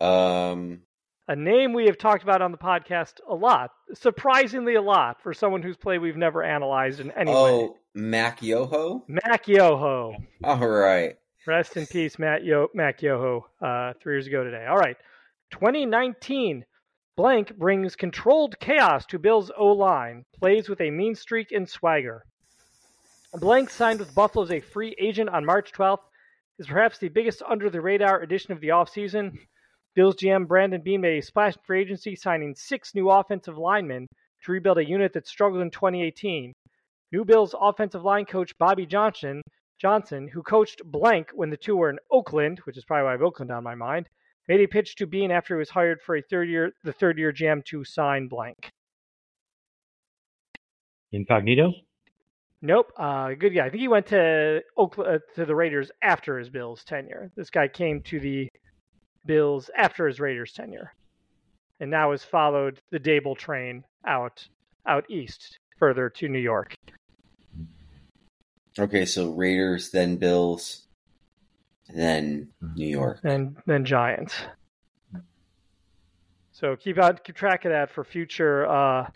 Um, 0.00 0.82
A 1.28 1.36
name 1.36 1.72
we 1.72 1.86
have 1.86 1.98
talked 1.98 2.22
about 2.22 2.42
on 2.42 2.52
the 2.52 2.58
podcast 2.58 3.14
a 3.28 3.34
lot, 3.34 3.70
surprisingly 3.94 4.74
a 4.74 4.82
lot 4.82 5.22
for 5.22 5.32
someone 5.32 5.62
whose 5.62 5.76
play 5.76 5.98
we've 5.98 6.16
never 6.16 6.42
analyzed 6.42 7.00
in 7.00 7.10
any 7.12 7.30
way. 7.30 7.36
oh, 7.36 7.76
Mack 7.94 8.42
Yoho. 8.42 9.04
Mack 9.08 9.46
Yoho. 9.48 10.14
All 10.42 10.66
right. 10.68 11.16
Rest 11.46 11.76
in 11.76 11.86
peace, 11.86 12.18
Matt 12.18 12.44
Yo- 12.44 12.68
Mack 12.74 13.02
Yoho, 13.02 13.46
uh, 13.60 13.92
three 14.02 14.14
years 14.14 14.26
ago 14.26 14.42
today. 14.44 14.66
All 14.68 14.76
right. 14.78 14.96
2019. 15.52 16.64
Blank 17.16 17.56
brings 17.58 17.94
controlled 17.94 18.58
chaos 18.58 19.04
to 19.06 19.18
Bill's 19.18 19.50
O 19.56 19.66
line, 19.66 20.24
plays 20.40 20.68
with 20.68 20.80
a 20.80 20.90
mean 20.90 21.14
streak 21.14 21.52
and 21.52 21.68
swagger. 21.68 22.24
Blank 23.34 23.70
signed 23.70 23.98
with 23.98 24.14
Buffalo 24.14 24.44
as 24.44 24.50
a 24.50 24.60
free 24.60 24.94
agent 24.98 25.30
on 25.30 25.44
March 25.44 25.72
12th, 25.72 26.02
is 26.58 26.66
perhaps 26.66 26.98
the 26.98 27.08
biggest 27.08 27.42
under 27.48 27.70
the 27.70 27.80
radar 27.80 28.20
addition 28.20 28.52
of 28.52 28.60
the 28.60 28.68
offseason. 28.68 29.38
Bills 29.94 30.16
GM 30.16 30.46
Brandon 30.46 30.82
Beane 30.82 31.00
made 31.00 31.18
a 31.18 31.22
splash 31.22 31.54
free 31.64 31.80
agency, 31.80 32.14
signing 32.14 32.54
six 32.54 32.94
new 32.94 33.10
offensive 33.10 33.56
linemen 33.56 34.06
to 34.44 34.52
rebuild 34.52 34.78
a 34.78 34.84
unit 34.84 35.14
that 35.14 35.26
struggled 35.26 35.62
in 35.62 35.70
2018. 35.70 36.52
New 37.10 37.24
Bills 37.24 37.54
offensive 37.58 38.04
line 38.04 38.26
coach 38.26 38.56
Bobby 38.58 38.84
Johnson 38.84 39.40
Johnson, 39.80 40.28
who 40.28 40.42
coached 40.42 40.82
Blank 40.84 41.30
when 41.34 41.50
the 41.50 41.56
two 41.56 41.74
were 41.74 41.90
in 41.90 41.98
Oakland, 42.10 42.60
which 42.60 42.76
is 42.76 42.84
probably 42.84 43.04
why 43.04 43.08
I 43.08 43.12
have 43.12 43.22
Oakland 43.22 43.50
on 43.50 43.64
my 43.64 43.74
mind, 43.74 44.08
made 44.46 44.60
a 44.60 44.68
pitch 44.68 44.94
to 44.96 45.06
Beane 45.06 45.32
after 45.32 45.56
he 45.56 45.58
was 45.58 45.70
hired 45.70 46.00
for 46.02 46.16
a 46.16 46.22
third 46.22 46.48
year, 46.48 46.70
the 46.84 46.92
third 46.92 47.18
year 47.18 47.32
GM 47.32 47.64
to 47.64 47.82
sign 47.82 48.28
Blank. 48.28 48.70
Incognito. 51.10 51.72
Nope, 52.64 52.92
uh, 52.96 53.30
good 53.34 53.50
guy. 53.50 53.66
I 53.66 53.70
think 53.70 53.80
he 53.80 53.88
went 53.88 54.06
to 54.06 54.62
Oakland, 54.76 55.16
uh, 55.16 55.34
to 55.34 55.44
the 55.44 55.54
Raiders 55.54 55.90
after 56.00 56.38
his 56.38 56.48
Bills 56.48 56.84
tenure. 56.84 57.30
This 57.36 57.50
guy 57.50 57.66
came 57.66 58.00
to 58.02 58.20
the 58.20 58.48
Bills 59.26 59.68
after 59.76 60.06
his 60.06 60.20
Raiders 60.20 60.52
tenure, 60.52 60.92
and 61.80 61.90
now 61.90 62.12
has 62.12 62.22
followed 62.22 62.78
the 62.92 63.00
Daboll 63.00 63.36
train 63.36 63.82
out 64.06 64.46
out 64.86 65.04
east, 65.10 65.58
further 65.78 66.08
to 66.10 66.28
New 66.28 66.38
York. 66.38 66.74
Okay, 68.78 69.04
so 69.04 69.32
Raiders, 69.32 69.90
then 69.90 70.16
Bills, 70.16 70.86
then 71.92 72.48
New 72.76 72.86
York. 72.88 73.18
and 73.24 73.56
then 73.66 73.84
Giants. 73.84 74.34
So 76.52 76.76
keep 76.76 76.96
out 76.98 77.24
keep 77.24 77.34
track 77.34 77.64
of 77.64 77.72
that 77.72 77.90
for 77.90 78.04
future 78.04 78.66
uh 78.68 79.02
Yeah, 79.02 79.10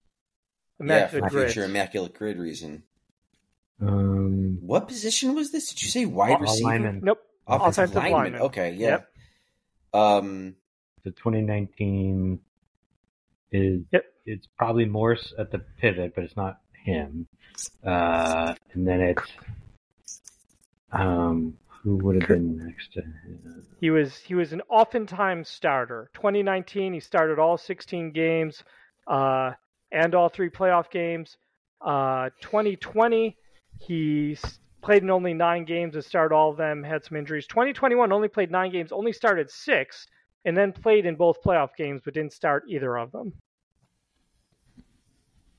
immaculate 0.81 1.11
for 1.25 1.31
grids. 1.31 1.53
future 1.55 1.67
immaculate 1.67 2.15
grid 2.15 2.39
reason. 2.39 2.83
Um, 3.81 4.59
What 4.63 4.89
position 4.89 5.35
was 5.35 5.53
this? 5.53 5.69
Did 5.71 5.83
you 5.83 5.89
say 5.89 6.07
wide 6.07 6.37
a 6.39 6.43
receiver? 6.43 6.69
lineman. 6.69 7.01
Nope. 7.03 7.19
Offensive, 7.47 7.85
Offensive 7.85 7.97
lineman. 7.97 8.13
lineman. 8.23 8.41
Okay, 8.43 8.73
yeah. 8.73 8.89
Yep. 8.89 9.09
Um, 9.95 10.57
The 11.05 11.11
2019 11.13 12.41
is 13.53 13.83
Yep. 13.93 14.05
it's 14.25 14.47
probably 14.59 14.85
Morse 14.87 15.33
at 15.39 15.51
the 15.53 15.59
pivot, 15.61 16.15
but 16.15 16.25
it's 16.25 16.37
not 16.37 16.61
him. 16.85 17.29
Uh, 17.85 18.55
and 18.73 18.87
then 18.87 19.01
it's 19.01 19.23
um, 20.93 21.57
who 21.83 21.97
would 21.99 22.21
have 22.21 22.29
been 22.29 22.59
next 22.67 22.93
to 22.95 23.01
him? 23.03 23.67
He 23.81 23.91
was 23.91 24.17
he 24.19 24.35
was 24.35 24.53
an 24.53 24.63
oftentimes 24.69 25.49
starter. 25.49 26.11
2019 26.15 26.93
he 26.95 27.01
started 27.01 27.39
all 27.39 27.57
16 27.57 28.11
games 28.13 28.63
uh 29.07 29.53
and 29.93 30.15
all 30.15 30.29
three 30.29 30.51
playoff 30.51 30.91
games. 30.91 31.37
Uh 31.81 32.31
2020 32.41 33.37
he 33.79 34.37
played 34.83 35.03
in 35.03 35.11
only 35.11 35.35
9 35.35 35.65
games 35.65 35.95
and 35.95 36.05
started 36.05 36.35
all 36.35 36.51
of 36.51 36.57
them, 36.57 36.83
had 36.83 37.05
some 37.05 37.17
injuries. 37.17 37.47
2021 37.47 38.13
only 38.13 38.29
played 38.29 38.51
9 38.51 38.71
games, 38.71 38.93
only 38.93 39.13
started 39.13 39.51
6 39.51 40.07
and 40.45 40.57
then 40.57 40.73
played 40.73 41.07
in 41.07 41.17
both 41.17 41.43
playoff 41.43 41.71
games 41.77 42.01
but 42.05 42.15
didn't 42.15 42.33
start 42.33 42.65
either 42.69 42.97
of 42.97 43.11
them. 43.13 43.33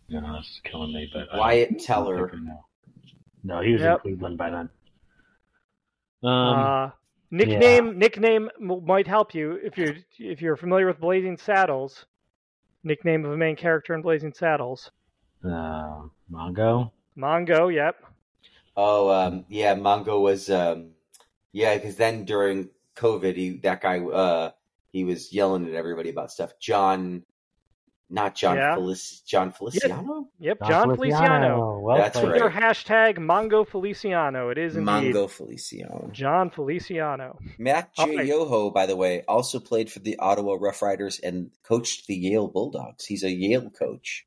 No, 0.09 0.21
that's 0.33 0.61
killing 0.63 0.93
me. 0.93 1.09
But 1.13 1.27
Wyatt 1.37 1.69
don't 1.71 1.83
Teller. 1.83 2.29
think 2.29 2.41
I 2.41 2.45
know. 2.45 2.65
No, 3.43 3.61
he 3.61 3.73
was 3.73 3.81
Yep. 3.81 3.95
in 3.95 3.99
Cleveland 4.01 4.37
by 4.37 4.49
then. 4.49 4.69
Um, 6.23 6.59
uh, 6.59 6.89
nickname 7.29 7.99
nickname 7.99 8.49
might 8.59 9.05
help 9.07 9.35
you 9.35 9.59
if 9.63 9.77
you're 9.77 9.93
if 10.17 10.41
you're 10.41 10.55
familiar 10.57 10.87
with 10.87 10.99
Blazing 10.99 11.37
Saddles. 11.37 12.05
Nickname 12.83 13.25
of 13.25 13.31
a 13.33 13.37
main 13.37 13.55
character 13.55 13.93
in 13.93 14.01
Blazing 14.01 14.33
Saddles. 14.33 14.89
uh, 15.43 16.03
Mongo. 16.31 16.91
Mongo, 17.17 17.73
yep. 17.73 17.95
oh, 18.75 19.09
um, 19.09 19.45
yeah, 19.49 19.75
Mongo 19.75 20.21
was, 20.21 20.49
um, 20.49 20.91
yeah, 21.51 21.75
because 21.75 21.95
then 21.95 22.25
during 22.25 22.69
COVID, 22.95 23.35
he 23.35 23.57
that 23.63 23.81
guy, 23.81 23.99
uh, 23.99 24.51
he 24.91 25.03
was 25.03 25.33
yelling 25.33 25.67
at 25.67 25.73
everybody 25.73 26.09
about 26.09 26.31
stuff. 26.31 26.51
John, 26.59 27.23
not 28.09 28.35
John 28.35 28.55
Yeah. 28.55 28.75
Felic, 28.75 29.25
Jon 29.25 29.51
Feliciano, 29.51 30.29
Yep, 30.39 30.59
Jon 30.67 30.95
Feliciano. 30.95 31.79
Well 31.79 31.97
That's 31.97 32.17
played. 32.17 32.29
right. 32.31 32.39
Twitter 32.39 32.49
hashtag 32.55 33.17
Mongo 33.17 33.67
Feliciano. 33.67 34.49
It 34.49 34.57
is 34.57 34.75
indeed 34.77 35.13
Mongo 35.13 35.29
Feliciano. 35.29 36.09
Jon 36.13 36.49
Feliciano. 36.49 37.37
Mac 37.57 37.91
All 37.97 38.05
J. 38.07 38.15
right. 38.17 38.25
Yoho, 38.25 38.69
by 38.69 38.85
the 38.85 38.95
way, 38.95 39.23
also 39.27 39.59
played 39.59 39.91
for 39.91 39.99
the 39.99 40.17
Ottawa 40.19 40.55
Rough 40.59 40.81
Riders 40.81 41.19
and 41.19 41.51
coached 41.63 42.07
the 42.07 42.15
Yale 42.15 42.47
Bulldogs. 42.47 43.05
He's 43.05 43.23
a 43.23 43.31
Yale 43.31 43.69
coach, 43.71 44.25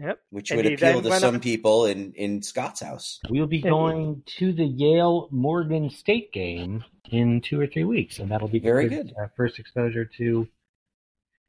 Yep. 0.00 0.20
which 0.30 0.50
And 0.50 0.56
would 0.62 0.72
appeal 0.72 1.02
to 1.02 1.12
some 1.20 1.36
up- 1.36 1.42
people 1.42 1.86
in, 1.86 2.12
in 2.14 2.42
Scott's 2.42 2.80
house. 2.80 3.20
We'll 3.28 3.46
be 3.46 3.60
going 3.60 4.22
to 4.38 4.52
the 4.52 4.64
Yale 4.64 5.28
Morgan 5.30 5.90
State 5.90 6.32
game 6.32 6.84
in 7.10 7.40
two 7.42 7.60
or 7.60 7.66
three 7.66 7.84
weeks, 7.84 8.18
and 8.18 8.30
that'll 8.30 8.48
be 8.48 8.58
Very 8.60 8.88
his, 8.88 9.04
good. 9.04 9.14
Uh, 9.20 9.26
first 9.36 9.58
exposure 9.58 10.04
to 10.18 10.48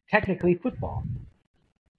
technically 0.09 0.55
football. 0.55 1.03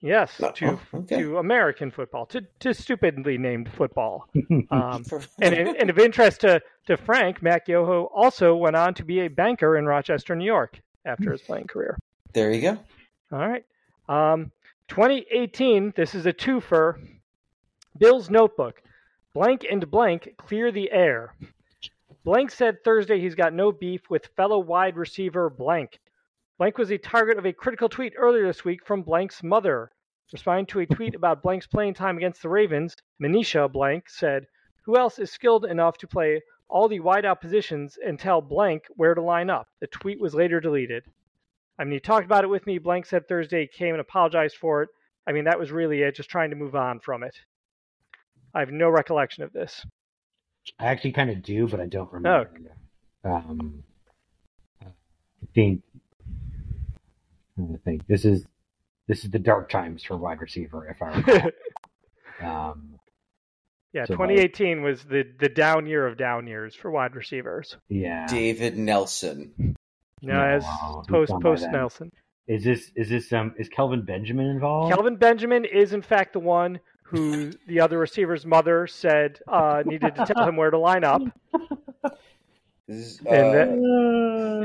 Yes, 0.03 0.31
Oh, 0.41 0.49
to 0.51 0.79
okay. 0.95 1.21
to 1.21 1.37
American 1.37 1.91
football, 1.91 2.25
to 2.27 2.41
to 2.61 2.73
stupidly 2.73 3.37
named 3.37 3.69
football. 3.71 4.27
Um, 4.71 5.03
For- 5.03 5.21
and, 5.41 5.53
and 5.55 5.89
of 5.91 5.99
interest 5.99 6.41
to, 6.41 6.61
to 6.87 6.97
Frank, 6.97 7.41
Mack 7.43 7.67
Yoho 7.67 8.05
also 8.13 8.55
went 8.55 8.75
on 8.75 8.93
to 8.95 9.05
be 9.05 9.19
a 9.21 9.27
banker 9.27 9.77
in 9.77 9.85
Rochester, 9.85 10.35
New 10.35 10.45
York 10.45 10.79
after 11.05 11.31
his 11.31 11.41
playing 11.41 11.67
career. 11.67 11.97
there 12.33 12.51
you 12.51 12.61
go. 12.61 12.77
All 13.31 13.47
right. 13.47 13.63
Um, 14.09 14.51
2018, 14.91 15.93
this 15.95 16.13
is 16.13 16.25
a 16.25 16.33
twofer. 16.33 16.95
Bill's 17.97 18.29
notebook. 18.29 18.81
Blank 19.33 19.65
and 19.71 19.89
blank 19.89 20.33
clear 20.35 20.69
the 20.69 20.91
air. 20.91 21.33
Blank 22.25 22.51
said 22.51 22.83
Thursday 22.83 23.17
he's 23.21 23.33
got 23.33 23.53
no 23.53 23.71
beef 23.71 24.09
with 24.09 24.35
fellow 24.35 24.59
wide 24.59 24.97
receiver 24.97 25.49
blank. 25.49 25.97
Blank 26.57 26.77
was 26.77 26.91
a 26.91 26.97
target 26.97 27.37
of 27.37 27.45
a 27.45 27.53
critical 27.53 27.87
tweet 27.87 28.15
earlier 28.17 28.45
this 28.45 28.65
week 28.65 28.85
from 28.85 29.01
Blank's 29.01 29.41
mother. 29.41 29.93
Responding 30.33 30.65
to 30.65 30.81
a 30.81 30.85
tweet 30.85 31.15
about 31.15 31.41
Blank's 31.41 31.67
playing 31.67 31.93
time 31.93 32.17
against 32.17 32.41
the 32.41 32.49
Ravens, 32.49 32.97
Manisha 33.23 33.71
Blank 33.71 34.09
said, 34.09 34.45
Who 34.83 34.97
else 34.97 35.19
is 35.19 35.31
skilled 35.31 35.63
enough 35.63 35.97
to 35.99 36.07
play 36.07 36.41
all 36.67 36.89
the 36.89 36.99
wideout 36.99 37.39
positions 37.39 37.97
and 38.05 38.19
tell 38.19 38.41
Blank 38.41 38.87
where 38.97 39.15
to 39.15 39.21
line 39.21 39.49
up? 39.49 39.69
The 39.79 39.87
tweet 39.87 40.19
was 40.19 40.35
later 40.35 40.59
deleted. 40.59 41.05
I 41.79 41.83
mean, 41.83 41.93
he 41.93 41.99
talked 41.99 42.25
about 42.25 42.43
it 42.43 42.49
with 42.49 42.65
me. 42.67 42.77
Blank 42.77 43.05
said 43.05 43.27
Thursday, 43.27 43.67
came 43.67 43.93
and 43.93 44.01
apologized 44.01 44.55
for 44.57 44.83
it. 44.83 44.89
I 45.27 45.31
mean, 45.31 45.45
that 45.45 45.59
was 45.59 45.71
really 45.71 46.01
it, 46.01 46.15
just 46.15 46.29
trying 46.29 46.49
to 46.51 46.55
move 46.55 46.75
on 46.75 46.99
from 46.99 47.23
it. 47.23 47.35
I 48.53 48.59
have 48.59 48.71
no 48.71 48.89
recollection 48.89 49.43
of 49.43 49.53
this. 49.53 49.85
I 50.79 50.87
actually 50.87 51.13
kind 51.13 51.29
of 51.29 51.41
do, 51.41 51.67
but 51.67 51.79
I 51.79 51.85
don't 51.87 52.11
remember. 52.11 52.75
Um, 53.23 53.83
I 54.83 54.87
think. 55.55 55.81
I 57.59 57.77
think 57.83 58.07
this 58.07 58.25
is 58.25 58.45
this 59.07 59.23
is 59.23 59.31
the 59.31 59.39
dark 59.39 59.69
times 59.69 60.03
for 60.03 60.17
wide 60.17 60.41
receiver, 60.41 60.87
if 60.87 61.01
I 61.01 61.21
recall. 62.41 62.71
um, 62.71 62.99
yeah, 63.93 64.05
So, 64.05 64.13
2018 64.13 64.81
was 64.81 65.03
the, 65.03 65.25
the 65.39 65.49
down 65.49 65.85
year 65.85 66.07
of 66.07 66.17
down 66.17 66.47
years 66.47 66.75
for 66.75 66.89
wide 66.89 67.15
receivers. 67.15 67.75
yeah. 67.89 68.25
David 68.27 68.77
Nelson. 68.77 69.75
No, 70.21 70.33
No, 70.35 70.41
as 70.41 70.63
he's 70.65 71.07
post 71.07 71.33
post 71.41 71.67
Nelson. 71.71 72.11
Is 72.47 72.63
this 72.63 72.91
is 72.95 73.09
this 73.09 73.31
um 73.33 73.53
is 73.57 73.69
Kelvin 73.69 74.03
Benjamin 74.03 74.47
involved? 74.47 74.93
Kelvin 74.93 75.15
Benjamin 75.15 75.65
is 75.65 75.93
in 75.93 76.01
fact 76.01 76.33
the 76.33 76.39
one 76.39 76.79
who 77.03 77.51
the 77.67 77.79
other 77.81 77.97
receiver's 77.97 78.45
mother 78.45 78.87
said 78.87 79.39
uh, 79.47 79.83
needed 79.85 80.15
to 80.15 80.25
tell 80.25 80.47
him 80.47 80.55
where 80.57 80.69
to 80.71 80.77
line 80.77 81.03
up. 81.03 81.21
This 82.87 82.97
is, 82.97 83.19
And 83.19 83.27
uh, 83.47 83.51
then- 83.51 83.83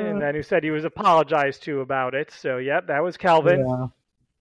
and 0.07 0.21
then 0.23 0.35
who 0.35 0.43
said 0.43 0.65
he 0.65 0.71
was 0.71 0.85
apologized 0.85 1.63
to 1.65 1.81
about 1.81 2.15
it. 2.15 2.31
So, 2.31 2.57
yep, 2.59 2.87
that 2.89 3.03
was 3.03 3.17
Kelvin. 3.17 3.61
Yeah. 3.67 3.87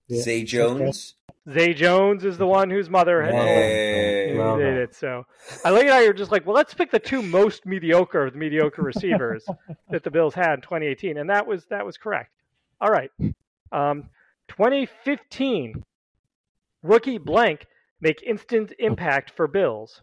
Yeah. 0.08 0.22
Zay 0.22 0.43
Jones. 0.43 1.16
Zay 1.51 1.74
Jones 1.74 2.26
is 2.26 2.38
the 2.38 2.47
one 2.47 2.70
whose 2.70 2.89
mother 2.89 3.22
had 3.22 3.34
Hey. 3.34 4.36
Well 4.38 4.58
did 4.58 4.64
done. 4.64 4.78
it. 4.78 4.95
So 4.95 5.26
I 5.64 5.70
like 5.70 5.88
how 5.88 5.99
you're 5.99 6.14
just 6.14 6.32
like, 6.32 6.45
well, 6.45 6.56
let's 6.56 6.74
pick 6.74 6.91
the 6.91 6.99
two 6.99 7.22
most 7.22 7.66
mediocre 7.66 8.26
of 8.26 8.34
the 8.34 8.39
mediocre 8.39 8.82
receivers 8.84 9.45
that 9.89 10.03
the 10.03 10.12
Bills 10.12 10.34
had 10.34 10.56
in 10.56 10.62
2018, 10.62 11.18
and 11.18 11.30
that 11.30 11.45
was 11.45 11.66
that 11.66 11.86
was 11.86 11.97
correct. 11.97 12.32
All 12.82 12.89
right, 12.89 13.12
um, 13.72 14.10
2015 14.49 15.84
rookie 16.84 17.18
blank 17.18 17.66
make 18.01 18.22
instant 18.24 18.74
impact 18.80 19.32
for 19.36 19.47
Bills. 19.47 20.01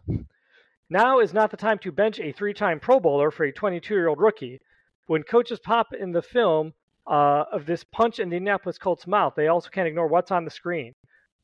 Now 0.89 1.19
is 1.19 1.33
not 1.33 1.51
the 1.51 1.57
time 1.57 1.79
to 1.79 1.91
bench 1.91 2.19
a 2.19 2.31
three-time 2.31 2.79
Pro 2.79 2.99
Bowler 2.99 3.31
for 3.31 3.45
a 3.45 3.53
22-year-old 3.53 4.19
rookie. 4.19 4.61
When 5.07 5.23
coaches 5.23 5.59
pop 5.59 5.93
in 5.93 6.11
the 6.11 6.21
film 6.21 6.73
uh, 7.07 7.45
of 7.51 7.65
this 7.65 7.83
punch 7.83 8.19
in 8.19 8.29
the 8.29 8.37
Indianapolis 8.37 8.77
Colts 8.77 9.07
mouth, 9.07 9.33
they 9.35 9.47
also 9.47 9.69
can't 9.69 9.87
ignore 9.87 10.07
what's 10.07 10.31
on 10.31 10.45
the 10.45 10.51
screen. 10.51 10.93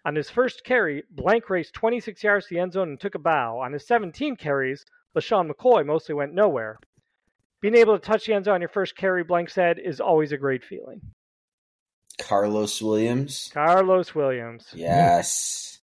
On 0.05 0.15
his 0.15 0.29
first 0.29 0.63
carry, 0.63 1.03
Blank 1.11 1.49
raced 1.49 1.73
26 1.73 2.23
yards 2.23 2.47
to 2.47 2.55
the 2.55 2.59
end 2.59 2.73
zone 2.73 2.89
and 2.89 2.99
took 2.99 3.15
a 3.15 3.19
bow. 3.19 3.59
On 3.59 3.73
his 3.73 3.85
17 3.85 4.37
carries, 4.37 4.85
LeSean 5.15 5.49
McCoy 5.49 5.85
mostly 5.85 6.15
went 6.15 6.33
nowhere. 6.33 6.79
Being 7.61 7.75
able 7.75 7.99
to 7.99 8.05
touch 8.05 8.25
the 8.25 8.33
end 8.33 8.45
zone 8.45 8.55
on 8.55 8.61
your 8.61 8.69
first 8.69 8.95
carry, 8.95 9.23
Blank 9.23 9.49
said, 9.49 9.77
is 9.79 9.99
always 9.99 10.31
a 10.31 10.37
great 10.37 10.63
feeling. 10.63 11.01
Carlos 12.17 12.81
Williams. 12.81 13.49
Carlos 13.53 14.15
Williams. 14.15 14.67
Yes. 14.73 15.79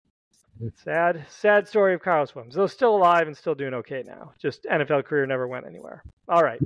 Sad, 0.84 1.26
sad 1.30 1.68
story 1.68 1.94
of 1.94 2.02
Carlos 2.02 2.36
Williams. 2.36 2.56
Though 2.56 2.68
still 2.68 2.96
alive 2.96 3.28
and 3.28 3.36
still 3.36 3.56
doing 3.56 3.74
okay 3.76 4.04
now. 4.06 4.34
Just 4.40 4.66
NFL 4.66 5.06
career 5.06 5.26
never 5.26 5.48
went 5.48 5.66
anywhere. 5.66 6.04
All 6.28 6.44
right. 6.44 6.62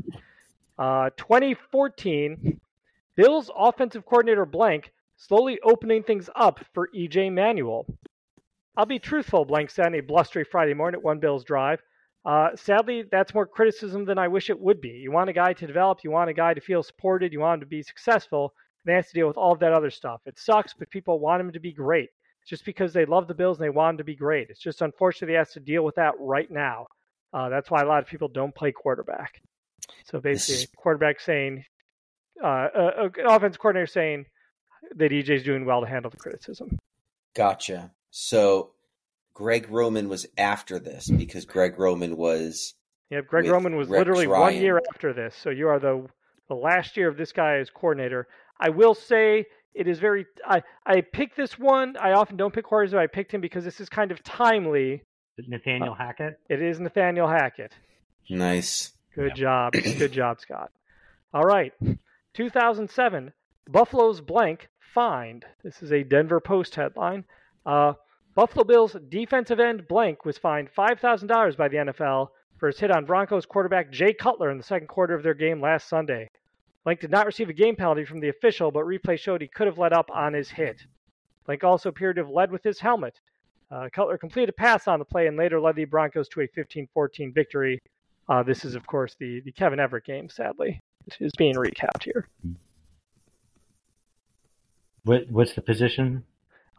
Uh, 0.77 1.09
2014, 1.17 2.59
Bills 3.15 3.49
offensive 3.55 4.05
coordinator 4.05 4.45
Blank 4.45 4.91
slowly 5.15 5.59
opening 5.63 6.03
things 6.03 6.29
up 6.35 6.59
for 6.73 6.89
EJ 6.95 7.31
Manuel. 7.31 7.85
I'll 8.77 8.85
be 8.85 8.99
truthful, 8.99 9.45
Blank 9.45 9.69
said 9.69 9.85
on 9.85 9.95
a 9.95 10.01
blustery 10.01 10.43
Friday 10.43 10.73
morning 10.73 10.99
at 10.99 11.03
One 11.03 11.19
Bills 11.19 11.45
Drive. 11.45 11.81
Uh, 12.25 12.49
sadly, 12.55 13.03
that's 13.09 13.33
more 13.33 13.45
criticism 13.45 14.03
than 14.03 14.17
I 14.17 14.27
wish 14.27 14.49
it 14.49 14.59
would 14.59 14.81
be. 14.81 14.89
You 14.89 15.11
want 15.11 15.29
a 15.29 15.33
guy 15.33 15.53
to 15.53 15.67
develop, 15.67 15.99
you 16.03 16.11
want 16.11 16.29
a 16.29 16.33
guy 16.33 16.53
to 16.53 16.59
feel 16.59 16.83
supported, 16.83 17.31
you 17.31 17.39
want 17.39 17.55
him 17.55 17.59
to 17.61 17.65
be 17.67 17.83
successful, 17.83 18.53
and 18.83 18.91
they 18.91 18.95
have 18.95 19.07
to 19.07 19.13
deal 19.13 19.27
with 19.27 19.37
all 19.37 19.53
of 19.53 19.59
that 19.59 19.73
other 19.73 19.91
stuff. 19.91 20.21
It 20.25 20.37
sucks, 20.37 20.73
but 20.73 20.89
people 20.89 21.19
want 21.19 21.41
him 21.41 21.51
to 21.53 21.59
be 21.59 21.71
great 21.71 22.09
just 22.45 22.65
because 22.65 22.93
they 22.93 23.05
love 23.05 23.27
the 23.27 23.33
Bills 23.33 23.57
and 23.59 23.65
they 23.65 23.69
want 23.69 23.93
him 23.93 23.97
to 23.99 24.03
be 24.03 24.15
great. 24.15 24.49
It's 24.49 24.59
just 24.59 24.81
unfortunately 24.81 25.33
he 25.33 25.37
has 25.37 25.53
to 25.53 25.59
deal 25.59 25.83
with 25.83 25.95
that 25.95 26.13
right 26.19 26.49
now. 26.49 26.87
Uh, 27.31 27.49
that's 27.49 27.71
why 27.71 27.81
a 27.81 27.87
lot 27.87 28.01
of 28.01 28.07
people 28.07 28.27
don't 28.27 28.53
play 28.55 28.71
quarterback. 28.71 29.41
So 30.05 30.19
basically, 30.19 30.67
quarterback 30.75 31.19
saying, 31.19 31.63
uh, 32.43 32.47
uh, 32.47 33.09
an 33.17 33.25
offense 33.27 33.57
coordinator 33.57 33.87
saying 33.87 34.25
that 34.95 35.11
EJ's 35.11 35.43
doing 35.43 35.65
well 35.65 35.81
to 35.81 35.87
handle 35.87 36.11
the 36.11 36.17
criticism. 36.17 36.79
Gotcha. 37.33 37.91
So 38.11 38.71
Greg 39.33 39.67
Roman 39.69 40.09
was 40.09 40.25
after 40.37 40.79
this 40.79 41.09
because 41.09 41.45
Greg 41.45 41.77
Roman 41.77 42.17
was 42.17 42.73
Yep, 43.11 43.27
Greg 43.27 43.47
Roman 43.47 43.75
was 43.75 43.87
Rex 43.87 43.99
literally 43.99 44.27
one 44.27 44.55
year 44.55 44.81
after 44.93 45.13
this. 45.13 45.35
So 45.35 45.49
you 45.49 45.67
are 45.67 45.79
the 45.79 46.07
the 46.49 46.55
last 46.55 46.97
year 46.97 47.07
of 47.07 47.17
this 47.17 47.31
guy 47.31 47.57
as 47.57 47.69
coordinator. 47.69 48.27
I 48.59 48.69
will 48.69 48.95
say 48.95 49.45
it 49.73 49.87
is 49.87 49.99
very. 49.99 50.25
I 50.45 50.63
I 50.85 51.01
picked 51.01 51.37
this 51.37 51.59
one. 51.59 51.97
I 51.97 52.13
often 52.13 52.37
don't 52.37 52.53
pick 52.53 52.65
quarterbacks, 52.65 52.91
but 52.91 52.99
I 52.99 53.07
picked 53.07 53.33
him 53.33 53.41
because 53.41 53.63
this 53.63 53.79
is 53.79 53.89
kind 53.89 54.11
of 54.11 54.23
timely. 54.23 55.03
Nathaniel 55.37 55.93
Hackett. 55.93 56.39
It 56.49 56.61
is 56.61 56.79
Nathaniel 56.79 57.27
Hackett. 57.27 57.73
nice. 58.29 58.93
Good 59.13 59.35
job. 59.35 59.73
Good 59.73 60.11
job, 60.13 60.39
Scott. 60.39 60.71
All 61.33 61.43
right. 61.43 61.73
2007, 62.35 63.31
Buffalo's 63.69 64.19
blank 64.19 64.67
fined. 64.93 65.45
This 65.63 65.81
is 65.81 65.91
a 65.93 66.03
Denver 66.03 66.41
Post 66.41 66.75
headline. 66.75 67.23
Uh, 67.65 67.93
Buffalo 68.35 68.65
Bills 68.65 68.95
defensive 69.07 69.61
end 69.61 69.87
blank 69.87 70.25
was 70.25 70.37
fined 70.37 70.69
$5,000 70.77 71.57
by 71.57 71.67
the 71.69 71.77
NFL 71.77 72.27
for 72.57 72.67
his 72.67 72.79
hit 72.79 72.91
on 72.91 73.05
Broncos 73.05 73.45
quarterback 73.45 73.89
Jay 73.89 74.13
Cutler 74.13 74.51
in 74.51 74.57
the 74.57 74.63
second 74.63 74.87
quarter 74.87 75.15
of 75.15 75.23
their 75.23 75.33
game 75.33 75.61
last 75.61 75.87
Sunday. 75.87 76.29
Blank 76.83 76.99
did 76.99 77.11
not 77.11 77.25
receive 77.25 77.49
a 77.49 77.53
game 77.53 77.77
penalty 77.77 78.03
from 78.03 78.19
the 78.19 78.29
official, 78.29 78.69
but 78.69 78.83
replay 78.83 79.17
showed 79.17 79.41
he 79.41 79.47
could 79.47 79.67
have 79.67 79.77
let 79.77 79.93
up 79.93 80.09
on 80.13 80.33
his 80.33 80.49
hit. 80.49 80.81
Blank 81.45 81.63
also 81.63 81.89
appeared 81.89 82.17
to 82.17 82.23
have 82.23 82.31
led 82.31 82.51
with 82.51 82.63
his 82.63 82.79
helmet. 82.79 83.19
Uh, 83.71 83.87
Cutler 83.93 84.17
completed 84.17 84.49
a 84.49 84.53
pass 84.53 84.87
on 84.87 84.99
the 84.99 85.05
play 85.05 85.27
and 85.27 85.37
later 85.37 85.59
led 85.59 85.75
the 85.75 85.85
Broncos 85.85 86.27
to 86.29 86.41
a 86.41 86.47
15 86.47 86.87
14 86.93 87.33
victory. 87.33 87.81
Uh, 88.27 88.43
this 88.43 88.65
is, 88.65 88.75
of 88.75 88.85
course, 88.85 89.15
the, 89.19 89.41
the 89.45 89.51
Kevin 89.51 89.79
Everett 89.79 90.05
game, 90.05 90.27
sadly, 90.29 90.81
is 91.19 91.31
being 91.37 91.55
recapped 91.55 92.03
here. 92.03 92.27
What, 95.03 95.29
what's 95.29 95.53
the 95.53 95.61
position? 95.61 96.23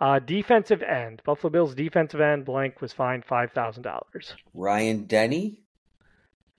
Uh, 0.01 0.19
defensive 0.19 0.83
end. 0.83 1.23
Buffalo 1.25 1.51
Bills 1.51 1.75
defensive 1.75 2.21
end 2.21 2.45
blank 2.45 2.81
was 2.81 2.93
fined 2.93 3.25
$5,000. 3.27 4.35
Ryan 4.53 5.07
Denney. 5.07 5.59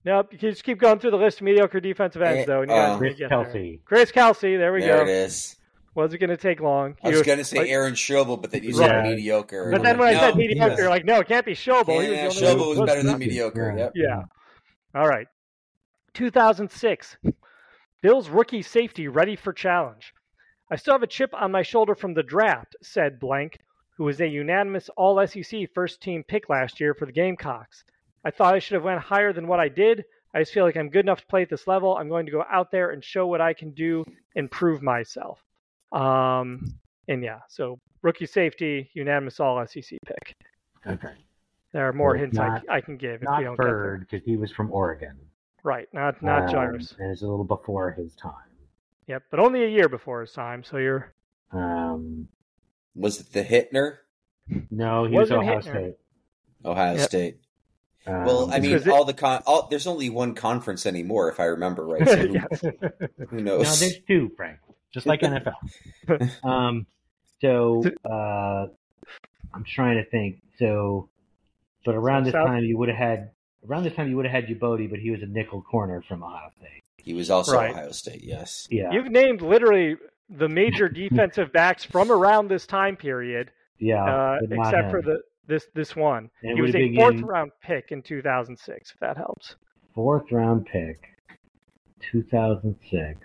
Nope, 0.04 0.32
you 0.32 0.38
can 0.38 0.50
just 0.50 0.64
keep 0.64 0.78
going 0.78 0.98
through 0.98 1.10
the 1.10 1.16
list 1.18 1.38
of 1.40 1.44
mediocre 1.44 1.80
defensive 1.80 2.22
ends, 2.22 2.42
Eh, 2.42 2.44
though. 2.46 2.62
And 2.62 2.70
you 2.70 2.76
guys 2.76 2.88
uh, 2.88 2.90
can 2.92 2.98
Chris 2.98 3.18
get 3.18 3.28
there. 3.30 3.38
Kelsay. 3.44 3.80
Chris 3.84 4.12
Kelsay, 4.12 4.56
there 4.56 4.72
we 4.72 4.80
there 4.80 4.96
go. 4.98 5.02
it 5.02 5.08
is. 5.08 5.56
Wasn't 5.94 6.20
going 6.20 6.30
to 6.30 6.36
take 6.36 6.60
long. 6.60 6.96
I 7.02 7.08
was 7.08 7.18
You- 7.18 7.24
going 7.24 7.38
to 7.38 7.44
say 7.44 7.58
like- 7.58 7.68
Aaron 7.68 7.94
Schobel, 7.94 8.40
but 8.40 8.50
then 8.50 8.62
you 8.62 8.70
Right. 8.78 8.88
said 8.88 9.02
mediocre. 9.04 9.70
But 9.72 9.82
then 9.82 9.98
when 9.98 10.08
I 10.08 10.18
said 10.18 10.36
mediocre, 10.36 10.72
yeah. 10.72 10.76
you're 10.78 10.88
like, 10.88 11.04
no, 11.04 11.20
it 11.20 11.28
can't 11.28 11.44
be 11.44 11.52
Schobel. 11.54 12.00
He 12.02 12.12
yeah, 12.14 12.26
was 12.26 12.38
the 12.40 12.46
only 12.48 12.56
one 12.60 12.66
Schobel 12.66 12.68
was 12.70 12.78
was 12.78 12.86
better 12.86 13.02
than 13.02 13.18
mediocre. 13.18 13.74
Yeah. 13.76 13.84
Yep. 13.84 13.92
Yeah. 13.96 14.22
All 14.94 15.08
right. 15.08 15.26
2006. 16.14 17.16
Bills 18.00 18.28
rookie 18.28 18.62
safety 18.62 19.08
ready 19.08 19.36
for 19.36 19.52
challenge. 19.52 20.14
I 20.70 20.76
still 20.76 20.94
have 20.94 21.02
a 21.02 21.06
chip 21.08 21.30
on 21.34 21.50
my 21.50 21.62
shoulder 21.62 21.94
from 21.94 22.14
the 22.14 22.22
draft, 22.22 22.76
said 22.82 23.18
Blank, 23.18 23.58
who 23.96 24.04
was 24.04 24.20
a 24.20 24.28
unanimous 24.28 24.88
All 24.96 25.24
SEC 25.26 25.72
first 25.74 26.00
team 26.00 26.22
pick 26.22 26.48
last 26.48 26.78
year 26.80 26.94
for 26.94 27.06
the 27.06 27.12
Gamecocks. 27.12 27.84
I 28.24 28.30
thought 28.30 28.54
I 28.54 28.58
should 28.58 28.74
have 28.74 28.84
went 28.84 29.00
higher 29.00 29.32
than 29.32 29.48
what 29.48 29.60
I 29.60 29.68
did. 29.68 30.04
I 30.34 30.40
just 30.40 30.52
feel 30.52 30.64
like 30.64 30.76
I'm 30.76 30.90
good 30.90 31.04
enough 31.04 31.20
to 31.20 31.26
play 31.26 31.42
at 31.42 31.50
this 31.50 31.66
level. 31.66 31.96
I'm 31.96 32.08
going 32.08 32.26
to 32.26 32.32
go 32.32 32.44
out 32.50 32.70
there 32.70 32.90
and 32.90 33.02
show 33.02 33.26
what 33.26 33.40
I 33.40 33.54
can 33.54 33.70
do 33.72 34.04
and 34.36 34.50
prove 34.50 34.82
myself. 34.82 35.42
Um, 35.90 36.74
and 37.08 37.22
yeah, 37.24 37.40
so 37.48 37.80
rookie 38.02 38.26
safety, 38.26 38.90
unanimous 38.94 39.40
All 39.40 39.64
SEC 39.66 39.98
pick. 40.06 40.36
Okay. 40.86 41.14
There 41.72 41.88
are 41.88 41.92
more 41.92 42.12
Well, 42.12 42.20
hints 42.20 42.36
not- 42.36 42.62
I, 42.68 42.76
I 42.76 42.80
can 42.80 42.96
give 42.98 43.14
if 43.14 43.20
we 43.22 43.26
Not 43.26 43.42
don't 43.42 43.56
get. 43.56 43.66
Byrd, 43.66 44.00
because 44.08 44.24
he 44.24 44.36
was 44.36 44.52
from 44.52 44.70
Oregon. 44.70 45.16
Right, 45.64 45.88
not 45.92 46.22
not 46.22 46.44
Um, 46.44 46.48
Jairus. 46.54 46.94
And 46.98 47.10
it's 47.10 47.22
a 47.22 47.26
little 47.28 47.44
before 47.44 47.90
his 47.92 48.14
time. 48.14 48.32
Yep, 49.06 49.24
but 49.30 49.40
only 49.40 49.64
a 49.64 49.68
year 49.68 49.88
before 49.88 50.20
his 50.20 50.32
time. 50.32 50.62
So 50.62 50.76
you're 50.76 51.12
Um, 51.52 52.28
Was 52.94 53.20
it 53.20 53.32
the 53.32 53.42
Whitner? 53.44 53.98
no, 54.70 55.04
he 55.04 55.16
was 55.16 55.30
Ohio 55.30 55.58
Whitner. 55.58 55.62
State. 55.62 55.96
Ohio 56.64 56.94
Yep. 56.94 57.08
State. 57.08 57.40
Um, 58.06 58.24
Well, 58.24 58.50
I 58.52 58.60
mean, 58.60 58.72
it- 58.74 58.88
all 58.88 59.04
the 59.04 59.12
con. 59.14 59.42
All, 59.46 59.66
there's 59.68 59.86
only 59.86 60.08
one 60.10 60.34
conference 60.34 60.86
anymore, 60.86 61.30
if 61.30 61.38
I 61.40 61.44
remember 61.44 61.86
right. 61.86 62.06
So 62.08 62.16
who, 62.28 62.32
yes. 62.34 62.60
who 63.30 63.36
no, 63.40 63.58
knows? 63.58 63.80
there's 63.80 63.98
two, 64.06 64.30
Frank. 64.36 64.58
Just 64.92 65.06
like 65.06 65.20
NFL. 65.22 65.54
um, 66.44 66.86
so 67.40 67.82
uh, 68.10 68.66
I'm 69.54 69.64
trying 69.64 69.96
to 70.02 70.08
think. 70.10 70.40
So, 70.58 71.08
but 71.84 71.94
around 71.94 72.24
this 72.24 72.32
South- 72.32 72.46
time 72.46 72.64
you 72.64 72.76
would 72.78 72.88
have 72.88 72.98
had 72.98 73.30
around 73.68 73.84
this 73.84 73.94
time 73.94 74.08
you 74.08 74.16
would 74.16 74.26
have 74.26 74.44
had 74.44 74.46
Youboty, 74.50 74.88
but 74.90 74.98
he 74.98 75.10
was 75.10 75.22
a 75.22 75.26
nickel 75.26 75.62
corner 75.62 76.02
from 76.06 76.22
Ohio 76.22 76.50
State. 76.58 76.82
He 76.96 77.14
was 77.14 77.30
also 77.30 77.52
Right. 77.56 77.70
Ohio 77.70 77.90
State. 77.92 78.22
Yes. 78.22 78.66
Yeah, 78.70 78.90
You've 78.92 79.10
named 79.10 79.40
literally 79.42 79.96
the 80.28 80.48
major 80.48 80.88
defensive 81.02 81.52
backs 81.52 81.84
from 81.84 82.10
around 82.12 82.48
this 82.48 82.66
time 82.66 82.96
period, 82.96 83.50
yeah, 83.78 84.04
uh, 84.04 84.38
but 84.40 84.50
not 84.50 84.66
except 84.74 84.90
for 84.90 85.02
the 85.02 85.20
this 85.46 85.66
this 85.74 85.96
one. 85.96 86.28
And 86.42 86.56
he 86.56 86.60
was 86.62 86.74
a 86.74 86.94
fourth 86.94 87.14
in- 87.14 87.24
round 87.24 87.52
pick 87.62 87.90
in 87.92 88.02
2006. 88.02 88.90
If 88.92 89.00
that 89.00 89.16
helps. 89.16 89.56
fourth 89.94 90.30
round 90.30 90.66
pick, 90.66 90.98
2006. 92.12 93.20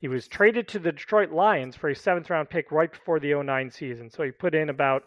He 0.00 0.08
was 0.08 0.26
traded 0.28 0.66
to 0.68 0.78
the 0.78 0.92
Detroit 0.92 1.30
Lions 1.30 1.76
for 1.76 1.90
a 1.90 1.94
seventh 1.94 2.30
round 2.30 2.48
pick 2.48 2.72
right 2.72 2.90
before 2.90 3.20
the 3.20 3.34
09 3.34 3.70
season. 3.70 4.08
So 4.10 4.22
he 4.22 4.30
put 4.30 4.54
in 4.54 4.70
about 4.70 5.02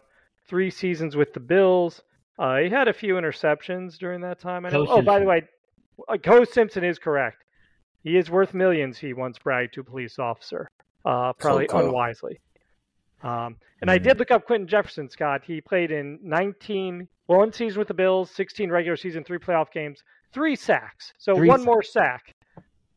three 0.48 0.70
seasons 0.70 1.16
with 1.16 1.34
the 1.34 1.40
Bills. 1.40 2.04
Uh, 2.40 2.58
he 2.58 2.70
had 2.70 2.88
a 2.88 2.94
few 2.94 3.16
interceptions 3.16 3.98
during 3.98 4.22
that 4.22 4.40
time. 4.40 4.66
I 4.66 4.70
know. 4.70 4.86
Coach 4.86 4.90
Oh, 4.92 5.02
by 5.02 5.20
the 5.20 5.26
way, 5.26 5.44
uh, 6.08 6.18
Ko 6.18 6.44
Simpson 6.44 6.84
is 6.84 6.98
correct. 7.00 7.44
He 8.04 8.18
is 8.18 8.30
worth 8.30 8.54
millions. 8.54 8.98
He 8.98 9.14
once 9.14 9.38
bragged 9.38 9.74
to 9.76 9.82
a 9.82 9.84
police 9.84 10.18
officer, 10.20 10.68
uh, 11.06 11.34
probably 11.34 11.68
Coco. 11.68 11.86
unwisely. 11.88 12.40
Um, 13.22 13.56
and 13.82 13.90
I 13.90 13.98
Mhm. 14.00 14.04
did 14.04 14.20
look 14.20 14.32
up 14.32 14.46
Quinton 14.46 14.68
Jefferson, 14.68 15.10
Scott. 15.10 15.44
He 15.46 15.62
played 15.62 15.92
in 15.92 16.20
19, 16.24 17.08
well, 17.28 17.40
one 17.40 17.54
season 17.54 17.80
with 17.80 17.88
the 17.88 17.94
Bills, 17.94 18.30
16 18.32 18.70
regular 18.72 18.98
season, 18.98 19.24
three 19.24 19.38
playoff 19.38 19.72
games, 19.72 20.04
three 20.34 20.56
sacks. 20.56 21.14
So 21.18 21.36
Three 21.36 21.48
one 21.48 21.60
sacks. 21.60 21.66
more 21.66 21.82
sack 21.84 22.34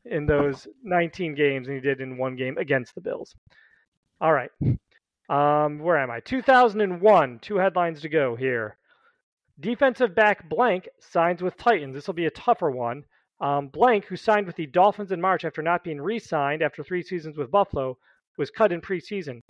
in 0.07 0.26
those 0.26 0.66
19 0.82 1.34
games 1.34 1.66
than 1.66 1.76
he 1.76 1.80
did 1.80 2.01
in 2.01 2.16
one 2.16 2.34
game 2.34 2.57
against 2.59 2.95
the 2.95 3.01
Bills. 3.01 3.34
All 4.20 4.32
right. 4.32 4.51
Um, 5.28 5.80
where 5.80 5.97
am 5.99 6.09
I? 6.09 6.20
2001. 6.20 7.41
Two 7.41 7.57
headlines 7.57 8.01
to 8.03 8.09
go 8.09 8.37
here. 8.37 8.76
Defensive 9.59 10.14
back 10.14 10.48
blank 10.48 10.88
signs 11.00 11.42
with 11.42 11.57
Titans. 11.57 11.94
This 11.94 12.07
will 12.07 12.14
be 12.14 12.26
a 12.26 12.30
tougher 12.30 12.70
one. 12.70 13.04
Um, 13.40 13.68
blank, 13.68 14.04
who 14.07 14.16
signed 14.16 14.46
with 14.46 14.57
the 14.57 14.66
Dolphins 14.66 15.12
in 15.12 15.20
March 15.20 15.44
after 15.44 15.62
not 15.62 15.84
being 15.84 16.00
re-signed 16.00 16.62
after 16.62 16.82
three 16.82 17.02
seasons 17.02 17.36
with 17.36 17.50
Buffalo, 17.50 17.98
was 18.38 18.50
cut 18.50 18.72
in 18.72 18.80
preseason. 18.80 19.42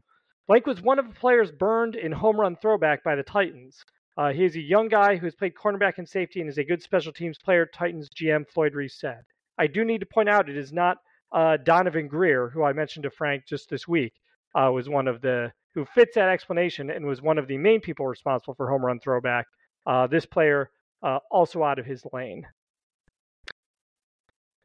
Blank 0.47 0.67
was 0.67 0.81
one 0.81 0.99
of 1.01 1.09
the 1.09 1.15
players 1.15 1.51
burned 1.51 1.97
in 1.97 2.13
home 2.13 2.41
run 2.41 2.57
throwback 2.57 3.03
by 3.03 3.17
the 3.17 3.23
Titans. 3.23 3.85
Uh, 4.17 4.33
he 4.33 4.45
is 4.45 4.57
a 4.57 4.61
young 4.61 4.89
guy 4.89 5.17
who 5.17 5.27
has 5.27 5.35
played 5.35 5.55
cornerback 5.55 5.99
and 5.99 6.09
safety 6.09 6.41
and 6.41 6.49
is 6.49 6.59
a 6.59 6.65
good 6.65 6.83
special 6.83 7.13
teams 7.13 7.39
player, 7.39 7.67
Titans 7.67 8.09
GM 8.11 8.49
Floyd 8.49 8.75
Reese 8.75 8.99
said. 8.99 9.23
I 9.59 9.67
do 9.67 9.85
need 9.85 10.01
to 10.01 10.07
point 10.07 10.29
out 10.29 10.49
it 10.49 10.57
is 10.57 10.73
not 10.73 10.99
uh, 11.33 11.57
Donovan 11.59 12.07
Greer, 12.07 12.49
who 12.49 12.63
I 12.63 12.73
mentioned 12.73 13.03
to 13.03 13.11
Frank 13.11 13.45
just 13.47 13.69
this 13.69 13.89
week, 13.89 14.15
uh, 14.55 14.71
was 14.73 14.89
one 14.89 15.09
of 15.09 15.21
the 15.21 15.53
who 15.75 15.85
fits 15.85 16.15
that 16.15 16.31
explanation 16.31 16.91
and 16.91 17.05
was 17.05 17.21
one 17.21 17.37
of 17.37 17.49
the 17.49 17.59
main 17.59 17.81
people 17.81 18.07
responsible 18.07 18.55
for 18.55 18.71
home 18.71 18.85
run 18.85 18.99
throwback. 18.99 19.47
Uh, 19.87 20.07
this 20.07 20.27
player 20.27 20.71
uh, 21.03 21.19
also 21.31 21.63
out 21.63 21.79
of 21.79 21.87
his 21.87 22.05
lane. 22.13 22.47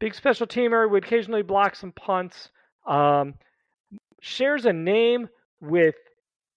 Big 0.00 0.14
special 0.14 0.46
teamer 0.46 0.90
would 0.90 1.04
occasionally 1.04 1.42
block 1.42 1.76
some 1.76 1.92
punts. 1.92 2.50
Um, 2.86 3.34
shares 4.20 4.64
a 4.64 4.72
name 4.72 5.28
with 5.60 5.94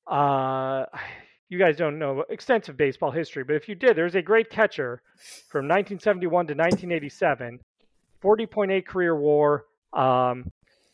uh, 0.07 0.86
you 1.49 1.59
guys 1.59 1.78
don't 1.78 1.99
know 1.99 2.24
extensive 2.30 2.76
baseball 2.76 3.11
history, 3.11 3.43
but 3.43 3.55
if 3.55 3.70
you 3.70 3.76
did, 3.76 3.95
there's 3.95 4.16
a 4.16 4.22
great 4.22 4.49
catcher 4.49 5.01
from 5.47 5.66
1971 5.66 6.47
to 6.47 6.53
1987, 6.53 7.59
40.8 8.24 8.86
career 8.86 9.16
WAR, 9.16 9.66
um, 9.93 10.51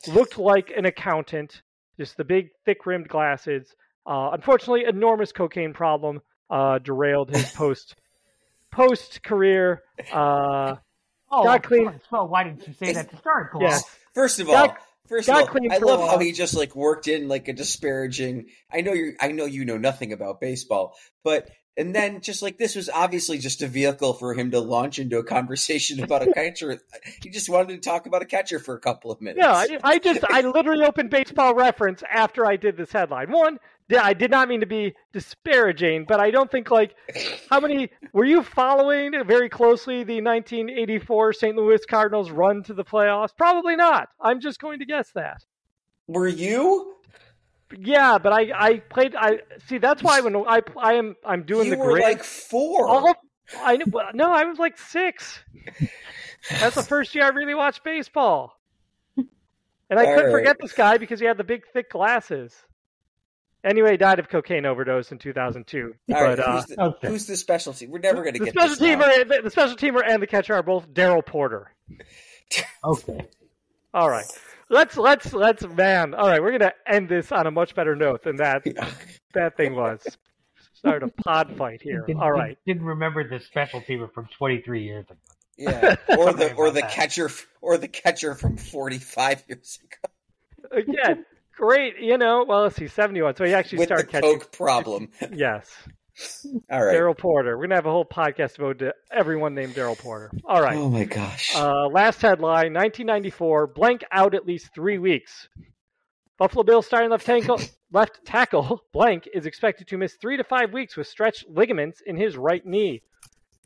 looked 0.09 0.37
like 0.37 0.73
an 0.75 0.85
accountant, 0.85 1.61
just 1.97 2.17
the 2.17 2.23
big, 2.25 2.49
thick 2.65 2.85
rimmed 2.85 3.07
glasses. 3.07 3.75
Uh, 4.05 4.31
unfortunately, 4.33 4.83
enormous 4.85 5.31
cocaine 5.31 5.73
problem 5.73 6.19
uh, 6.51 6.77
derailed 6.79 7.29
his 7.29 7.51
post 7.55 7.95
post 8.71 9.23
career. 9.23 9.81
Uh, 10.11 10.75
oh, 11.31 11.43
got 11.43 11.63
clean. 11.63 11.99
Well, 12.11 12.27
why 12.27 12.43
didn't 12.43 12.67
you 12.67 12.73
say 12.73 12.93
that 12.93 13.09
to 13.09 13.17
start? 13.17 13.51
Yes. 13.59 13.83
First 14.13 14.39
of 14.39 14.49
all, 14.49 14.75
First 15.07 15.27
of 15.27 15.35
all, 15.35 15.71
I 15.71 15.77
love 15.79 16.09
how 16.09 16.19
he 16.19 16.31
just 16.31 16.55
like 16.55 16.73
worked 16.73 17.09
in 17.09 17.27
like 17.27 17.49
a 17.49 17.53
disparaging. 17.53 18.47
I 18.71 18.79
know 18.79 18.93
you. 18.93 19.15
I 19.19 19.33
know 19.33 19.43
you 19.43 19.65
know 19.65 19.77
nothing 19.77 20.13
about 20.13 20.39
baseball, 20.39 20.95
but 21.21 21.49
and 21.75 21.93
then 21.93 22.21
just 22.21 22.41
like 22.41 22.57
this 22.57 22.75
was 22.75 22.89
obviously 22.89 23.37
just 23.37 23.61
a 23.61 23.67
vehicle 23.67 24.13
for 24.13 24.33
him 24.33 24.51
to 24.51 24.59
launch 24.59 24.99
into 24.99 25.17
a 25.17 25.23
conversation 25.23 26.01
about 26.01 26.25
a 26.25 26.31
catcher. 26.33 26.79
he 27.21 27.29
just 27.29 27.49
wanted 27.49 27.81
to 27.81 27.89
talk 27.89 28.05
about 28.05 28.21
a 28.21 28.25
catcher 28.25 28.59
for 28.59 28.73
a 28.73 28.79
couple 28.79 29.11
of 29.11 29.19
minutes. 29.19 29.39
Yeah, 29.39 29.51
I, 29.51 29.95
I 29.95 29.99
just 29.99 30.23
I 30.29 30.41
literally 30.41 30.85
opened 30.85 31.09
Baseball 31.09 31.55
Reference 31.55 32.03
after 32.09 32.45
I 32.45 32.55
did 32.55 32.77
this 32.77 32.93
headline. 32.93 33.31
One, 33.31 33.59
I 33.97 34.13
did 34.13 34.31
not 34.31 34.47
mean 34.47 34.61
to 34.61 34.65
be 34.65 34.93
disparaging, 35.13 36.05
but 36.05 36.19
I 36.19 36.31
don't 36.31 36.49
think 36.49 36.71
like 36.71 36.95
how 37.49 37.59
many 37.59 37.89
were 38.13 38.25
you 38.25 38.43
following 38.43 39.11
very 39.25 39.49
closely 39.49 40.03
the 40.03 40.21
1984 40.21 41.33
St. 41.33 41.55
Louis 41.55 41.85
Cardinals 41.85 42.31
run 42.31 42.63
to 42.63 42.73
the 42.73 42.83
playoffs? 42.83 43.35
Probably 43.35 43.75
not. 43.75 44.09
I'm 44.19 44.39
just 44.39 44.59
going 44.59 44.79
to 44.79 44.85
guess 44.85 45.11
that. 45.13 45.43
Were 46.07 46.27
you? 46.27 46.95
Yeah, 47.77 48.17
but 48.17 48.33
I 48.33 48.51
I 48.53 48.77
played. 48.79 49.15
I 49.15 49.39
see. 49.67 49.77
That's 49.77 50.03
why 50.03 50.19
when 50.21 50.35
I 50.35 50.61
I 50.77 50.95
am 50.95 51.15
I'm 51.25 51.43
doing 51.43 51.67
you 51.67 51.75
the 51.75 51.77
were 51.77 51.99
like 51.99 52.23
four. 52.23 52.87
All, 52.87 53.15
I 53.57 53.79
no, 54.13 54.31
I 54.31 54.43
was 54.43 54.59
like 54.59 54.77
six. 54.77 55.39
That's 56.49 56.75
the 56.75 56.83
first 56.83 57.15
year 57.15 57.25
I 57.25 57.29
really 57.29 57.55
watched 57.55 57.83
baseball. 57.83 58.57
And 59.17 59.99
I 59.99 60.05
all 60.05 60.15
couldn't 60.15 60.33
right. 60.33 60.39
forget 60.39 60.57
this 60.59 60.71
guy 60.71 60.97
because 60.97 61.19
he 61.19 61.25
had 61.25 61.37
the 61.37 61.43
big 61.43 61.63
thick 61.73 61.91
glasses. 61.91 62.55
Anyway, 63.63 63.95
died 63.95 64.19
of 64.19 64.27
cocaine 64.27 64.65
overdose 64.65 65.11
in 65.11 65.19
2002. 65.19 65.83
All 65.85 65.93
but, 66.07 66.15
right, 66.15 66.39
uh, 66.39 66.55
who's, 66.55 66.65
the, 66.65 66.81
okay. 66.81 67.07
who's 67.07 67.25
the 67.27 67.37
specialty? 67.37 67.87
We're 67.87 67.99
never 67.99 68.23
going 68.23 68.33
to 68.33 68.39
get 68.39 68.53
special 68.53 68.75
teamer. 68.75 69.27
The, 69.27 69.41
the 69.43 69.51
special 69.51 69.75
teamer 69.75 70.01
and 70.05 70.21
the 70.21 70.27
catcher 70.27 70.55
are 70.55 70.63
both 70.63 70.91
Daryl 70.91 71.23
Porter. 71.23 71.71
okay. 72.83 73.27
All 73.93 74.09
right. 74.09 74.25
Let's 74.69 74.95
let's 74.95 75.33
let's 75.33 75.67
man. 75.67 76.13
All 76.13 76.29
right, 76.29 76.41
we're 76.41 76.57
gonna 76.57 76.71
end 76.87 77.09
this 77.09 77.33
on 77.33 77.45
a 77.45 77.51
much 77.51 77.75
better 77.75 77.93
note 77.93 78.23
than 78.23 78.37
that 78.37 78.63
that 79.33 79.57
thing 79.57 79.75
was. 79.75 79.99
Start 80.73 81.03
a 81.03 81.09
pod 81.09 81.57
fight 81.57 81.81
here. 81.81 82.05
Didn't, 82.07 82.21
All 82.21 82.31
right. 82.31 82.57
Didn't 82.65 82.85
remember 82.85 83.27
the 83.27 83.39
special 83.41 83.81
teamer 83.81 84.11
from 84.11 84.29
23 84.37 84.83
years 84.83 85.05
ago. 85.05 85.19
Yeah, 85.57 85.95
or 86.17 86.31
the 86.33 86.53
or 86.53 86.71
the 86.71 86.79
that. 86.81 86.91
catcher 86.91 87.29
or 87.61 87.77
the 87.77 87.89
catcher 87.89 88.33
from 88.33 88.55
45 88.57 89.43
years 89.47 89.79
ago. 89.83 90.79
Again, 90.81 91.25
great. 91.61 91.99
You 91.99 92.17
know, 92.17 92.43
well, 92.47 92.63
let's 92.63 92.75
see, 92.75 92.87
71. 92.87 93.35
So 93.35 93.45
he 93.45 93.53
actually 93.53 93.79
With 93.79 93.87
started 93.87 94.07
the 94.07 94.11
catching. 94.11 94.39
Coke 94.39 94.51
problem. 94.51 95.09
yes. 95.33 95.69
All 96.71 96.83
right. 96.83 96.95
Daryl 96.95 97.17
Porter. 97.17 97.57
We're 97.57 97.63
gonna 97.65 97.75
have 97.75 97.85
a 97.85 97.91
whole 97.91 98.05
podcast 98.05 98.55
devoted 98.55 98.79
to 98.79 98.93
everyone 99.11 99.53
named 99.55 99.73
Daryl 99.75 99.97
Porter. 99.97 100.31
All 100.43 100.61
right. 100.61 100.75
Oh 100.77 100.89
my 100.89 101.05
gosh. 101.05 101.55
Uh, 101.55 101.87
last 101.87 102.21
headline: 102.21 102.73
1994. 102.73 103.67
Blank 103.67 104.03
out 104.11 104.35
at 104.35 104.45
least 104.45 104.73
three 104.75 104.97
weeks. 104.97 105.47
Buffalo 106.37 106.63
Bills 106.63 106.87
starting 106.87 107.11
left 107.11 107.25
tackle, 107.25 107.61
left 107.91 108.25
tackle 108.25 108.83
Blank 108.93 109.29
is 109.33 109.45
expected 109.45 109.87
to 109.87 109.97
miss 109.97 110.15
three 110.15 110.37
to 110.37 110.43
five 110.43 110.73
weeks 110.73 110.97
with 110.97 111.07
stretched 111.07 111.45
ligaments 111.47 112.01
in 112.05 112.17
his 112.17 112.35
right 112.35 112.65
knee. 112.65 113.03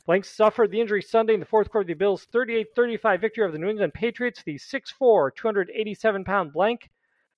Blank 0.06 0.26
suffered 0.26 0.70
the 0.72 0.82
injury 0.82 1.02
Sunday 1.02 1.34
in 1.34 1.40
the 1.40 1.46
fourth 1.46 1.70
quarter 1.70 1.84
of 1.84 1.88
the 1.88 1.94
Bills' 1.96 2.28
38-35 2.34 3.22
victory 3.22 3.44
over 3.44 3.54
the 3.54 3.58
New 3.58 3.70
England 3.70 3.94
Patriots. 3.94 4.44
The 4.46 4.60
6'4", 4.60 5.32
287-pound 5.36 6.54
Blank 6.54 6.90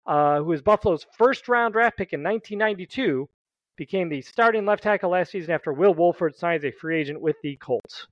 uh, 0.08 0.38
who 0.38 0.46
was 0.46 0.62
Buffalo's 0.62 1.06
first 1.18 1.48
round 1.48 1.74
draft 1.74 1.98
pick 1.98 2.14
in 2.14 2.24
1992, 2.24 3.30
became 3.76 4.10
the 4.10 4.22
starting 4.22 4.66
left 4.66 4.84
tackle 4.84 5.12
last 5.12 5.32
season 5.32 5.54
after 5.54 5.72
Will 5.74 5.94
Wolford 5.94 6.36
signed 6.36 6.64
as 6.64 6.74
a 6.74 6.78
free 6.78 7.00
agent 7.00 7.22
with 7.22 7.36
the 7.44 7.58
Colts. 7.58 8.08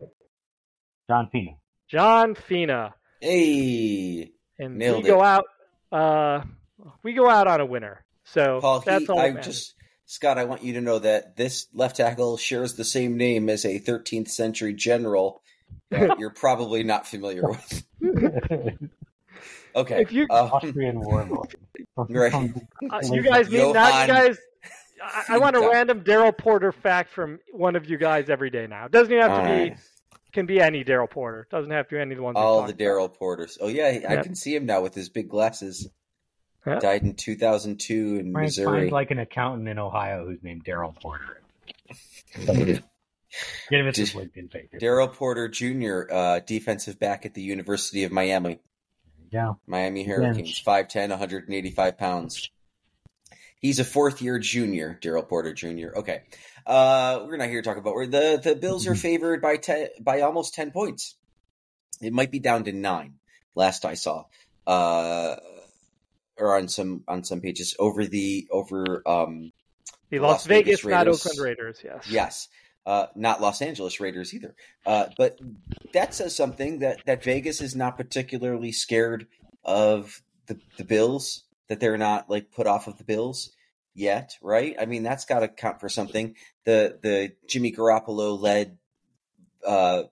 John 1.09 1.29
Fina. 1.31 1.51
John 1.87 2.35
Fina. 2.35 2.93
Hey, 3.21 4.31
and 4.59 4.77
Nailed 4.77 5.03
we 5.03 5.09
it. 5.09 5.13
go 5.13 5.23
out. 5.23 5.45
Uh, 5.91 6.41
we 7.03 7.13
go 7.13 7.29
out 7.29 7.47
on 7.47 7.61
a 7.61 7.65
winner. 7.65 8.03
So 8.25 8.59
Paul, 8.59 8.81
that's 8.81 9.05
he, 9.05 9.07
all. 9.07 9.19
I 9.19 9.31
just 9.31 9.75
Scott, 10.05 10.37
I 10.37 10.45
want 10.45 10.63
you 10.63 10.73
to 10.73 10.81
know 10.81 10.99
that 10.99 11.35
this 11.35 11.67
left 11.73 11.97
tackle 11.97 12.37
shares 12.37 12.75
the 12.75 12.83
same 12.83 13.17
name 13.17 13.49
as 13.49 13.65
a 13.65 13.79
13th 13.79 14.29
century 14.29 14.73
general 14.73 15.41
that 15.89 16.19
you're 16.19 16.31
probably 16.31 16.83
not 16.83 17.07
familiar 17.07 17.43
with. 17.47 17.83
Okay. 19.75 20.01
If 20.01 20.11
you 20.11 20.23
um, 20.29 20.51
Austrian 20.51 20.99
warlord. 20.99 21.55
Right. 22.09 22.33
Uh, 22.89 22.99
you 23.03 23.21
guys 23.21 23.49
mean 23.49 23.73
now? 23.73 24.01
You 24.01 24.07
guys. 24.07 24.37
I, 25.01 25.35
I 25.35 25.37
want 25.37 25.55
a 25.55 25.59
random 25.59 26.01
Daryl 26.01 26.37
Porter 26.37 26.71
fact 26.71 27.11
from 27.11 27.39
one 27.51 27.75
of 27.75 27.89
you 27.89 27.97
guys 27.97 28.29
every 28.29 28.49
day 28.49 28.67
now. 28.67 28.85
It 28.85 28.91
doesn't 28.91 29.11
even 29.11 29.21
have 29.21 29.31
to 29.31 29.37
All 29.37 29.55
be. 29.57 29.69
right. 29.69 29.77
Can 30.33 30.45
be 30.45 30.59
any 30.59 30.83
Daryl 30.83 31.09
Porter. 31.09 31.47
Doesn't 31.49 31.71
have 31.71 31.87
to 31.87 31.95
be 31.95 32.01
any 32.01 32.11
of 32.11 32.17
the 32.17 32.23
ones. 32.23 32.35
All 32.37 32.63
the 32.63 32.73
Daryl 32.73 33.13
Porters. 33.13 33.57
Oh 33.61 33.67
yeah, 33.67 33.99
I 34.09 34.17
can 34.17 34.35
see 34.35 34.53
him 34.53 34.65
now 34.65 34.81
with 34.81 34.93
his 34.93 35.09
big 35.09 35.29
glasses. 35.29 35.89
Yep. 36.65 36.79
Died 36.81 37.03
in 37.03 37.13
2002 37.13 37.93
in 37.95 38.31
Frank 38.31 38.47
Missouri. 38.47 38.79
finds 38.79 38.91
like 38.91 39.11
an 39.11 39.19
accountant 39.19 39.69
in 39.69 39.77
Ohio 39.77 40.25
who's 40.25 40.41
named 40.41 40.65
Daryl 40.65 40.95
Porter. 40.99 41.41
Get 42.35 42.83
him 43.69 43.85
his 43.85 43.95
Just- 43.95 44.15
LinkedIn 44.15 44.51
page. 44.51 44.69
Daryl 44.81 45.13
Porter 45.13 45.47
Jr., 45.47 46.11
uh, 46.11 46.39
defensive 46.39 46.99
back 46.99 47.25
at 47.25 47.33
the 47.33 47.41
University 47.41 48.03
of 48.03 48.11
Miami. 48.11 48.59
Yeah. 49.31 49.53
Miami 49.67 50.03
Hurricanes, 50.03 50.61
5'10", 50.61 51.09
185 51.09 51.97
pounds. 51.97 52.49
He's 53.59 53.79
a 53.79 53.83
fourth 53.83 54.21
year 54.21 54.37
junior, 54.39 54.97
Daryl 55.01 55.27
Porter 55.27 55.53
Jr. 55.53 55.97
Okay. 55.97 56.21
Uh, 56.65 57.25
we're 57.25 57.37
not 57.37 57.49
here 57.49 57.61
to 57.61 57.67
talk 57.67 57.77
about 57.77 57.95
where 57.95 58.07
the, 58.07 58.39
the 58.43 58.55
Bills 58.55 58.87
are 58.87 58.95
favored 58.95 59.41
by 59.41 59.57
ten, 59.57 59.87
by 59.99 60.21
almost 60.21 60.53
10 60.55 60.71
points. 60.71 61.15
It 62.01 62.13
might 62.13 62.31
be 62.31 62.39
down 62.39 62.65
to 62.65 62.71
nine, 62.71 63.15
last 63.55 63.85
I 63.85 63.93
saw. 63.93 64.25
Uh, 64.67 65.35
or 66.37 66.57
on 66.57 66.67
some 66.67 67.03
on 67.07 67.23
some 67.23 67.41
pages 67.41 67.75
over 67.79 68.05
the 68.05 68.47
over 68.51 69.01
um 69.07 69.51
The 70.09 70.19
Las, 70.19 70.31
Las 70.31 70.45
Vegas 70.47 70.81
Vegas, 70.81 70.85
not 70.85 71.07
Oakland 71.07 71.39
Raiders. 71.39 71.81
Yes. 71.83 72.09
Yes. 72.09 72.47
Uh, 72.85 73.07
not 73.15 73.41
Los 73.41 73.61
Angeles 73.61 73.99
Raiders 73.99 74.33
either. 74.33 74.55
Uh, 74.85 75.07
but 75.17 75.39
that 75.93 76.13
says 76.13 76.35
something 76.35 76.79
that, 76.79 77.03
that 77.05 77.23
Vegas 77.23 77.59
is 77.59 77.75
not 77.75 77.97
particularly 77.97 78.71
scared 78.71 79.25
of 79.63 80.21
the, 80.45 80.59
the 80.77 80.83
Bills, 80.83 81.45
that 81.67 81.79
they're 81.79 81.97
not 81.97 82.29
like 82.29 82.51
put 82.51 82.67
off 82.67 82.87
of 82.87 82.99
the 82.99 83.03
Bills 83.03 83.49
yet, 83.95 84.37
right? 84.41 84.75
I 84.79 84.85
mean, 84.85 85.01
that's 85.01 85.25
got 85.25 85.39
to 85.39 85.47
count 85.47 85.79
for 85.79 85.89
something. 85.89 86.35
The, 86.65 86.99
the 87.01 87.31
Jimmy 87.47 87.71
Garoppolo 87.71 88.39
led, 88.39 88.77
uh, 89.65 90.03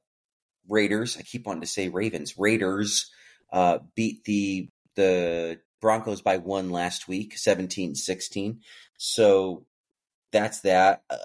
Raiders, 0.67 1.17
I 1.17 1.21
keep 1.21 1.45
wanting 1.45 1.61
to 1.61 1.67
say 1.67 1.89
Ravens, 1.89 2.39
Raiders, 2.39 3.11
uh, 3.51 3.79
beat 3.93 4.23
the, 4.23 4.69
the 4.95 5.59
Broncos 5.81 6.21
by 6.21 6.37
one 6.37 6.71
last 6.71 7.07
week, 7.07 7.37
17 7.37 7.93
16. 7.93 8.61
So 8.97 9.65
that's 10.33 10.59
that. 10.61 11.03
Uh, 11.09 11.17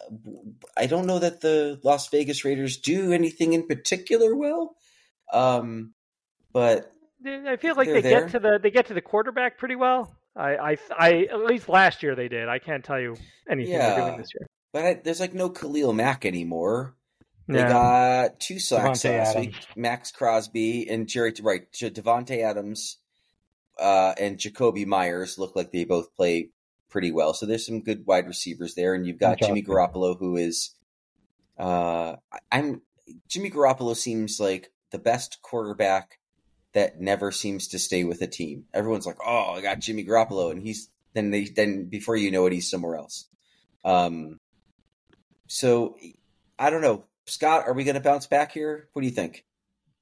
I 0.76 0.86
don't 0.86 1.06
know 1.06 1.18
that 1.18 1.40
the 1.40 1.80
Las 1.82 2.08
Vegas 2.10 2.44
Raiders 2.44 2.76
do 2.76 3.12
anything 3.12 3.54
in 3.54 3.66
particular 3.66 4.36
well, 4.36 4.76
um, 5.32 5.94
but 6.52 6.92
I 7.26 7.56
feel 7.56 7.74
like 7.74 7.88
They're 7.88 8.00
there. 8.00 8.20
get 8.20 8.30
to 8.32 8.38
the 8.38 8.60
they 8.62 8.70
get 8.70 8.86
to 8.86 8.94
the 8.94 9.00
quarterback 9.00 9.58
pretty 9.58 9.74
well. 9.74 10.14
I, 10.36 10.56
I, 10.56 10.76
I, 10.96 11.12
at 11.32 11.40
least 11.40 11.68
last 11.68 12.04
year 12.04 12.14
they 12.14 12.28
did. 12.28 12.48
I 12.48 12.60
can't 12.60 12.84
tell 12.84 13.00
you 13.00 13.16
anything 13.50 13.72
yeah, 13.72 13.96
they're 13.96 14.06
doing 14.06 14.18
this 14.18 14.30
year. 14.38 14.46
But 14.72 14.84
I, 14.84 15.00
there's 15.02 15.18
like 15.18 15.34
no 15.34 15.48
Khalil 15.48 15.92
Mack 15.92 16.24
anymore. 16.24 16.94
They 17.48 17.58
yeah. 17.58 17.68
got 17.68 18.38
two 18.38 18.60
sacks 18.60 19.00
Davante 19.00 19.18
last 19.18 19.30
Adams. 19.30 19.46
week: 19.46 19.56
Maxx 19.74 20.12
Crosby 20.12 20.88
and 20.88 21.08
Jerry. 21.08 21.34
Right, 21.42 21.72
Davante 21.72 22.44
Adams 22.44 22.98
uh, 23.80 24.14
and 24.20 24.38
Jakobi 24.38 24.86
Meyers 24.86 25.38
look 25.38 25.56
like 25.56 25.72
they 25.72 25.84
both 25.84 26.14
play 26.14 26.50
pretty 26.88 27.12
well. 27.12 27.34
So 27.34 27.46
there's 27.46 27.66
some 27.66 27.82
good 27.82 28.06
wide 28.06 28.26
receivers 28.26 28.74
there, 28.74 28.94
and 28.94 29.06
you've 29.06 29.18
got 29.18 29.38
Jimmy 29.38 29.62
Garoppolo, 29.62 30.18
who 30.18 30.36
is. 30.36 30.74
Uh, 31.58 32.16
I'm 32.52 32.82
Jimmy 33.28 33.50
Garoppolo 33.50 33.96
seems 33.96 34.38
like 34.38 34.70
the 34.90 34.98
best 34.98 35.42
quarterback 35.42 36.18
that 36.72 37.00
never 37.00 37.32
seems 37.32 37.68
to 37.68 37.78
stay 37.78 38.04
with 38.04 38.22
a 38.22 38.26
team. 38.26 38.64
Everyone's 38.72 39.06
like, 39.06 39.18
"Oh, 39.24 39.54
I 39.56 39.60
got 39.60 39.80
Jimmy 39.80 40.04
Garoppolo," 40.04 40.50
and 40.50 40.62
he's 40.62 40.88
then 41.14 41.30
they 41.30 41.44
then 41.44 41.86
before 41.86 42.16
you 42.16 42.30
know 42.30 42.46
it, 42.46 42.52
he's 42.52 42.70
somewhere 42.70 42.96
else. 42.96 43.26
Um, 43.84 44.38
so 45.46 45.96
I 46.58 46.70
don't 46.70 46.82
know, 46.82 47.04
Scott. 47.26 47.66
Are 47.66 47.72
we 47.72 47.84
going 47.84 47.94
to 47.94 48.00
bounce 48.00 48.26
back 48.26 48.52
here? 48.52 48.88
What 48.92 49.02
do 49.02 49.08
you 49.08 49.14
think? 49.14 49.44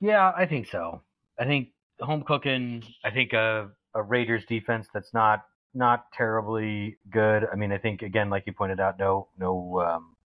Yeah, 0.00 0.32
I 0.36 0.46
think 0.46 0.68
so. 0.68 1.02
I 1.38 1.44
think 1.44 1.68
home 2.00 2.22
cooking. 2.22 2.82
I 3.04 3.10
think 3.10 3.32
a, 3.32 3.70
a 3.94 4.02
Raiders 4.02 4.44
defense 4.46 4.88
that's 4.92 5.14
not 5.14 5.44
not 5.74 6.10
terribly 6.12 6.98
good. 7.10 7.46
I 7.50 7.56
mean, 7.56 7.72
I 7.72 7.78
think 7.78 8.02
again, 8.02 8.30
like 8.30 8.44
you 8.46 8.52
pointed 8.52 8.80
out, 8.80 8.98
no 8.98 9.28
no 9.38 9.80
um, 9.80 10.16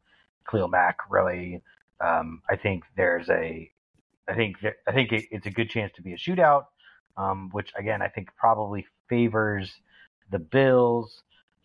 Khalil 0.51 0.68
Mack 0.68 0.99
really. 1.09 1.62
Um, 2.01 2.43
I 2.49 2.57
think 2.57 2.84
there's 2.97 3.28
a 3.28 3.70
I 4.28 4.34
think 4.34 4.57
I 4.86 4.93
think 4.93 5.12
it's 5.12 5.47
a 5.47 5.51
good 5.51 5.70
chance 5.70 5.93
to 5.97 6.03
be 6.03 6.12
a 6.12 6.16
shootout, 6.16 6.66
um, 7.16 7.51
which 7.53 7.72
again 7.76 8.03
I 8.03 8.09
think 8.09 8.28
probably 8.36 8.86
favors 9.09 9.72
the 10.30 10.38
Bills. 10.38 11.22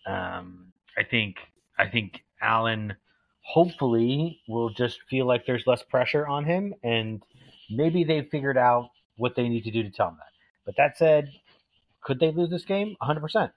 Um, 0.08 0.74
I 0.98 1.04
think 1.04 1.38
I 1.78 1.88
think 1.88 2.24
Allen 2.42 2.96
hopefully 3.42 4.42
will 4.48 4.70
just 4.70 5.00
feel 5.10 5.26
like 5.26 5.46
there's 5.46 5.68
less 5.68 5.84
pressure 5.84 6.26
on 6.26 6.46
him, 6.46 6.74
and 6.84 7.24
maybe 7.70 8.04
they 8.04 8.24
figured 8.24 8.58
out 8.58 8.90
what 9.18 9.36
they 9.36 9.48
need 9.48 9.64
to 9.64 9.72
do 9.72 9.84
to 9.84 9.90
tell 9.92 10.10
him 10.10 10.18
that. 10.18 10.34
But 10.66 10.76
that 10.78 10.98
said, 10.98 11.32
could 12.02 12.20
they 12.20 12.32
lose 12.32 12.50
this 12.50 12.66
game? 12.66 12.96
100. 13.00 13.52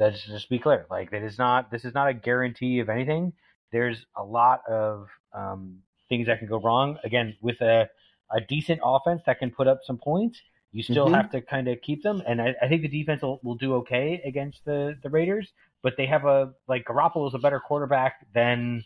Let's 0.00 0.24
just 0.24 0.48
be 0.48 0.58
clear. 0.58 0.86
Like 0.90 1.10
that 1.10 1.22
is 1.22 1.38
not 1.38 1.70
this 1.70 1.84
is 1.84 1.92
not 1.94 2.08
a 2.08 2.14
guarantee 2.14 2.80
of 2.80 2.88
anything. 2.88 3.34
There's 3.70 4.06
a 4.16 4.24
lot 4.24 4.62
of 4.68 5.08
um, 5.34 5.80
things 6.08 6.26
that 6.26 6.38
can 6.38 6.48
go 6.48 6.58
wrong. 6.58 6.98
Again, 7.04 7.36
with 7.42 7.60
a 7.60 7.88
a 8.32 8.40
decent 8.40 8.80
offense 8.82 9.22
that 9.26 9.38
can 9.38 9.50
put 9.50 9.66
up 9.66 9.80
some 9.84 9.98
points, 9.98 10.40
you 10.72 10.82
still 10.82 11.06
mm-hmm. 11.06 11.14
have 11.14 11.30
to 11.32 11.42
kind 11.42 11.68
of 11.68 11.80
keep 11.82 12.02
them. 12.02 12.22
And 12.26 12.40
I, 12.40 12.54
I 12.62 12.68
think 12.68 12.82
the 12.82 12.88
defense 12.88 13.22
will, 13.22 13.40
will, 13.42 13.56
do 13.56 13.74
okay 13.76 14.22
against 14.24 14.64
the, 14.64 14.96
the 15.02 15.10
Raiders, 15.10 15.48
but 15.82 15.94
they 15.96 16.06
have 16.06 16.24
a 16.24 16.52
like 16.68 16.84
Garoppolo 16.84 17.28
is 17.28 17.34
a 17.34 17.38
better 17.38 17.60
quarterback 17.60 18.26
than 18.32 18.84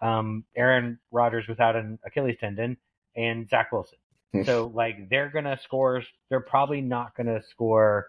um, 0.00 0.44
Aaron 0.56 0.98
Rodgers 1.12 1.46
without 1.48 1.76
an 1.76 1.98
Achilles 2.04 2.36
tendon 2.40 2.76
and 3.14 3.48
Zach 3.48 3.70
Wilson. 3.70 3.98
Hmm. 4.32 4.42
so 4.42 4.72
like 4.74 5.08
they're 5.10 5.30
gonna 5.30 5.58
score. 5.62 6.02
They're 6.28 6.40
probably 6.40 6.80
not 6.80 7.14
gonna 7.16 7.40
score 7.50 8.08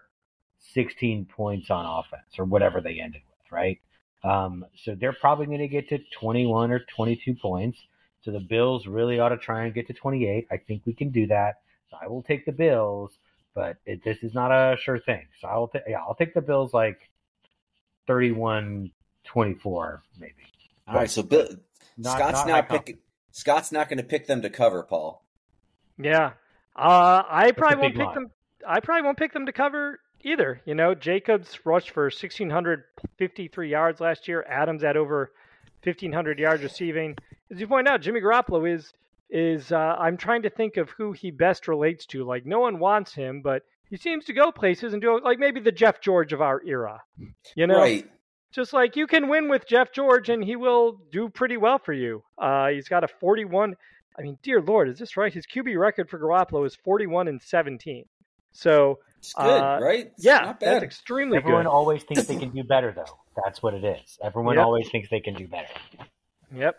16 0.74 1.26
points 1.26 1.70
on 1.70 1.86
offense 1.86 2.38
or 2.38 2.44
whatever 2.44 2.80
they 2.80 3.00
ended 3.00 3.22
with, 3.28 3.52
right? 3.52 3.78
Um, 4.24 4.64
so 4.84 4.94
they're 4.94 5.12
probably 5.12 5.46
going 5.46 5.58
to 5.60 5.68
get 5.68 5.88
to 5.90 5.98
21 6.20 6.72
or 6.72 6.80
22 6.96 7.34
points. 7.34 7.78
So 8.22 8.32
the 8.32 8.40
Bills 8.40 8.86
really 8.86 9.20
ought 9.20 9.30
to 9.30 9.36
try 9.36 9.64
and 9.64 9.74
get 9.74 9.86
to 9.86 9.92
28. 9.92 10.48
I 10.50 10.56
think 10.56 10.82
we 10.84 10.92
can 10.92 11.10
do 11.10 11.28
that. 11.28 11.56
So 11.90 11.96
I 12.00 12.08
will 12.08 12.22
take 12.22 12.44
the 12.44 12.52
Bills, 12.52 13.12
but 13.54 13.76
it, 13.86 14.02
this 14.04 14.18
is 14.22 14.34
not 14.34 14.50
a 14.50 14.76
sure 14.76 14.98
thing. 14.98 15.26
So 15.40 15.48
I'll 15.48 15.68
take 15.68 15.82
yeah, 15.88 16.00
I'll 16.00 16.14
take 16.14 16.34
the 16.34 16.42
Bills 16.42 16.74
like 16.74 16.98
31 18.06 18.90
24 19.24 20.02
maybe. 20.18 20.32
All 20.86 20.96
right, 20.96 21.10
so 21.10 21.22
Bill, 21.22 21.48
not, 21.96 22.18
Scott's 22.18 22.46
not 22.46 22.48
not 22.48 22.68
picking 22.68 22.98
Scott's 23.30 23.72
not 23.72 23.88
going 23.88 23.98
to 23.98 24.04
pick 24.04 24.26
them 24.26 24.42
to 24.42 24.50
cover, 24.50 24.82
Paul. 24.82 25.24
Yeah. 25.98 26.32
Uh, 26.76 27.22
I 27.28 27.52
probably 27.56 27.78
won't 27.78 27.94
pick 27.94 28.06
line. 28.06 28.14
them 28.14 28.30
I 28.66 28.80
probably 28.80 29.02
won't 29.02 29.18
pick 29.18 29.32
them 29.32 29.46
to 29.46 29.52
cover 29.52 30.00
either. 30.22 30.60
You 30.64 30.74
know, 30.74 30.94
Jacobs 30.94 31.58
rushed 31.64 31.90
for 31.90 32.04
1653 32.04 33.70
yards 33.70 34.00
last 34.00 34.28
year. 34.28 34.44
Adams 34.48 34.84
at 34.84 34.96
over 34.96 35.32
1500 35.82 36.38
yards 36.38 36.62
receiving 36.62 37.16
as 37.50 37.60
you 37.60 37.66
point 37.66 37.88
out, 37.88 38.00
Jimmy 38.00 38.20
Garoppolo 38.20 38.72
is 38.72 38.92
is 39.30 39.72
uh, 39.72 39.96
I'm 39.98 40.16
trying 40.16 40.42
to 40.42 40.50
think 40.50 40.76
of 40.76 40.90
who 40.90 41.12
he 41.12 41.30
best 41.30 41.68
relates 41.68 42.06
to. 42.06 42.24
Like 42.24 42.46
no 42.46 42.60
one 42.60 42.78
wants 42.78 43.14
him, 43.14 43.42
but 43.42 43.62
he 43.90 43.96
seems 43.96 44.24
to 44.26 44.32
go 44.32 44.50
places 44.50 44.92
and 44.92 45.02
do 45.02 45.20
like 45.22 45.38
maybe 45.38 45.60
the 45.60 45.72
Jeff 45.72 46.00
George 46.00 46.32
of 46.32 46.40
our 46.40 46.62
era. 46.64 47.02
You 47.54 47.66
know, 47.66 47.78
right? 47.78 48.10
Just 48.52 48.72
like 48.72 48.96
you 48.96 49.06
can 49.06 49.28
win 49.28 49.48
with 49.48 49.68
Jeff 49.68 49.92
George 49.92 50.30
and 50.30 50.42
he 50.42 50.56
will 50.56 50.98
do 51.12 51.28
pretty 51.28 51.58
well 51.58 51.78
for 51.78 51.92
you. 51.92 52.22
Uh, 52.38 52.68
he's 52.68 52.88
got 52.88 53.04
a 53.04 53.08
41. 53.08 53.74
I 54.18 54.22
mean, 54.22 54.38
dear 54.42 54.60
Lord, 54.60 54.88
is 54.88 54.98
this 54.98 55.16
right? 55.16 55.32
His 55.32 55.46
QB 55.46 55.78
record 55.78 56.08
for 56.08 56.18
Garoppolo 56.18 56.66
is 56.66 56.74
41 56.74 57.28
and 57.28 57.40
17. 57.40 58.04
So 58.52 58.98
it's 59.18 59.34
good, 59.34 59.42
uh, 59.44 59.78
right? 59.80 60.12
It's 60.14 60.24
yeah, 60.24 60.54
that's 60.60 60.84
extremely 60.84 61.38
good. 61.38 61.44
Everyone 61.44 61.64
good. 61.64 61.70
always 61.70 62.02
thinks 62.04 62.26
they 62.26 62.36
can 62.40 62.50
do 62.50 62.64
better, 62.64 62.92
though. 62.92 63.18
That's 63.44 63.62
what 63.62 63.74
it 63.74 63.84
is. 63.84 64.18
Everyone 64.22 64.56
yep. 64.56 64.64
always 64.64 64.88
thinks 64.88 65.08
they 65.10 65.20
can 65.20 65.34
do 65.34 65.46
better. 65.46 65.68
Yep. 66.54 66.76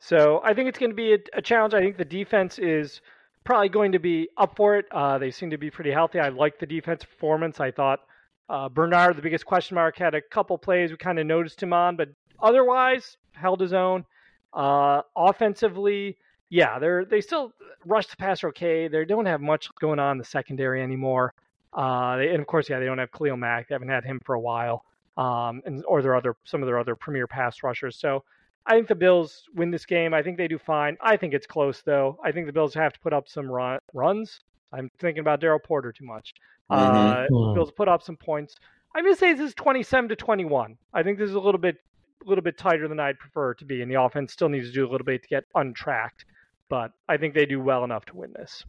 So 0.00 0.40
I 0.44 0.54
think 0.54 0.68
it's 0.68 0.78
going 0.78 0.90
to 0.90 0.96
be 0.96 1.14
a, 1.14 1.18
a, 1.34 1.42
challenge. 1.42 1.74
I 1.74 1.80
think 1.80 1.96
the 1.96 2.04
defense 2.04 2.58
is 2.58 3.00
probably 3.44 3.68
going 3.68 3.92
to 3.92 3.98
be 3.98 4.28
up 4.36 4.56
for 4.56 4.76
it. 4.76 4.86
Uh, 4.92 5.18
they 5.18 5.30
seem 5.30 5.50
to 5.50 5.58
be 5.58 5.70
pretty 5.70 5.90
healthy. 5.90 6.20
I 6.20 6.28
like 6.28 6.58
the 6.58 6.66
defense 6.66 7.04
performance. 7.04 7.58
I 7.60 7.70
thought 7.70 8.00
uh, 8.48 8.68
Bernard, 8.68 9.16
the 9.16 9.22
biggest 9.22 9.44
question 9.44 9.74
mark, 9.74 9.98
had 9.98 10.14
a 10.14 10.22
couple 10.22 10.56
plays 10.56 10.90
we 10.90 10.96
kind 10.96 11.18
of 11.18 11.26
noticed 11.26 11.62
him 11.62 11.72
on, 11.72 11.96
but 11.96 12.08
otherwise 12.40 13.16
held 13.32 13.60
his 13.60 13.72
own. 13.72 14.04
Uh, 14.52 15.02
offensively, 15.16 16.16
yeah, 16.48 16.78
they're 16.78 17.04
they 17.04 17.20
still 17.20 17.52
rush 17.84 18.06
the 18.06 18.16
passer 18.16 18.48
okay. 18.48 18.88
They 18.88 19.04
don't 19.04 19.26
have 19.26 19.40
much 19.40 19.68
going 19.80 19.98
on 19.98 20.12
in 20.12 20.18
the 20.18 20.24
secondary 20.24 20.82
anymore. 20.82 21.34
Uh, 21.72 22.16
they, 22.16 22.28
and 22.28 22.40
of 22.40 22.46
course, 22.46 22.68
yeah, 22.68 22.78
they 22.78 22.86
don't 22.86 22.98
have 22.98 23.12
Khalil 23.12 23.36
Mack. 23.36 23.68
They 23.68 23.74
haven't 23.74 23.88
had 23.88 24.04
him 24.04 24.20
for 24.24 24.34
a 24.34 24.40
while, 24.40 24.84
um, 25.16 25.62
and 25.66 25.84
or 25.86 26.02
their 26.02 26.14
other 26.14 26.36
some 26.44 26.62
of 26.62 26.66
their 26.66 26.78
other 26.78 26.96
premier 26.96 27.26
pass 27.26 27.62
rushers. 27.62 27.96
So 27.96 28.24
I 28.66 28.74
think 28.74 28.88
the 28.88 28.94
Bills 28.94 29.44
win 29.54 29.70
this 29.70 29.86
game. 29.86 30.12
I 30.14 30.22
think 30.22 30.36
they 30.36 30.48
do 30.48 30.58
fine. 30.58 30.96
I 31.00 31.16
think 31.16 31.34
it's 31.34 31.46
close 31.46 31.82
though. 31.82 32.18
I 32.24 32.32
think 32.32 32.46
the 32.46 32.52
Bills 32.52 32.74
have 32.74 32.92
to 32.92 33.00
put 33.00 33.12
up 33.12 33.28
some 33.28 33.50
run, 33.50 33.80
runs. 33.94 34.40
I'm 34.72 34.90
thinking 34.98 35.20
about 35.20 35.40
Daryl 35.40 35.62
Porter 35.62 35.92
too 35.92 36.04
much. 36.04 36.34
Mm-hmm. 36.70 37.34
Uh, 37.34 37.54
Bills 37.54 37.70
put 37.70 37.88
up 37.88 38.02
some 38.02 38.16
points. 38.16 38.56
I'm 38.94 39.04
gonna 39.04 39.16
say 39.16 39.32
this 39.32 39.48
is 39.48 39.54
27 39.54 40.10
to 40.10 40.16
21. 40.16 40.76
I 40.92 41.02
think 41.02 41.18
this 41.18 41.28
is 41.28 41.34
a 41.34 41.40
little 41.40 41.60
bit 41.60 41.76
a 42.24 42.28
little 42.28 42.42
bit 42.42 42.58
tighter 42.58 42.88
than 42.88 43.00
I'd 43.00 43.18
prefer 43.18 43.52
it 43.52 43.58
to 43.58 43.64
be, 43.64 43.80
and 43.82 43.90
the 43.90 44.00
offense 44.00 44.32
still 44.32 44.48
needs 44.48 44.66
to 44.68 44.72
do 44.72 44.86
a 44.86 44.90
little 44.90 45.04
bit 45.04 45.22
to 45.22 45.28
get 45.28 45.44
untracked. 45.54 46.24
But 46.68 46.92
I 47.08 47.16
think 47.16 47.34
they 47.34 47.46
do 47.46 47.60
well 47.60 47.84
enough 47.84 48.04
to 48.06 48.16
win 48.16 48.32
this. 48.34 48.64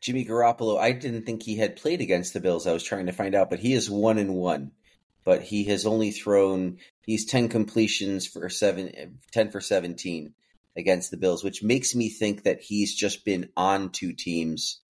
Jimmy 0.00 0.24
Garoppolo, 0.24 0.78
I 0.78 0.92
didn't 0.92 1.24
think 1.24 1.42
he 1.42 1.56
had 1.56 1.76
played 1.76 2.00
against 2.00 2.32
the 2.32 2.40
Bills. 2.40 2.66
I 2.66 2.72
was 2.72 2.82
trying 2.82 3.06
to 3.06 3.12
find 3.12 3.34
out, 3.34 3.48
but 3.48 3.60
he 3.60 3.74
is 3.74 3.88
one 3.88 4.18
and 4.18 4.34
one 4.34 4.72
but 5.24 5.42
he 5.42 5.64
has 5.64 5.86
only 5.86 6.10
thrown 6.10 6.78
he's 7.04 7.24
10 7.24 7.48
completions 7.48 8.26
for 8.26 8.48
7 8.48 9.18
10 9.32 9.50
for 9.50 9.60
17 9.60 10.34
against 10.76 11.10
the 11.10 11.16
Bills, 11.16 11.44
which 11.44 11.62
makes 11.62 11.94
me 11.94 12.08
think 12.08 12.44
that 12.44 12.60
he's 12.60 12.94
just 12.94 13.24
been 13.24 13.48
on 13.56 13.90
two 13.90 14.12
teams 14.12 14.80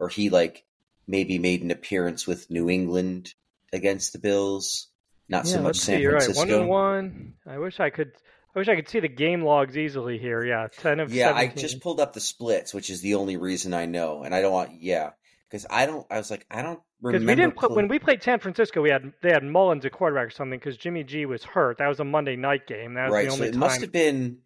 or 0.00 0.08
he 0.08 0.30
like 0.30 0.64
maybe 1.06 1.38
made 1.38 1.62
an 1.62 1.70
appearance 1.70 2.26
with 2.26 2.50
New 2.50 2.70
England 2.70 3.34
against 3.72 4.12
the 4.12 4.18
Bills, 4.18 4.88
not 5.28 5.44
yeah, 5.46 5.52
so 5.52 5.62
much 5.62 5.76
San 5.76 5.98
see, 5.98 6.06
Francisco. 6.06 6.40
Right. 6.40 6.50
One 6.50 6.60
and 6.60 6.68
one. 6.68 7.34
I 7.46 7.58
wish 7.58 7.80
I 7.80 7.90
could 7.90 8.12
I 8.54 8.58
wish 8.58 8.68
I 8.68 8.76
could 8.76 8.88
see 8.88 9.00
the 9.00 9.08
game 9.08 9.42
logs 9.42 9.76
easily 9.76 10.18
here. 10.18 10.44
Yeah, 10.44 10.68
10 10.78 11.00
of 11.00 11.12
Yeah, 11.12 11.28
17. 11.28 11.50
I 11.50 11.60
just 11.60 11.80
pulled 11.80 12.00
up 12.00 12.12
the 12.12 12.20
splits, 12.20 12.72
which 12.72 12.88
is 12.88 13.00
the 13.00 13.16
only 13.16 13.36
reason 13.36 13.74
I 13.74 13.86
know. 13.86 14.22
And 14.22 14.34
I 14.34 14.42
don't 14.42 14.52
want 14.52 14.80
yeah, 14.80 15.10
cuz 15.50 15.66
I 15.68 15.86
don't 15.86 16.06
I 16.10 16.18
was 16.18 16.30
like 16.30 16.46
I 16.50 16.62
don't 16.62 16.80
because 17.02 17.24
we 17.24 17.34
didn't 17.34 17.56
put 17.56 17.72
when 17.72 17.88
we 17.88 17.98
played 17.98 18.22
San 18.22 18.38
Francisco, 18.38 18.80
we 18.80 18.90
had 18.90 19.12
they 19.22 19.30
had 19.30 19.42
Mullens 19.42 19.84
at 19.84 19.92
quarterback 19.92 20.28
or 20.28 20.30
something 20.30 20.58
because 20.58 20.76
Jimmy 20.76 21.04
G 21.04 21.26
was 21.26 21.44
hurt. 21.44 21.78
That 21.78 21.88
was 21.88 22.00
a 22.00 22.04
Monday 22.04 22.36
night 22.36 22.66
game. 22.66 22.94
That 22.94 23.06
was 23.06 23.12
right, 23.12 23.26
the 23.26 23.32
only 23.32 23.38
so 23.38 23.48
it 23.48 23.52
time. 23.52 23.60
must 23.60 23.80
have 23.82 23.92
been. 23.92 24.38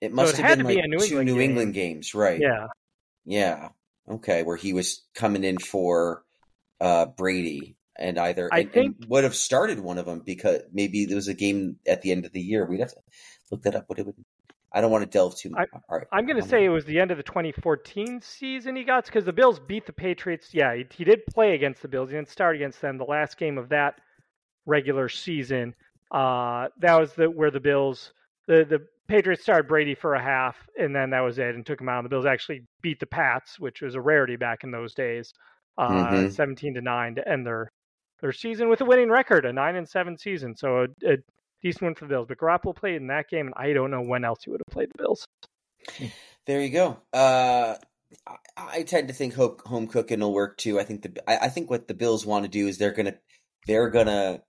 It 0.00 0.12
must 0.12 0.36
so 0.36 0.38
it 0.38 0.46
have 0.46 0.58
been 0.58 0.66
like 0.66 0.84
New 0.86 0.98
two 1.00 1.04
England 1.04 1.26
New 1.26 1.34
game. 1.34 1.42
England 1.42 1.74
games, 1.74 2.14
right? 2.14 2.40
Yeah, 2.40 2.66
yeah, 3.24 3.68
okay. 4.08 4.42
Where 4.42 4.56
he 4.56 4.72
was 4.72 5.04
coming 5.14 5.44
in 5.44 5.58
for 5.58 6.24
uh, 6.80 7.06
Brady, 7.06 7.76
and 7.98 8.16
either 8.16 8.48
I 8.52 8.60
and, 8.60 8.72
think 8.72 8.96
and 9.00 9.10
would 9.10 9.24
have 9.24 9.34
started 9.34 9.80
one 9.80 9.98
of 9.98 10.06
them 10.06 10.22
because 10.24 10.62
maybe 10.72 11.04
there 11.04 11.16
was 11.16 11.28
a 11.28 11.34
game 11.34 11.76
at 11.86 12.00
the 12.02 12.12
end 12.12 12.24
of 12.24 12.32
the 12.32 12.40
year. 12.40 12.64
We'd 12.64 12.80
have 12.80 12.90
to 12.90 13.00
look 13.50 13.62
that 13.62 13.74
up. 13.74 13.84
What 13.88 13.98
it 13.98 14.06
would 14.06 14.14
I 14.72 14.80
don't 14.80 14.90
want 14.90 15.02
to 15.02 15.10
delve 15.10 15.36
too 15.36 15.50
much. 15.50 15.68
I, 15.72 15.78
All 15.88 15.98
right. 15.98 16.06
I'm 16.12 16.26
going 16.26 16.40
to 16.40 16.46
say 16.46 16.64
it 16.64 16.68
was 16.68 16.84
the 16.84 17.00
end 17.00 17.10
of 17.10 17.16
the 17.16 17.22
2014 17.22 18.20
season 18.20 18.76
he 18.76 18.84
got 18.84 19.06
because 19.06 19.24
the 19.24 19.32
Bills 19.32 19.58
beat 19.58 19.86
the 19.86 19.92
Patriots. 19.92 20.50
Yeah, 20.52 20.74
he, 20.74 20.86
he, 20.94 21.04
did 21.04 21.24
play 21.26 21.54
against 21.54 21.80
the 21.80 21.88
Bills. 21.88 22.10
He 22.10 22.16
didn't 22.16 22.28
start 22.28 22.54
against 22.56 22.80
them. 22.80 22.98
The 22.98 23.04
last 23.04 23.38
game 23.38 23.56
of 23.56 23.70
that 23.70 23.94
regular 24.66 25.08
season, 25.08 25.74
uh, 26.10 26.68
that 26.80 27.00
was 27.00 27.14
the 27.14 27.30
where 27.30 27.50
the 27.50 27.60
Bills 27.60 28.12
the 28.46 28.66
the 28.68 28.86
Patriots 29.08 29.42
started 29.42 29.68
Brady 29.68 29.94
for 29.94 30.14
a 30.14 30.22
half, 30.22 30.56
and 30.78 30.94
then 30.94 31.10
that 31.10 31.20
was 31.20 31.38
it, 31.38 31.54
and 31.54 31.64
took 31.64 31.80
him 31.80 31.88
out. 31.88 31.98
And 31.98 32.04
the 32.04 32.10
Bills 32.10 32.26
actually 32.26 32.64
beat 32.82 33.00
the 33.00 33.06
Pats, 33.06 33.58
which 33.58 33.80
was 33.80 33.94
a 33.94 34.00
rarity 34.00 34.36
back 34.36 34.64
in 34.64 34.70
those 34.70 34.92
days, 34.94 35.32
uh, 35.78 35.88
mm-hmm. 35.88 36.28
17 36.28 36.74
to 36.74 36.80
nine 36.82 37.14
to 37.14 37.26
end 37.26 37.46
their 37.46 37.72
their 38.20 38.32
season 38.32 38.68
with 38.68 38.82
a 38.82 38.84
winning 38.84 39.08
record, 39.08 39.46
a 39.46 39.52
nine 39.52 39.76
and 39.76 39.88
seven 39.88 40.18
season, 40.18 40.54
so 40.54 40.86
a, 41.04 41.12
a 41.12 41.16
decent 41.62 41.82
win 41.82 41.94
for 41.94 42.04
the 42.04 42.10
Bills. 42.10 42.26
But 42.28 42.38
Garoppolo 42.38 42.74
played 42.74 42.96
in 42.96 43.08
that 43.08 43.28
game, 43.28 43.46
and 43.46 43.54
I 43.56 43.72
don't 43.72 43.90
know 43.90 44.02
when 44.02 44.24
else 44.24 44.38
he 44.44 44.50
would 44.50 44.60
have 44.66 44.72
played 44.72 44.90
the 44.90 45.02
Bills. 45.02 45.26
There 46.46 46.60
you 46.60 46.70
go. 46.70 46.98
Uh, 47.12 47.74
I, 48.26 48.36
I, 48.56 48.82
tend 48.84 49.08
to 49.08 49.14
think 49.14 49.34
home 49.34 49.56
home 49.66 49.86
cooking 49.86 50.20
will 50.20 50.32
work 50.32 50.56
too. 50.56 50.80
I 50.80 50.84
think 50.84 51.02
the 51.02 51.30
I, 51.30 51.46
I 51.46 51.48
think 51.48 51.68
what 51.70 51.88
the 51.88 51.94
Bills 51.94 52.24
want 52.24 52.44
to 52.44 52.50
do 52.50 52.66
is 52.66 52.78
they're 52.78 52.92
gonna 52.92 53.16
they're 53.66 53.90
gonna 53.90 54.40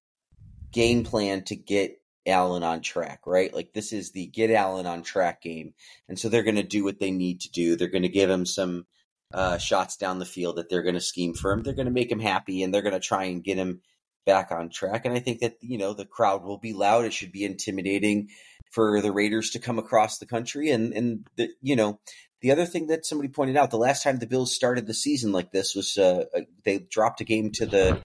game 0.71 1.03
plan 1.03 1.43
to 1.45 1.55
get 1.55 2.01
Allen 2.25 2.63
on 2.63 2.81
track, 2.81 3.21
right? 3.25 3.53
Like 3.53 3.73
this 3.73 3.91
is 3.91 4.11
the 4.11 4.27
get 4.27 4.51
Allen 4.51 4.85
on 4.85 5.03
track 5.03 5.41
game, 5.41 5.73
and 6.07 6.17
so 6.17 6.29
they're 6.29 6.43
to 6.55 6.63
do 6.63 6.83
what 6.83 6.99
they 6.99 7.11
need 7.11 7.41
to 7.41 7.51
do. 7.51 7.75
They're 7.75 7.89
to 8.03 8.09
give 8.09 8.29
him 8.29 8.45
some 8.45 8.85
uh, 9.33 9.57
shots 9.57 9.97
down 9.97 10.19
the 10.19 10.25
field 10.25 10.55
that 10.55 10.69
they're 10.69 10.83
going 10.83 10.95
to 10.95 11.01
scheme 11.01 11.33
for 11.33 11.51
him. 11.51 11.63
They're 11.63 11.73
going 11.73 11.85
to 11.85 11.91
make 11.91 12.11
him 12.11 12.19
happy, 12.19 12.63
and 12.63 12.73
they're 12.73 12.81
going 12.81 12.93
to 12.93 12.99
try 12.99 13.25
and 13.25 13.43
get 13.43 13.57
him 13.57 13.81
back 14.25 14.51
on 14.51 14.69
track. 14.69 15.05
And 15.05 15.13
I 15.13 15.19
think 15.19 15.39
that 15.41 15.55
you 15.61 15.77
know 15.77 15.93
the 15.93 16.05
crowd 16.05 16.43
will 16.43 16.57
be 16.57 16.73
loud. 16.73 17.05
It 17.05 17.13
should 17.13 17.31
be 17.31 17.45
intimidating 17.45 18.29
for 18.71 19.01
the 19.01 19.11
Raiders 19.11 19.51
to 19.51 19.59
come 19.59 19.79
across 19.79 20.17
the 20.17 20.25
country, 20.25 20.71
and 20.71 20.93
and 20.93 21.27
the, 21.35 21.49
you 21.61 21.75
know 21.75 21.99
the 22.41 22.51
other 22.51 22.65
thing 22.65 22.87
that 22.87 23.05
somebody 23.05 23.29
pointed 23.29 23.57
out, 23.57 23.71
the 23.71 23.77
last 23.77 24.03
time 24.03 24.17
the 24.17 24.27
Bills 24.27 24.55
started 24.55 24.87
the 24.87 24.93
season 24.93 25.31
like 25.31 25.51
this 25.51 25.75
was 25.75 25.97
uh, 25.97 26.25
they 26.63 26.79
dropped 26.79 27.21
a 27.21 27.25
game 27.25 27.51
to 27.51 27.65
the 27.65 28.01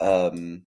um, 0.00 0.62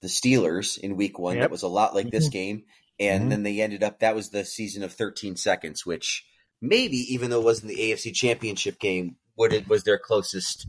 the 0.00 0.08
Steelers 0.08 0.78
in 0.78 0.96
week 0.96 1.18
one. 1.18 1.36
Yep. 1.36 1.42
That 1.42 1.50
was 1.50 1.62
a 1.62 1.68
lot 1.68 1.94
like 1.94 2.10
this 2.10 2.26
mm-hmm. 2.26 2.32
game. 2.32 2.62
And 2.98 3.22
mm-hmm. 3.22 3.30
then 3.30 3.42
they 3.42 3.60
ended 3.60 3.82
up, 3.82 4.00
that 4.00 4.14
was 4.14 4.30
the 4.30 4.44
season 4.44 4.82
of 4.82 4.92
13 4.92 5.36
seconds, 5.36 5.86
which 5.86 6.24
maybe, 6.60 6.98
even 7.14 7.30
though 7.30 7.40
it 7.40 7.44
wasn't 7.44 7.68
the 7.68 7.78
AFC 7.78 8.14
championship 8.14 8.78
game, 8.78 9.16
what 9.34 9.52
it 9.52 9.68
was 9.68 9.84
their 9.84 9.98
closest 9.98 10.66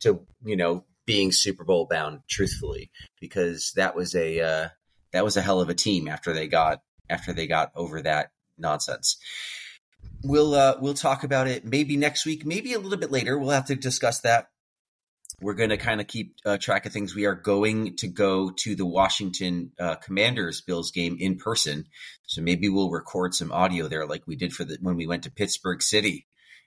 to, 0.00 0.20
you 0.44 0.56
know, 0.56 0.84
being 1.08 1.32
Super 1.32 1.64
Bowl 1.64 1.86
bound, 1.86 2.20
truthfully, 2.28 2.90
because 3.18 3.72
that 3.76 3.96
was 3.96 4.14
a, 4.14 4.40
uh, 4.40 4.68
that 5.14 5.24
was 5.24 5.38
a 5.38 5.40
hell 5.40 5.62
of 5.62 5.70
a 5.70 5.74
team 5.74 6.06
after 6.06 6.34
they 6.34 6.48
got, 6.48 6.82
after 7.08 7.32
they 7.32 7.46
got 7.46 7.72
over 7.74 8.02
that 8.02 8.30
nonsense. 8.58 9.16
We'll, 10.22 10.54
uh, 10.54 10.76
we'll 10.78 10.92
talk 10.92 11.24
about 11.24 11.48
it 11.48 11.64
maybe 11.64 11.96
next 11.96 12.26
week, 12.26 12.44
maybe 12.44 12.74
a 12.74 12.78
little 12.78 12.98
bit 12.98 13.10
later. 13.10 13.38
We'll 13.38 13.50
have 13.50 13.68
to 13.68 13.74
discuss 13.74 14.20
that 14.20 14.48
we're 15.40 15.54
going 15.54 15.70
to 15.70 15.78
kind 15.78 16.02
of 16.02 16.06
keep 16.06 16.34
uh, 16.44 16.58
track 16.58 16.84
of 16.84 16.92
things. 16.92 17.14
We 17.14 17.24
are 17.24 17.34
going 17.34 17.96
to 17.96 18.08
go 18.08 18.50
to 18.50 18.74
the 18.74 18.84
Washington 18.84 19.72
uh, 19.78 19.94
Commanders 19.94 20.60
Bills 20.60 20.90
game 20.90 21.16
in 21.18 21.38
person, 21.38 21.86
so 22.26 22.42
maybe 22.42 22.68
we'll 22.68 22.90
record 22.90 23.34
some 23.34 23.52
audio 23.52 23.88
there, 23.88 24.06
like 24.06 24.26
we 24.26 24.36
did 24.36 24.52
for 24.52 24.64
the 24.64 24.78
when 24.80 24.96
we 24.96 25.06
went 25.06 25.22
to 25.22 25.30
Pittsburgh 25.30 25.80
City 25.80 26.26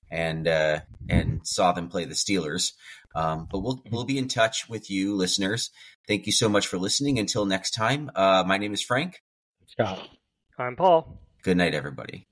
and 0.10 0.48
uh, 0.48 0.80
and 1.10 1.42
saw 1.44 1.72
them 1.72 1.88
play 1.89 2.06
the 2.06 2.14
Steelers. 2.14 2.74
Um, 3.16 3.47
but 3.51 3.59
we'll 3.59 3.82
we'll 3.91 4.05
be 4.05 4.18
in 4.18 4.28
touch 4.28 4.70
with 4.70 4.89
you, 4.89 5.16
listeners. 5.16 5.70
Thank 6.07 6.26
you 6.26 6.32
so 6.32 6.47
much 6.49 6.68
for 6.68 6.78
listening. 6.78 7.20
Until 7.20 7.45
next 7.45 7.72
time, 7.72 8.09
uh, 8.16 8.43
my 8.45 8.57
name 8.57 8.74
is 8.74 8.82
Frank. 8.82 9.22
Scott. 9.68 10.07
I'm 10.57 10.76
Paul. 10.76 11.20
Good 11.43 11.57
night, 11.57 11.74
everybody. 11.74 12.28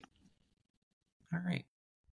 All 1.34 1.39
right. 1.45 1.65